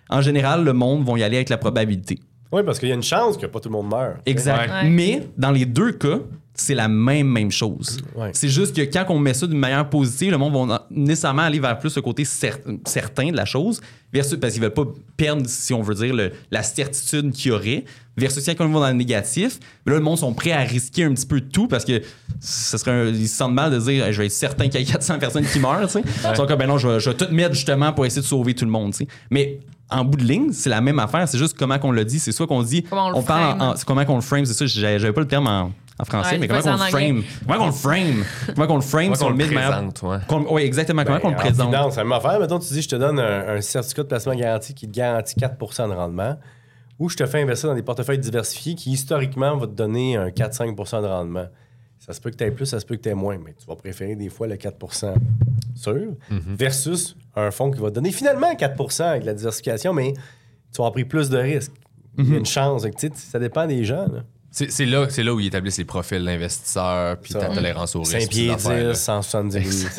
[0.09, 2.19] En général, le monde va y aller avec la probabilité.
[2.51, 4.17] Oui, parce qu'il y a une chance que pas tout le monde meurt.
[4.25, 4.69] Exact.
[4.69, 4.89] Ouais.
[4.89, 6.17] Mais dans les deux cas,
[6.61, 7.99] c'est la même, même chose.
[8.15, 8.31] Ouais.
[8.33, 11.59] C'est juste que quand on met ça d'une manière positive, le monde va nécessairement aller
[11.59, 13.81] vers plus le côté cer- certain de la chose,
[14.13, 14.85] versus, parce qu'ils veulent pas
[15.17, 17.85] perdre, si on veut dire, le- la certitude qu'il y aurait,
[18.17, 21.03] versus quand on va dans le négatif, mais là, le monde sont prêts à risquer
[21.05, 22.01] un petit peu de tout parce que
[22.39, 24.81] ce serait un- ils se sentent mal de dire Hey, je vais être certain qu'il
[24.81, 25.85] y a 400 personnes qui meurent.
[25.87, 26.03] tu sais.
[26.31, 28.27] Ils sont comme ben non, je vais, je vais tout mettre justement pour essayer de
[28.27, 28.91] sauver tout le monde.
[28.91, 29.07] tu sais.
[29.29, 29.59] Mais
[29.89, 31.27] en bout de ligne, c'est la même affaire.
[31.27, 32.19] C'est juste comment qu'on le dit.
[32.19, 33.61] C'est soit qu'on dit, Comment on le parle en- frame.
[33.61, 34.45] en- c'est comment qu'on le frame.
[34.45, 34.65] C'est ça.
[34.65, 35.71] J'avais j'avais pas le terme en,
[36.01, 37.23] en français, Ouais, mais comment qu'on le frame?
[37.47, 38.23] Comment qu'on le frame?
[38.55, 40.03] Comment qu'on le frame Comment si qu'on on le met de manière- présente,
[40.51, 41.03] Oui, exactement.
[41.03, 41.91] Comment Ben, qu'on le en présente?
[41.91, 42.39] c'est la même affaire.
[42.39, 45.35] Mettons, tu dis, je te donne un, un certificat de placement garanti qui te garantit
[45.39, 46.37] 4% de rendement,
[46.99, 50.27] ou je te fais investir dans des portefeuilles diversifiés qui, historiquement, vont te donner un
[50.29, 51.45] 4-5% de rendement.
[51.99, 53.53] Ça se peut que tu aies plus, ça se peut que tu aies moins, mais
[53.53, 55.13] tu vas préférer des fois le 4%
[55.75, 60.19] sûr, versus un fonds qui va te donner finalement 4% avec la diversification, mais tu
[60.77, 61.71] vas avoir pris plus de risques.
[62.17, 62.85] Il y a une chance.
[63.15, 64.07] Ça dépend des gens.
[64.11, 64.23] là.
[64.53, 68.01] C'est c'est là, c'est là où ils établissent les profils d'investisseurs, puis ta tolérance au
[68.01, 68.19] risque.
[68.19, 68.93] 5 pieds ces affaires-là.
[68.93, 69.91] 10, 170 livres.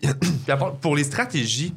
[0.00, 1.74] Puis à part- pour les stratégies,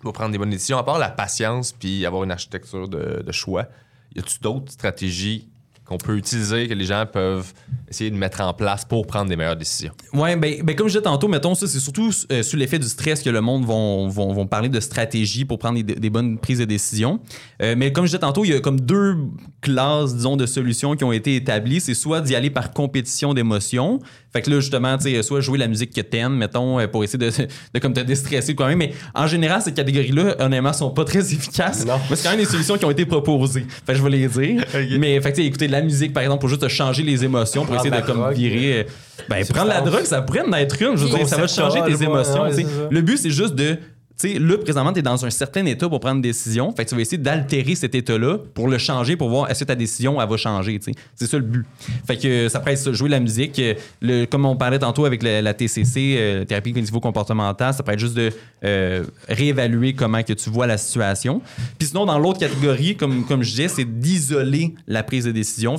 [0.00, 3.32] pour prendre des bonnes décisions, à part la patience puis avoir une architecture de, de
[3.32, 3.66] choix,
[4.14, 5.47] y a-tu d'autres stratégies
[5.88, 7.52] qu'on peut utiliser, que les gens peuvent
[7.88, 9.92] essayer de mettre en place pour prendre des meilleures décisions?
[10.12, 12.86] Ouais, ben, ben, comme je disais tantôt, mettons, ça, c'est surtout euh, sous l'effet du
[12.86, 16.38] stress que le monde vont, vont, vont parler de stratégie pour prendre des, des bonnes
[16.38, 17.20] prises de décision.
[17.62, 19.16] Euh, mais comme je disais tantôt, il y a comme deux
[19.62, 21.80] classes, disons, de solutions qui ont été établies.
[21.80, 23.98] C'est soit d'y aller par compétition d'émotions.
[24.32, 27.02] Fait que là, justement, tu sais, soit jouer la musique que t'aimes, mettons, euh, pour
[27.02, 27.30] essayer de,
[27.74, 28.78] de comme te déstresser quand même.
[28.78, 31.86] Mais en général, ces catégories-là, honnêtement, sont pas très efficaces.
[31.86, 31.94] Non.
[32.10, 33.66] Mais c'est quand même des solutions qui ont été proposées.
[33.86, 34.64] Fait que je vais les dire.
[34.98, 37.64] Mais, fait que, écouter de la musique, par exemple, pour juste te changer les émotions,
[37.64, 38.80] pour essayer de comme drogue, virer.
[38.80, 38.84] euh,
[39.28, 39.56] Ben, substance.
[39.56, 40.96] prendre la drogue, ça pourrait en être une.
[40.96, 42.44] Je veux dire, ça va changer tes émotions.
[42.90, 43.76] Le but, c'est juste de.
[44.18, 46.74] Tu sais, là, présentement, tu es dans un certain état pour prendre une décision.
[46.74, 49.64] Fait que tu vas essayer d'altérer cet état-là pour le changer, pour voir est-ce que
[49.64, 50.80] ta décision, va changer.
[51.14, 51.64] C'est ça le but.
[52.04, 53.60] Fait que ça pourrait être jouer la musique.
[53.60, 58.00] euh, comme on parlait tantôt avec la, la TCC, euh, thérapie cognitivo-comportementale, ça pourrait être
[58.00, 58.30] juste de
[58.64, 61.40] euh, réévaluer comment que tu vois la situation.
[61.78, 65.76] Puis sinon, dans l'autre catégorie, comme, je disais, c'est d'isoler la prise de décision.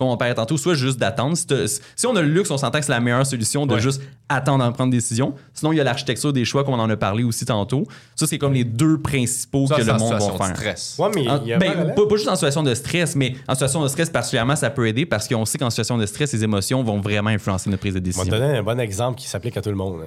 [0.00, 1.36] Comme on parlait tantôt, soit juste d'attendre.
[1.36, 3.80] Si, on a le luxe, on s'entend que c'est la meilleure solution de Ouais.
[3.80, 5.34] juste attendre à prendre des décisions.
[5.52, 7.84] Sinon, il y a l'architecture des choix, comme on en a parlé aussi tantôt.
[8.16, 10.56] Ça, c'est comme les deux principaux Ça, que le monde va de faire.
[10.56, 10.96] stress.
[10.98, 13.52] Ouais, mais En- y a ben, pas, pas juste en situation de stress, mais en
[13.52, 16.42] situation de stress particulièrement, ça peut aider parce qu'on sait qu'en situation de stress, les
[16.44, 18.24] émotions vont vraiment influencer notre prise de Je vais décision.
[18.24, 20.00] te donner un bon exemple qui s'applique à tout le monde.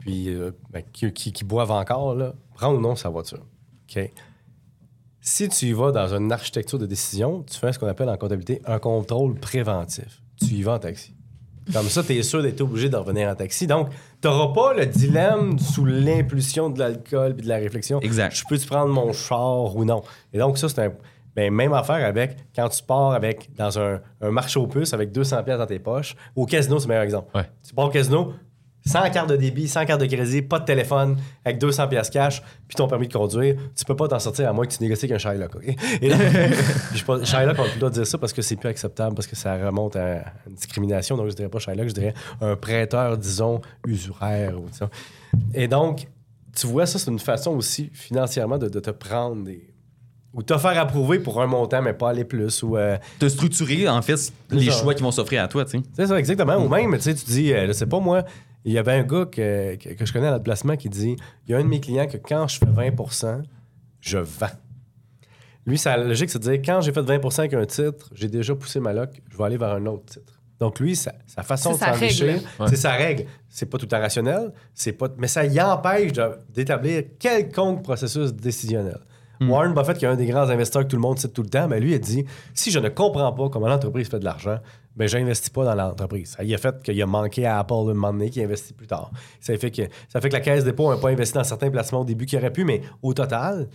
[0.00, 3.40] Puis, euh, ben, qui, qui, qui boivent encore, là, prends ou non sa voiture.
[3.90, 4.10] OK?
[5.20, 8.16] Si tu y vas dans une architecture de décision, tu fais ce qu'on appelle en
[8.16, 10.22] comptabilité un contrôle préventif.
[10.40, 11.14] Tu y vas en taxi.
[11.72, 13.66] Comme ça, tu es sûr d'être obligé de revenir en taxi.
[13.66, 13.90] Donc,
[14.22, 18.00] tu n'auras pas le dilemme sous l'impulsion de l'alcool et de la réflexion.
[18.00, 18.34] Exact.
[18.34, 20.02] Je peux-tu prendre mon char ou non?
[20.32, 20.92] Et donc, ça, c'est un.
[21.36, 25.12] Ben, même affaire avec quand tu pars avec dans un, un marché aux puces avec
[25.12, 26.16] 200 pièces dans tes poches.
[26.34, 27.28] Au casino, c'est le meilleur exemple.
[27.36, 27.48] Ouais.
[27.64, 28.32] Tu pars au casino,
[28.88, 32.42] sans carte de débit, sans carte de crédit, pas de téléphone, avec 200 pièces cash,
[32.66, 35.04] puis ton permis de conduire, tu peux pas t'en sortir à moins que tu négocies
[35.10, 35.56] avec un Shylock.
[35.56, 35.76] OK?
[36.02, 36.16] Et là,
[36.94, 39.36] je pas, Shylock, on peut pas dire ça parce que c'est plus acceptable, parce que
[39.36, 41.16] ça remonte à une discrimination.
[41.16, 44.58] Donc, je dirais pas Shylock, je dirais un prêteur, disons, usuraire.
[44.60, 44.88] Ou, disons.
[45.54, 46.06] Et donc,
[46.56, 49.68] tu vois, ça, c'est une façon aussi financièrement de, de te prendre des.
[50.34, 52.62] Ou te faire approuver pour un montant, mais pas aller plus.
[52.62, 52.76] Ou.
[52.76, 54.72] euh, Te structurer, en fait, les ça.
[54.72, 55.84] choix qui vont s'offrir à toi, tu sais.
[55.96, 56.56] c'est ça, exactement.
[56.56, 58.24] Ou même, tu sais, tu dis, euh, je sais pas moi,
[58.68, 61.16] il y avait un gars que, que, que je connais à notre placement qui dit
[61.46, 63.42] il y a un de mes clients que quand je fais 20%
[64.00, 64.46] je vends.
[65.66, 68.54] Lui, sa logique, c'est de dire quand j'ai fait 20% avec un titre, j'ai déjà
[68.54, 70.40] poussé ma loc, je vais aller vers un autre titre.
[70.60, 72.42] Donc, lui, sa, sa façon de C'est sa s'enrichir, règle.
[72.68, 73.24] c'est sa règle.
[73.48, 76.12] C'est pas tout le temps rationnel, c'est pas, mais ça y empêche
[76.48, 78.98] d'établir quelconque processus décisionnel.
[79.40, 81.48] Warren Buffett, qui est un des grands investisseurs que tout le monde cite tout le
[81.48, 82.24] temps, mais lui, il a dit
[82.54, 84.58] si je ne comprends pas comment l'entreprise fait de l'argent,
[84.96, 86.36] ben j'investis pas dans l'entreprise.
[86.42, 88.88] Y a fait qu'il a manqué à Apple un moment donné, qu'il a investi plus
[88.88, 89.12] tard.
[89.40, 92.00] Ça fait que, ça fait que la caisse dépôt n'a pas investi dans certains placements
[92.00, 93.68] au début qu'il aurait pu, mais au total,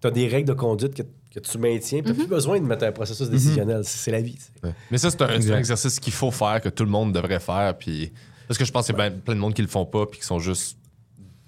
[0.00, 2.02] tu as des règles de conduite que, que tu maintiens.
[2.02, 3.84] Tu n'as plus besoin de mettre un processus décisionnel.
[3.84, 4.38] C'est c'est la vie.
[4.90, 7.40] Mais ça, c'est un, c'est un exercice qu'il faut faire, que tout le monde devrait
[7.40, 7.76] faire.
[7.78, 8.12] Puis,
[8.46, 10.06] parce que je pense qu'il y a plein, plein de monde qui le font pas,
[10.06, 10.76] puis qui sont juste.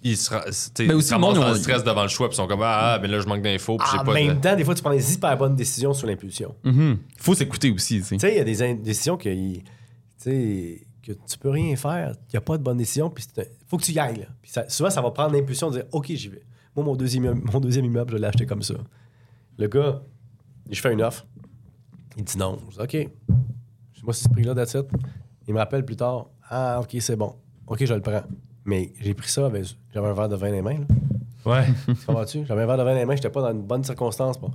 [0.04, 2.28] Ils se, Mais ils aussi, se le monde, ramassent dans le stress devant le choix,
[2.28, 4.34] puis ils sont comme Ah, mais là, je manque d'infos, puis j'ai En pas même
[4.36, 4.40] de.
[4.40, 6.54] temps, des fois, tu prends des hyper bonnes décisions sur l'impulsion.
[6.64, 8.32] Il faut s'écouter aussi, tu sais.
[8.32, 9.62] Il y a des in- décisions que, tu
[10.16, 12.14] sais, que tu peux rien faire.
[12.28, 13.10] Il n'y a pas de bonne décision.
[13.10, 14.18] Puis il faut que tu y ailles.
[14.20, 14.26] là.
[14.40, 16.42] Puis ça- souvent, ça va prendre l'impulsion de dire OK, j'y vais.
[16.76, 18.74] Moi, mon deuxième, immeuble- mon deuxième immeuble, je l'ai acheté comme ça.
[19.58, 20.00] Le gars,
[20.70, 21.26] je fais une offre.
[22.16, 22.58] Il dit non.
[22.70, 23.10] Je dis OK.
[24.04, 24.86] Moi, c'est ce prix-là, that's it.
[25.46, 27.36] Il me rappelle plus tard Ah, OK, c'est bon.
[27.68, 28.22] OK, je le prends.
[28.64, 30.78] Mais j'ai pris ça, avec- j'avais un verre de vin dans les mains.
[30.78, 30.86] là.
[31.44, 31.64] Ouais.
[31.86, 32.44] Tu comprends-tu?
[32.46, 34.38] J'avais un verre de vin dans les mains, j'étais pas dans une bonne circonstance.
[34.38, 34.50] Bon.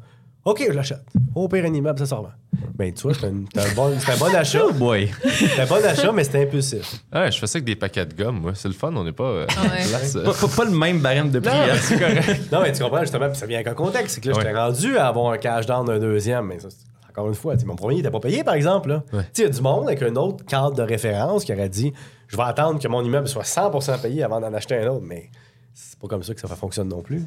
[0.45, 1.01] OK, je l'achète.
[1.35, 2.31] Au pire, un immeuble, ça sort vend.
[2.75, 3.31] Ben, tu vois, c'est un,
[3.75, 4.61] bon, c'est un bon achat.
[4.69, 5.11] Oh boy.
[5.25, 7.03] C'est un bon achat, mais c'était impulsif.
[7.13, 8.51] Ouais, je fais ça avec des paquets de gomme, moi.
[8.55, 9.23] C'est le fun, on n'est pas.
[9.25, 9.81] euh, Ouais.
[10.03, 11.51] c'est- pas, pas- pas le même barème de prix.
[11.53, 11.75] Non, hein.
[11.81, 12.51] c'est correct.
[12.51, 14.15] Non, mais tu comprends, justement, puis ça vient avec un contexte.
[14.15, 14.41] C'est que là, Ouais.
[14.43, 17.55] j'étais rendu à avoir un cash down d'un deuxième, mais ça, c'est- encore une fois,
[17.65, 18.89] mon premier, il n'était pas payé, par exemple.
[18.91, 19.01] Ouais.
[19.11, 21.67] Tu sais, il y a du monde avec un autre cadre de référence qui aurait
[21.67, 21.91] dit
[22.27, 25.29] je vais attendre que mon immeuble soit 100% payé avant d'en acheter un autre, mais
[25.73, 27.23] c'est pas comme ça que ça fonctionne non plus.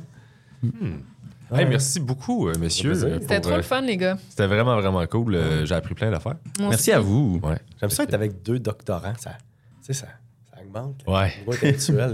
[1.52, 2.92] Hey, merci beaucoup, euh, messieurs.
[3.04, 4.16] Euh, C'était trop euh, le fun, les gars.
[4.28, 5.34] C'était vraiment, vraiment cool.
[5.34, 6.36] Euh, J'ai appris plein d'affaires.
[6.60, 6.92] Merci aussi.
[6.92, 7.40] à vous.
[7.42, 7.58] Ouais.
[7.80, 9.14] J'aime ça être avec deux doctorants.
[9.18, 9.32] Ça,
[9.82, 10.06] ça, ça
[10.70, 10.96] augmente.
[11.06, 11.32] Ouais.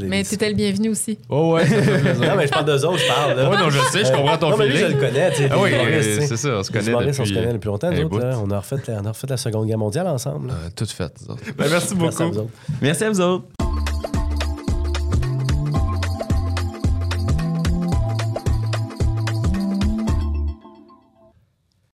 [0.03, 1.19] Mais t'étais le bienvenu aussi.
[1.29, 1.65] Oh, ouais.
[1.67, 3.37] Non, mais je parle d'eux autres, je parle.
[3.37, 3.51] Là.
[3.51, 5.31] Ouais, non, je sais, je comprends ton non, mais lui, je le connais.
[5.31, 5.71] tu sais, Ah oui,
[6.03, 7.91] c'est ça, on se connaît humoristes, on se depuis, connaît depuis longtemps.
[7.91, 8.39] nous autres, là.
[8.43, 10.51] on, a refait la, on a refait la Seconde Guerre mondiale ensemble.
[10.51, 11.13] Euh, tout fait.
[11.23, 11.43] nous autres.
[11.57, 12.33] Ben, merci Merci à beaucoup.
[12.35, 12.51] vous autres.
[12.81, 13.45] Merci à vous autres.